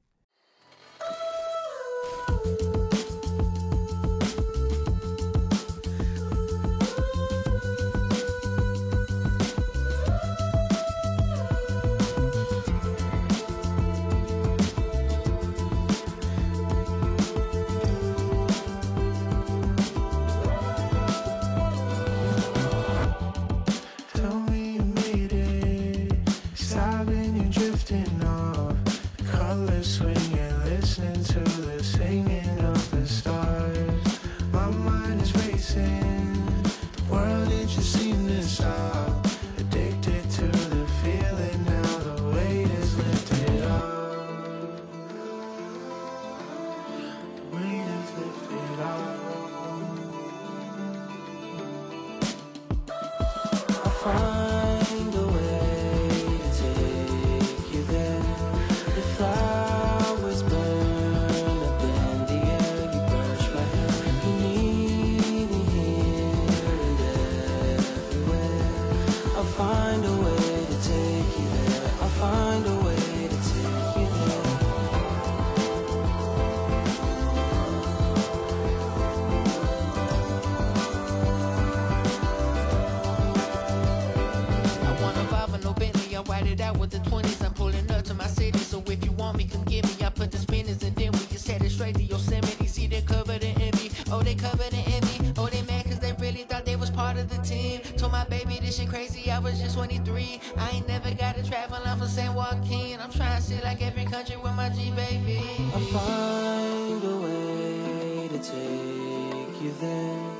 Was 99.41 99.59
just 99.59 99.75
23. 99.75 100.39
I 100.57 100.69
ain't 100.69 100.87
never 100.87 101.11
got 101.13 101.35
to 101.35 101.43
travel. 101.43 101.77
I'm 101.83 101.99
San 102.07 102.33
Joaquin. 102.35 102.99
I'm 102.99 103.11
trying 103.11 103.37
to 103.37 103.43
see 103.43 103.59
like 103.61 103.81
every 103.81 104.05
country 104.05 104.35
with 104.37 104.53
my 104.53 104.69
G 104.69 104.91
baby. 104.91 105.41
I'll 105.73 105.79
find 105.79 107.03
a 107.03 107.17
way 107.17 108.27
to 108.27 108.37
take 108.37 109.61
you 109.61 109.73
there. 109.79 110.31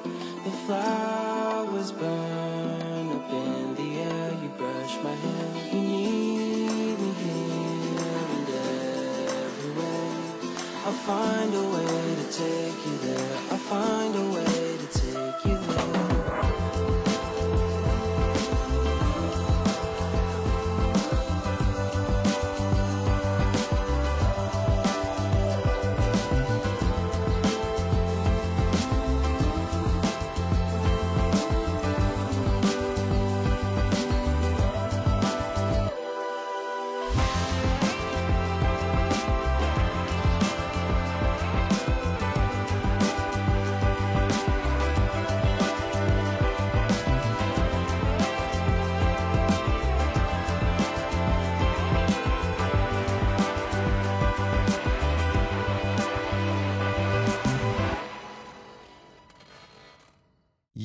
The 0.44 0.52
flowers 0.66 1.92
burn 1.92 3.12
up 3.12 3.30
in 3.32 3.76
the 3.76 4.00
air. 4.02 4.32
You 4.42 4.50
brush 4.50 4.96
my 5.04 5.14
hair. 5.14 5.74
You 5.74 5.82
need 5.82 7.00
me 7.00 7.12
here 7.24 8.06
and 8.36 8.50
everywhere. 9.40 10.14
I'll 10.86 11.00
find 11.10 11.54
a 11.54 11.66
way 11.74 12.16
to 12.20 12.26
take 12.32 12.86
you 12.86 12.98
there. 12.98 13.38
I'll 13.52 13.58
find 13.58 14.16
a 14.16 14.26
way 14.36 14.78
to 14.78 14.88
take 15.00 15.46
you 15.46 15.58
there. 15.58 16.11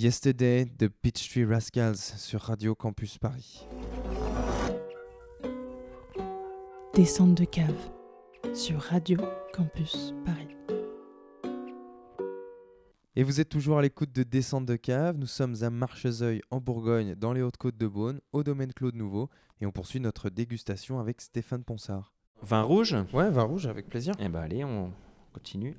Yesterday 0.07 0.67
de 0.67 0.87
Peachtree 0.87 1.45
Rascals 1.45 1.97
sur 1.97 2.41
Radio 2.41 2.77
Campus 2.77 3.19
Paris. 3.19 3.67
Descente 6.95 7.35
de 7.35 7.45
cave 7.45 7.75
sur 8.55 8.81
Radio 8.81 9.19
Campus 9.53 10.15
Paris. 10.25 10.55
Et 13.17 13.25
vous 13.25 13.41
êtes 13.41 13.49
toujours 13.49 13.79
à 13.79 13.83
l'écoute 13.83 14.13
de 14.13 14.23
Descente 14.23 14.65
de 14.65 14.77
cave. 14.77 15.17
Nous 15.19 15.27
sommes 15.27 15.57
à 15.63 15.71
Marchezeuil 15.71 16.41
en 16.53 16.61
Bourgogne, 16.61 17.17
dans 17.17 17.33
les 17.33 17.43
Hautes-Côtes 17.43 17.77
de 17.77 17.89
Beaune, 17.89 18.21
au 18.31 18.45
domaine 18.45 18.73
Claude 18.73 18.95
Nouveau. 18.95 19.29
Et 19.61 19.67
on 19.67 19.73
poursuit 19.73 19.99
notre 19.99 20.31
dégustation 20.31 21.01
avec 21.01 21.21
Stéphane 21.21 21.65
Ponsard. 21.65 22.15
Vin 22.43 22.63
rouge? 22.63 22.95
Ouais, 23.13 23.29
vin 23.29 23.43
rouge, 23.43 23.67
avec 23.67 23.89
plaisir. 23.89 24.15
Eh 24.21 24.29
ben 24.29 24.39
allez, 24.39 24.63
on 24.63 24.93
continue. 25.33 25.77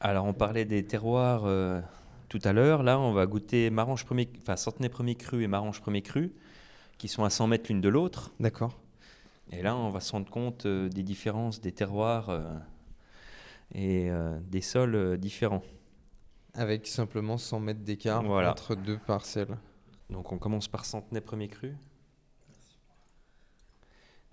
Alors 0.00 0.24
on 0.24 0.34
parlait 0.34 0.64
des 0.64 0.84
terroirs 0.84 1.44
euh, 1.44 1.80
tout 2.28 2.40
à 2.44 2.52
l'heure. 2.52 2.82
Là, 2.82 2.98
on 2.98 3.12
va 3.12 3.26
goûter 3.26 3.70
Marange 3.70 4.04
premier, 4.04 4.28
enfin 4.40 4.56
Centenay 4.56 4.88
premier 4.88 5.14
cru 5.14 5.42
et 5.42 5.46
Marange 5.46 5.80
premier 5.80 6.02
cru, 6.02 6.32
qui 6.98 7.08
sont 7.08 7.24
à 7.24 7.30
100 7.30 7.46
mètres 7.48 7.66
l'une 7.68 7.80
de 7.80 7.88
l'autre. 7.88 8.30
D'accord. 8.40 8.78
Et 9.50 9.62
là, 9.62 9.76
on 9.76 9.88
va 9.88 10.00
se 10.00 10.12
rendre 10.12 10.30
compte 10.30 10.66
euh, 10.66 10.88
des 10.88 11.02
différences 11.02 11.60
des 11.60 11.72
terroirs 11.72 12.28
euh, 12.28 12.42
et 13.74 14.10
euh, 14.10 14.38
des 14.42 14.60
sols 14.60 15.16
différents. 15.18 15.62
Avec 16.54 16.86
simplement 16.86 17.38
100 17.38 17.60
mètres 17.60 17.80
d'écart 17.80 18.22
Voilà. 18.22 18.50
entre 18.50 18.74
deux 18.74 18.98
parcelles. 18.98 19.56
Donc 20.10 20.32
on 20.32 20.38
commence 20.38 20.68
par 20.68 20.84
Centenay 20.84 21.20
premier 21.20 21.48
cru. 21.48 21.74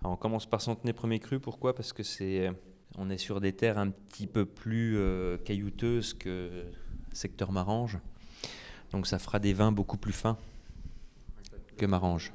Alors, 0.01 0.13
on 0.13 0.17
commence 0.17 0.45
par 0.45 0.61
Centenay 0.61 0.93
premier 0.93 1.19
cru. 1.19 1.39
Pourquoi? 1.39 1.73
Parce 1.75 1.93
que 1.93 2.03
c'est, 2.03 2.51
on 2.97 3.09
est 3.09 3.17
sur 3.17 3.39
des 3.41 3.53
terres 3.53 3.77
un 3.77 3.89
petit 3.89 4.27
peu 4.27 4.45
plus 4.45 4.97
caillouteuses 5.45 6.13
que 6.13 6.65
secteur 7.15 7.51
Marange. 7.51 7.97
Donc 8.91 9.07
ça 9.07 9.19
fera 9.19 9.39
des 9.39 9.53
vins 9.53 9.71
beaucoup 9.71 9.97
plus 9.97 10.13
fins 10.13 10.37
que 11.77 11.85
Marange. 11.85 12.33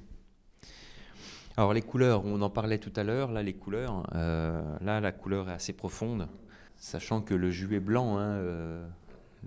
Alors 1.56 1.74
les 1.74 1.82
couleurs, 1.82 2.24
on 2.24 2.40
en 2.42 2.50
parlait 2.50 2.78
tout 2.78 2.92
à 2.96 3.02
l'heure. 3.02 3.32
Là 3.32 3.42
les 3.42 3.54
couleurs, 3.54 4.06
euh, 4.14 4.62
là 4.80 5.00
la 5.00 5.12
couleur 5.12 5.48
est 5.48 5.54
assez 5.54 5.72
profonde, 5.72 6.28
sachant 6.76 7.20
que 7.20 7.34
le 7.34 7.50
jus 7.50 7.74
est 7.74 7.80
blanc. 7.80 8.18
hein, 8.18 8.32
euh, 8.32 8.86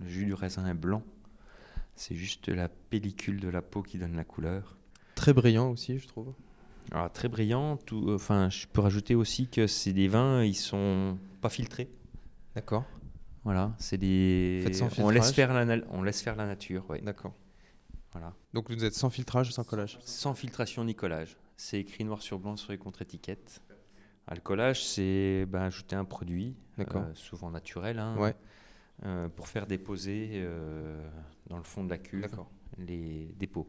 le 0.02 0.08
jus 0.08 0.26
du 0.26 0.34
raisin 0.34 0.68
est 0.68 0.74
blanc. 0.74 1.04
C'est 1.96 2.16
juste 2.16 2.50
la 2.50 2.70
pellicule 2.70 3.40
de 3.40 3.50
la 3.50 3.62
peau 3.62 3.84
qui 3.84 3.98
donne 3.98 4.16
la 4.16 4.24
couleur. 4.24 4.76
Très 5.16 5.34
brillant 5.34 5.70
aussi, 5.70 6.00
je 6.00 6.08
trouve. 6.08 6.34
Alors, 6.92 7.12
très 7.12 7.28
brillant. 7.28 7.78
Tout, 7.78 8.12
enfin, 8.12 8.50
je 8.50 8.66
peux 8.68 8.82
rajouter 8.82 9.16
aussi 9.16 9.48
que 9.48 9.68
c'est 9.68 9.94
des 9.94 10.08
vins, 10.08 10.44
ils 10.44 10.56
sont 10.56 11.18
pas 11.42 11.50
filtrés. 11.50 11.90
D'accord. 12.56 12.84
Voilà, 13.44 13.74
c'est 13.78 13.98
des. 13.98 14.64
On 15.00 15.10
laisse 15.10 15.32
faire 15.34 15.54
la, 15.54 15.66
na- 15.66 15.84
on 15.92 16.02
laisse 16.04 16.22
faire 16.22 16.36
la 16.36 16.46
nature. 16.46 16.90
ouais. 16.90 17.02
D'accord. 17.02 17.34
Voilà. 18.14 18.34
Donc 18.54 18.70
vous 18.72 18.86
êtes 18.86 18.94
sans 18.94 19.10
filtrage, 19.10 19.52
sans 19.52 19.64
collage 19.64 19.98
Sans 20.02 20.34
filtration 20.34 20.84
ni 20.86 20.96
collage. 20.96 21.36
C'est 21.58 21.80
écrit 21.80 22.04
noir 22.06 22.22
sur 22.22 22.40
blanc 22.40 22.56
sur 22.58 22.72
les 22.72 22.78
contre-étiquettes. 22.78 23.62
Ah, 24.28 24.36
le 24.36 24.42
collage, 24.42 24.86
c'est 24.86 25.46
ben, 25.48 25.64
ajouter 25.64 25.96
un 25.96 26.06
produit, 26.06 26.56
euh, 26.80 27.14
souvent 27.16 27.50
naturel, 27.52 28.00
hein, 28.00 28.16
Ouais. 28.18 28.36
euh, 29.06 29.28
pour 29.30 29.48
faire 29.48 29.68
déposer 29.68 30.30
euh, 30.36 31.06
dans 31.48 31.58
le 31.58 31.64
fond 31.64 31.84
de 31.84 31.90
la 31.90 31.98
cuve 31.98 32.30
les 32.78 33.34
dépôts. 33.38 33.68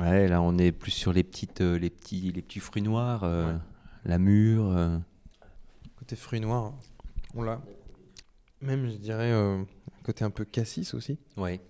Ouais, 0.00 0.28
là 0.28 0.40
on 0.40 0.56
est 0.58 0.72
plus 0.72 0.90
sur 0.90 1.12
les 1.12 1.22
petites, 1.22 1.60
euh, 1.60 1.78
les 1.78 1.90
petits, 1.90 2.32
les 2.32 2.42
petits 2.42 2.60
fruits 2.60 2.82
noirs, 2.82 3.22
euh, 3.24 3.52
Ouais. 3.52 3.58
la 4.06 4.18
mûre. 4.18 4.64
euh, 4.70 4.98
Côté 5.96 6.16
fruits 6.16 6.40
noirs, 6.40 6.72
on 7.34 7.42
l'a. 7.42 7.60
Même, 8.62 8.88
je 8.90 8.96
dirais, 8.96 9.30
euh, 9.32 9.62
côté 10.02 10.24
un 10.24 10.30
peu 10.30 10.44
cassis 10.46 10.94
aussi. 10.94 11.18
Ouais. 11.36 11.60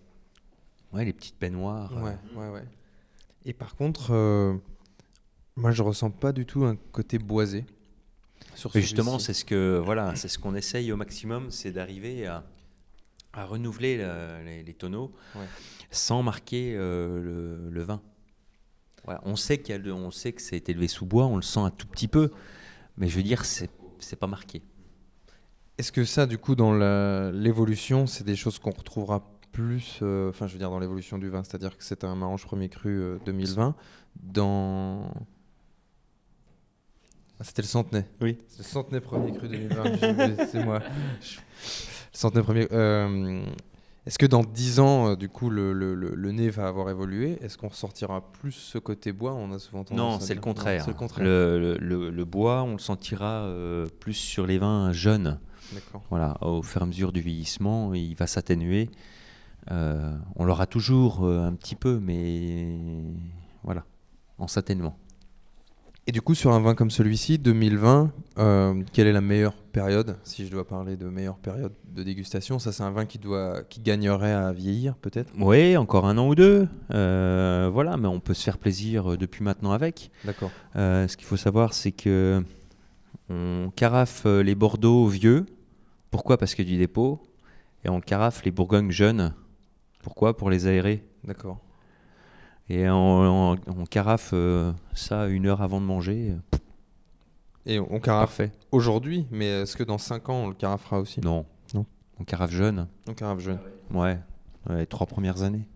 Ouais, 0.92 1.04
les 1.04 1.12
petites 1.12 1.38
baignoires. 1.40 1.92
euh, 1.96 2.02
Ouais, 2.02 2.16
ouais, 2.36 2.48
ouais. 2.50 2.64
Et 3.44 3.52
par 3.52 3.74
contre, 3.74 4.12
euh, 4.12 4.56
moi, 5.56 5.72
je 5.72 5.82
ressens 5.82 6.10
pas 6.10 6.32
du 6.32 6.46
tout 6.46 6.64
un 6.64 6.76
côté 6.92 7.18
boisé. 7.18 7.64
Sur 8.54 8.70
Mais 8.74 8.80
justement, 8.80 9.18
c'est 9.18 9.34
ce 9.34 9.44
que 9.44 9.80
voilà, 9.84 10.14
c'est 10.16 10.28
ce 10.28 10.38
qu'on 10.38 10.54
essaye 10.54 10.92
au 10.92 10.96
maximum, 10.96 11.50
c'est 11.50 11.72
d'arriver 11.72 12.26
à, 12.26 12.44
à 13.32 13.44
renouveler 13.44 13.96
la- 13.98 14.42
les, 14.42 14.62
les 14.62 14.74
tonneaux 14.74 15.12
Ouais. 15.36 15.46
sans 15.90 16.22
marquer 16.22 16.74
euh, 16.76 17.20
le, 17.20 17.70
le 17.70 17.82
vin. 17.82 18.00
Voilà, 19.04 19.20
on 19.24 19.36
sait 19.36 19.58
qu'il 19.58 19.72
y 19.72 19.74
a 19.74 19.78
le- 19.78 19.92
on 19.94 20.10
sait 20.10 20.32
que 20.32 20.42
c'est 20.42 20.68
élevé 20.68 20.88
sous 20.88 21.06
bois, 21.06 21.26
on 21.26 21.36
le 21.36 21.42
sent 21.42 21.60
un 21.60 21.70
tout 21.70 21.86
petit 21.86 22.08
peu, 22.08 22.30
mais 22.96 23.08
je 23.08 23.16
veux 23.16 23.22
dire, 23.22 23.44
c'est 23.44 23.70
c'est 23.98 24.16
pas 24.18 24.26
marqué. 24.26 24.62
Est-ce 25.78 25.92
que 25.92 26.04
ça, 26.04 26.26
du 26.26 26.38
coup, 26.38 26.54
dans 26.54 26.72
la- 26.72 27.30
l'évolution, 27.32 28.06
c'est 28.06 28.24
des 28.24 28.36
choses 28.36 28.58
qu'on 28.58 28.70
retrouvera 28.70 29.30
plus, 29.52 29.98
euh, 30.02 30.30
enfin, 30.30 30.46
je 30.46 30.52
veux 30.52 30.58
dire, 30.58 30.70
dans 30.70 30.78
l'évolution 30.78 31.18
du 31.18 31.28
vin, 31.28 31.42
c'est-à-dire 31.44 31.76
que 31.76 31.82
c'est 31.84 32.04
un 32.04 32.14
Marange 32.14 32.44
premier 32.46 32.68
cru 32.68 32.90
euh, 33.00 33.18
2020, 33.26 33.74
dans... 34.22 35.10
Ah, 37.38 37.44
c'était 37.44 37.62
le 37.62 37.68
centenaire. 37.68 38.04
Oui. 38.20 38.38
C'est 38.48 38.58
le 38.58 38.64
centenaire 38.64 39.02
premier 39.02 39.32
cru 39.32 39.48
2020, 39.48 39.96
j'ai 39.96 40.10
oublié, 40.10 40.46
c'est 40.50 40.64
moi. 40.64 40.80
Le 42.12 42.18
centenaire 42.18 42.44
premier... 42.44 42.66
euh, 42.72 43.42
Est-ce 44.06 44.18
que 44.18 44.26
dans 44.26 44.42
10 44.42 44.80
ans, 44.80 45.10
euh, 45.10 45.16
du 45.16 45.28
coup, 45.28 45.50
le, 45.50 45.72
le- 45.72 45.94
le- 45.94 46.14
le 46.14 46.32
nez 46.32 46.48
va 46.48 46.66
avoir 46.68 46.88
évolué? 46.90 47.38
Est-ce 47.42 47.58
qu'on 47.58 47.68
ressortira 47.68 48.22
plus 48.32 48.52
ce 48.52 48.78
côté 48.78 49.12
bois? 49.12 49.34
On 49.34 49.52
a 49.52 49.58
souvent 49.58 49.84
tendance 49.84 50.20
Non, 50.20 50.26
c'est 50.26 50.34
le 50.34 50.40
contraire. 50.40 50.82
c'est 50.84 50.90
le 50.92 50.96
contraire. 50.96 51.24
Le, 51.24 51.76
le- 51.78 52.10
le 52.10 52.24
bois, 52.24 52.62
on 52.62 52.72
le 52.72 52.78
sentira 52.78 53.42
euh, 53.44 53.86
plus 54.00 54.14
sur 54.14 54.46
les 54.46 54.58
vins 54.58 54.90
jeunes. 54.92 55.38
D'accord. 55.72 56.02
Voilà, 56.10 56.36
au 56.40 56.62
fur 56.62 56.80
et 56.80 56.84
à 56.84 56.86
mesure 56.86 57.12
du 57.12 57.20
vieillissement, 57.20 57.92
il 57.94 58.14
va 58.16 58.26
s'atténuer. 58.26 58.90
Euh, 59.70 60.16
on 60.36 60.44
l'aura 60.46 60.66
toujours 60.66 61.24
euh, 61.24 61.46
un 61.46 61.52
petit 61.52 61.76
peu, 61.76 62.00
mais 62.00 62.74
voilà, 63.62 63.84
en 64.38 64.48
s'atténuant. 64.48 64.96
Et 66.06 66.12
du 66.12 66.22
coup, 66.22 66.34
sur 66.34 66.52
un 66.52 66.60
vin 66.60 66.74
comme 66.74 66.90
celui-ci, 66.90 67.38
2020, 67.38 68.10
euh, 68.38 68.82
quelle 68.92 69.06
est 69.06 69.12
la 69.12 69.20
meilleure 69.20 69.52
période 69.54 70.16
Si 70.24 70.44
je 70.46 70.50
dois 70.50 70.66
parler 70.66 70.96
de 70.96 71.06
meilleure 71.06 71.36
période 71.38 71.72
de 71.94 72.02
dégustation, 72.02 72.58
ça 72.58 72.72
c'est 72.72 72.82
un 72.82 72.90
vin 72.90 73.04
qui, 73.06 73.18
doit, 73.18 73.62
qui 73.68 73.80
gagnerait 73.80 74.32
à 74.32 74.50
vieillir 74.52 74.96
peut-être? 74.96 75.30
Oui, 75.38 75.76
encore 75.76 76.06
un 76.06 76.18
an 76.18 76.26
ou 76.26 76.34
deux. 76.34 76.66
euh, 76.90 77.70
voilà, 77.72 77.96
mais 77.96 78.08
on 78.08 78.18
peut 78.18 78.34
se 78.34 78.42
faire 78.42 78.58
plaisir 78.58 79.12
euh, 79.12 79.16
depuis 79.16 79.44
maintenant 79.44 79.72
avec. 79.72 80.10
D'accord. 80.24 80.50
Euh, 80.74 81.06
ce 81.06 81.16
qu'il 81.16 81.26
faut 81.26 81.36
savoir, 81.36 81.74
c'est 81.74 81.92
que 81.92 82.42
on 83.28 83.70
carafe 83.76 84.24
les 84.24 84.56
Bordeaux 84.56 85.06
vieux. 85.06 85.46
Pourquoi? 86.10 86.38
Parce 86.38 86.54
qu'il 86.56 86.64
y 86.64 86.68
a 86.68 86.72
du 86.72 86.78
dépôt. 86.78 87.20
Et 87.84 87.88
on 87.88 88.00
carafe 88.00 88.42
les 88.44 88.50
Bourgognes 88.50 88.90
jeunes. 88.90 89.32
Pourquoi? 90.02 90.36
Pour 90.36 90.50
les 90.50 90.66
aérer. 90.66 91.04
D'accord. 91.22 91.60
Et 92.72 92.88
on, 92.88 93.52
on- 93.52 93.56
on 93.66 93.84
carafe 93.84 94.30
euh, 94.32 94.72
ça 94.94 95.26
une 95.26 95.46
heure 95.46 95.60
avant 95.60 95.80
de 95.80 95.86
manger. 95.86 96.34
Et 97.66 97.78
on 97.80 98.00
carafe 98.00 98.28
Parfait. 98.38 98.52
aujourd'hui, 98.72 99.26
mais 99.30 99.46
est-ce 99.62 99.76
que 99.76 99.82
dans 99.82 99.98
5 99.98 100.28
ans 100.28 100.44
on 100.44 100.48
le 100.48 100.54
carafera 100.54 100.98
aussi? 101.00 101.20
Non. 101.20 101.44
Non. 101.74 101.84
On 102.18 102.24
carafe 102.24 102.52
jeune. 102.52 102.86
On 103.08 103.12
carafe 103.14 103.40
jeune. 103.40 103.58
Ouais. 103.90 104.18
ouais, 104.68 104.78
les 104.78 104.86
trois 104.86 105.06
premières 105.06 105.42
années. 105.42 105.66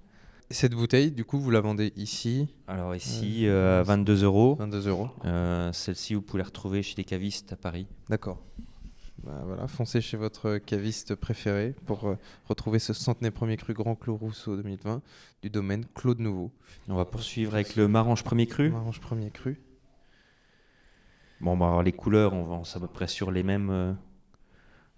Et 0.51 0.55
cette 0.55 0.75
bouteille, 0.75 1.11
du 1.11 1.25
coup, 1.25 1.39
vous 1.39 1.51
la 1.51 1.61
vendez 1.61 1.93
ici? 1.97 2.49
Alors 2.69 2.95
ici, 2.95 3.47
euh, 3.49 3.81
à 3.81 3.83
22 3.83 4.23
euros. 4.25 4.57
22 4.59 4.89
euros. 4.89 5.09
Euh, 5.25 5.73
Celle-ci, 5.73 6.15
vous 6.15 6.23
pouvez 6.23 6.39
la 6.39 6.45
retrouver 6.47 6.83
chez 6.83 6.95
les 6.97 7.05
cavistes 7.05 7.53
à 7.53 7.57
Paris. 7.57 7.87
D'accord. 8.09 8.39
Bah, 9.25 9.41
voilà, 9.47 9.67
foncez 9.69 10.03
chez 10.03 10.19
votre 10.19 10.59
caviste 10.59 11.15
préféré 11.15 11.75
pour 11.87 12.05
euh, 12.09 12.19
retrouver 12.47 12.79
ce 12.79 12.93
centenaire 12.93 13.33
premier 13.33 13.57
cru 13.57 13.73
Grand 13.73 13.95
Clos 13.95 14.17
Rousseau 14.17 14.55
2020 14.57 15.01
du 15.41 15.49
domaine 15.49 15.87
Claude 15.95 16.19
Nouveau. 16.19 16.53
On 16.89 16.95
va 16.95 17.07
poursuivre 17.07 17.55
avec 17.55 17.75
le 17.77 17.89
Marange 17.89 18.23
premier 18.23 18.47
cru. 18.47 18.69
Marange 18.69 19.01
premier 19.01 19.31
cru. 19.31 19.59
Bon, 21.41 21.57
bah, 21.57 21.69
alors 21.69 21.83
les 21.83 21.93
couleurs, 21.93 22.35
on 22.35 22.43
va 22.43 22.57
à 22.57 22.81
peu 22.81 22.87
près 22.87 23.07
sur 23.07 23.31
les 23.31 23.43
mêmes, 23.43 23.71
euh, 23.71 23.95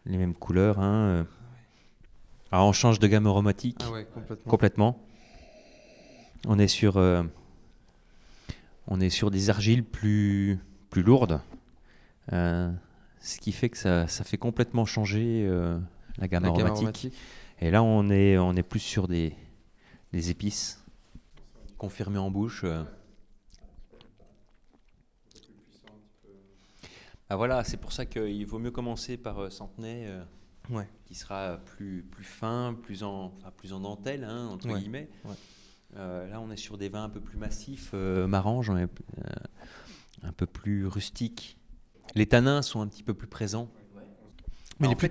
les 0.06 0.16
mêmes 0.16 0.34
couleurs. 0.34 0.80
hein, 0.80 1.08
euh. 1.08 1.24
Alors 2.50 2.66
on 2.66 2.72
change 2.72 2.98
de 2.98 3.06
gamme 3.06 3.28
aromatique. 3.28 3.80
Ah 3.84 3.92
ouais, 3.92 4.08
complètement. 4.12 4.50
Complètement. 4.50 5.06
On 6.48 6.58
est 6.58 6.68
sur, 6.68 6.96
on 8.86 9.00
est 9.00 9.10
sur 9.10 9.30
des 9.30 9.50
argiles 9.50 9.84
plus, 9.84 10.58
plus 10.90 11.02
lourdes. 11.02 11.40
Ce 13.26 13.40
qui 13.40 13.50
fait 13.50 13.68
que 13.70 13.76
ça, 13.76 14.06
ça 14.06 14.22
fait 14.22 14.38
complètement 14.38 14.84
changer 14.84 15.44
euh, 15.48 15.80
la 16.18 16.28
gamme 16.28 16.44
La 16.44 16.50
gamme 16.52 16.66
aromatique. 16.68 17.12
Et 17.60 17.72
là, 17.72 17.82
on 17.82 18.08
est, 18.08 18.38
on 18.38 18.52
est 18.54 18.62
plus 18.62 18.78
sur 18.78 19.08
des, 19.08 19.34
des 20.12 20.30
épices 20.30 20.80
confirmées 21.76 22.18
en 22.18 22.30
bouche. 22.30 22.62
euh. 22.62 22.84
Ah 27.28 27.34
voilà, 27.34 27.64
c'est 27.64 27.78
pour 27.78 27.90
ça 27.92 28.06
qu'il 28.06 28.46
vaut 28.46 28.60
mieux 28.60 28.70
commencer 28.70 29.16
par 29.16 29.40
euh, 29.40 29.50
Centenay, 29.50 30.04
euh, 30.06 30.22
Ouais. 30.70 30.88
qui 31.06 31.16
sera 31.16 31.58
plus, 31.64 32.04
plus 32.08 32.24
fin, 32.24 32.76
plus 32.80 33.02
en, 33.02 33.32
enfin, 33.38 33.50
plus 33.56 33.72
en 33.72 33.80
dentelle, 33.80 34.22
hein, 34.22 34.46
entre 34.48 34.68
Ouais, 34.68 34.78
guillemets. 34.80 35.08
ouais. 35.24 35.34
Euh, 35.96 36.28
là, 36.28 36.40
on 36.40 36.50
est 36.52 36.56
sur 36.56 36.78
des 36.78 36.88
vins 36.88 37.04
un 37.04 37.08
peu 37.08 37.20
plus 37.20 37.38
massifs, 37.38 37.92
Marange, 37.92 38.70
un 40.22 40.32
peu 40.32 40.46
plus 40.46 40.86
rustiques. 40.86 41.56
Les 42.14 42.26
tanins 42.26 42.62
sont 42.62 42.80
un 42.80 42.86
petit 42.86 43.02
peu 43.02 43.14
plus 43.14 43.26
présents. 43.26 43.68
Mais 44.78 44.90
est 44.90 44.94
plus 44.94 45.08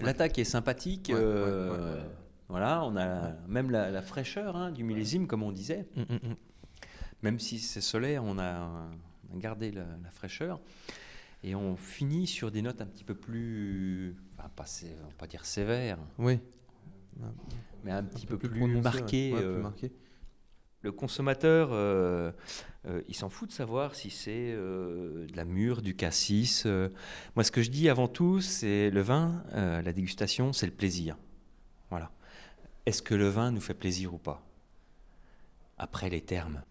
l'attaque, 0.00 0.38
est 0.38 0.44
sympathique. 0.44 1.10
Euh. 1.10 2.02
Voilà, 2.48 2.84
on 2.84 2.96
a 2.96 3.32
même 3.48 3.70
la, 3.70 3.90
la 3.90 4.02
fraîcheur 4.02 4.56
hein, 4.56 4.72
du 4.72 4.84
millésime, 4.84 5.26
comme 5.26 5.42
on 5.42 5.52
disait. 5.52 5.86
Mm, 5.96 6.00
mm, 6.00 6.30
mm. 6.30 6.36
même 7.22 7.38
si 7.38 7.58
c'est 7.58 7.80
solaire, 7.80 8.24
on 8.24 8.38
a, 8.38 8.90
on 9.32 9.38
a 9.38 9.40
gardé 9.40 9.70
la, 9.70 9.86
la 10.02 10.10
fraîcheur. 10.10 10.60
Et 11.44 11.54
on 11.54 11.76
finit 11.76 12.26
sur 12.26 12.50
des 12.50 12.62
notes 12.62 12.80
un 12.80 12.86
petit 12.86 13.04
peu 13.04 13.14
plus, 13.14 14.14
enfin, 14.36 14.48
pas, 14.54 14.64
on 15.02 15.06
va 15.08 15.14
pas 15.18 15.26
dire 15.26 15.44
sévères, 15.44 15.98
Oui. 16.18 16.38
mais 17.84 17.90
un 17.90 18.04
petit 18.04 18.26
peu, 18.26 18.38
plus 18.38 18.80
marquées. 18.80 19.32
Ouais, 19.32 19.40
euh, 19.42 19.62
marqué. 19.62 19.90
Le 20.82 20.92
consommateur, 20.92 21.70
euh, 21.72 22.32
euh, 22.86 23.02
il 23.08 23.14
s'en 23.14 23.28
fout 23.28 23.48
de 23.48 23.54
savoir 23.54 23.94
si 23.94 24.10
c'est 24.10 24.52
euh, 24.52 25.26
de 25.26 25.36
la 25.36 25.44
mûre, 25.44 25.80
du 25.80 25.94
cassis. 25.94 26.66
Moi, 27.36 27.44
ce 27.44 27.50
que 27.50 27.62
je 27.62 27.70
dis 27.70 27.88
avant 27.88 28.08
tout, 28.08 28.40
c'est 28.40 28.90
le 28.90 29.00
vin, 29.00 29.44
la 29.52 29.92
dégustation, 29.92 30.52
c'est 30.52 30.66
le 30.66 30.72
plaisir. 30.72 31.16
Voilà. 31.90 32.10
Est-ce 32.84 33.02
que 33.02 33.14
le 33.14 33.28
vin 33.28 33.52
nous 33.52 33.60
fait 33.60 33.74
plaisir 33.74 34.12
ou 34.12 34.18
pas? 34.18 34.44
Après 35.78 36.10
les 36.10 36.20
termes. 36.20 36.62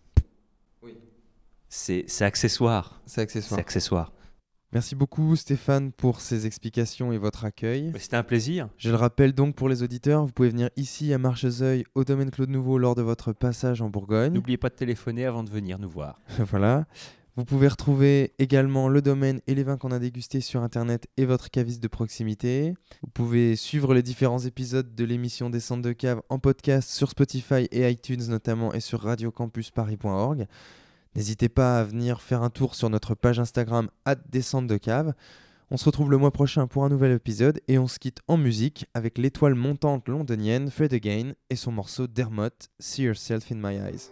Oui. 0.82 0.98
C'est 1.70 2.06
c'est 2.08 2.26
accessoire. 2.26 3.02
C'est 3.06 3.22
accessoire. 3.22 3.58
C'est 3.58 3.62
accessoire. 3.62 4.14
Merci 4.74 4.96
beaucoup 4.96 5.36
Stéphane 5.36 5.92
pour 5.92 6.22
ces 6.22 6.46
explications 6.46 7.12
et 7.12 7.18
votre 7.18 7.44
accueil. 7.44 7.92
Mais 7.92 8.00
C'était 8.00 8.16
un 8.16 8.24
plaisir. 8.24 8.70
Je 8.78 8.90
le 8.90 8.96
rappelle 8.96 9.34
donc 9.34 9.54
pour 9.54 9.68
les 9.68 9.84
auditeurs, 9.84 10.26
vous 10.26 10.32
pouvez 10.32 10.48
venir 10.48 10.70
ici 10.78 11.14
à 11.14 11.18
Marchezeuil 11.18 11.84
au 11.94 12.06
domaine 12.06 12.32
Claude 12.32 12.50
Nouveau 12.50 12.78
lors 12.78 12.96
de 12.96 13.02
votre 13.02 13.34
passage 13.34 13.82
en 13.82 13.90
Bourgogne. 13.90 14.32
N'oubliez 14.32 14.58
pas 14.58 14.70
de 14.70 14.76
téléphoner 14.76 15.26
avant 15.26 15.44
de 15.44 15.50
venir 15.50 15.78
nous 15.78 15.90
voir. 15.90 16.22
voilà. 16.40 16.86
Vous 17.36 17.44
pouvez 17.44 17.68
retrouver 17.68 18.34
également 18.40 18.88
le 18.88 19.02
domaine 19.02 19.42
et 19.48 19.56
les 19.56 19.64
vins 19.64 19.78
qu'on 19.78 19.92
a 19.92 20.00
dégustés 20.00 20.40
sur 20.42 20.64
internet 20.64 21.08
et 21.18 21.26
votre 21.26 21.50
caviste 21.50 21.84
de 21.84 21.88
proximité. 21.90 22.74
Vous 23.02 23.10
pouvez 23.10 23.58
suivre 23.58 23.94
les 23.94 24.04
différents 24.04 24.40
épisodes 24.40 24.96
de 24.96 25.04
l'émission 25.04 25.50
Descente 25.50 25.82
de 25.82 25.92
cave 25.92 26.22
en 26.30 26.40
podcast 26.40 26.90
sur 26.90 27.10
Spotify 27.10 27.68
et 27.72 27.90
iTunes 27.90 28.24
notamment 28.30 28.74
et 28.74 28.80
sur 28.80 29.02
radiocampusparis.org. 29.02 30.48
N'hésitez 31.16 31.50
pas 31.50 31.80
à 31.80 31.84
venir 31.84 32.22
faire 32.22 32.42
un 32.42 32.50
tour 32.50 32.76
sur 32.76 32.90
notre 32.90 33.16
page 33.16 33.40
Instagram 33.40 33.90
Descente 34.30 34.68
de 34.68 34.78
cave. 34.78 35.14
On 35.70 35.78
se 35.78 35.86
retrouve 35.86 36.12
le 36.12 36.18
mois 36.18 36.32
prochain 36.32 36.68
pour 36.68 36.84
un 36.84 36.90
nouvel 36.90 37.12
épisode 37.12 37.62
et 37.68 37.78
on 37.78 37.88
se 37.88 38.00
quitte 38.00 38.20
en 38.28 38.38
musique 38.38 38.86
avec 38.94 39.18
l'étoile 39.18 39.56
montante 39.56 40.08
londonienne 40.08 40.70
Fred 40.70 40.94
Again 40.94 41.34
et 41.50 41.56
son 41.56 41.72
morceau 41.72 42.08
Dermot, 42.08 42.50
See 42.80 43.04
Yourself 43.04 43.52
in 43.52 43.56
My 43.56 43.76
Eyes. 43.76 44.12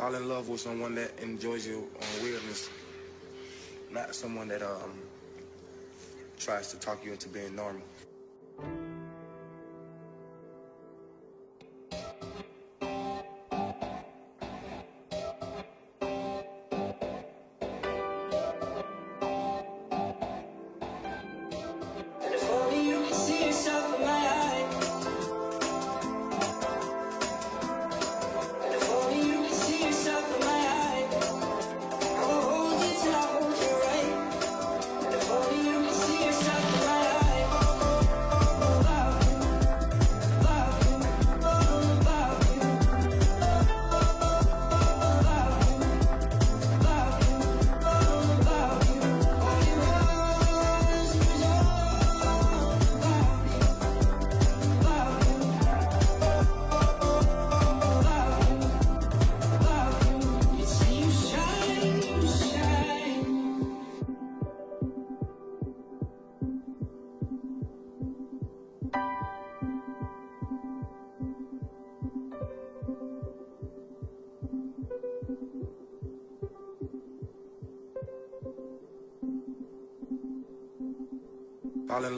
Fall 0.00 0.14
in 0.14 0.30
love 0.30 0.48
with 0.48 0.62
someone 0.62 0.94
that 0.94 1.12
enjoys 1.20 1.66
your 1.66 1.76
own 1.76 2.22
weirdness, 2.22 2.70
not 3.92 4.14
someone 4.14 4.48
that 4.48 4.62
um 4.62 4.98
tries 6.38 6.70
to 6.72 6.78
talk 6.78 7.04
you 7.04 7.12
into 7.12 7.28
being 7.28 7.54
normal. 7.54 7.82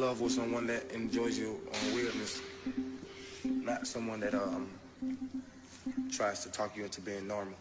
Love 0.03 0.21
with 0.21 0.33
someone 0.33 0.67
that 0.67 0.91
enjoys 0.91 1.39
your 1.39 1.51
own 1.51 1.95
weirdness, 1.95 2.43
not 3.45 3.87
someone 3.87 4.19
that 4.19 4.35
um 4.35 4.69
tries 6.11 6.43
to 6.43 6.51
talk 6.51 6.77
you 6.77 6.83
into 6.83 7.01
being 7.01 7.25
normal. 7.29 7.55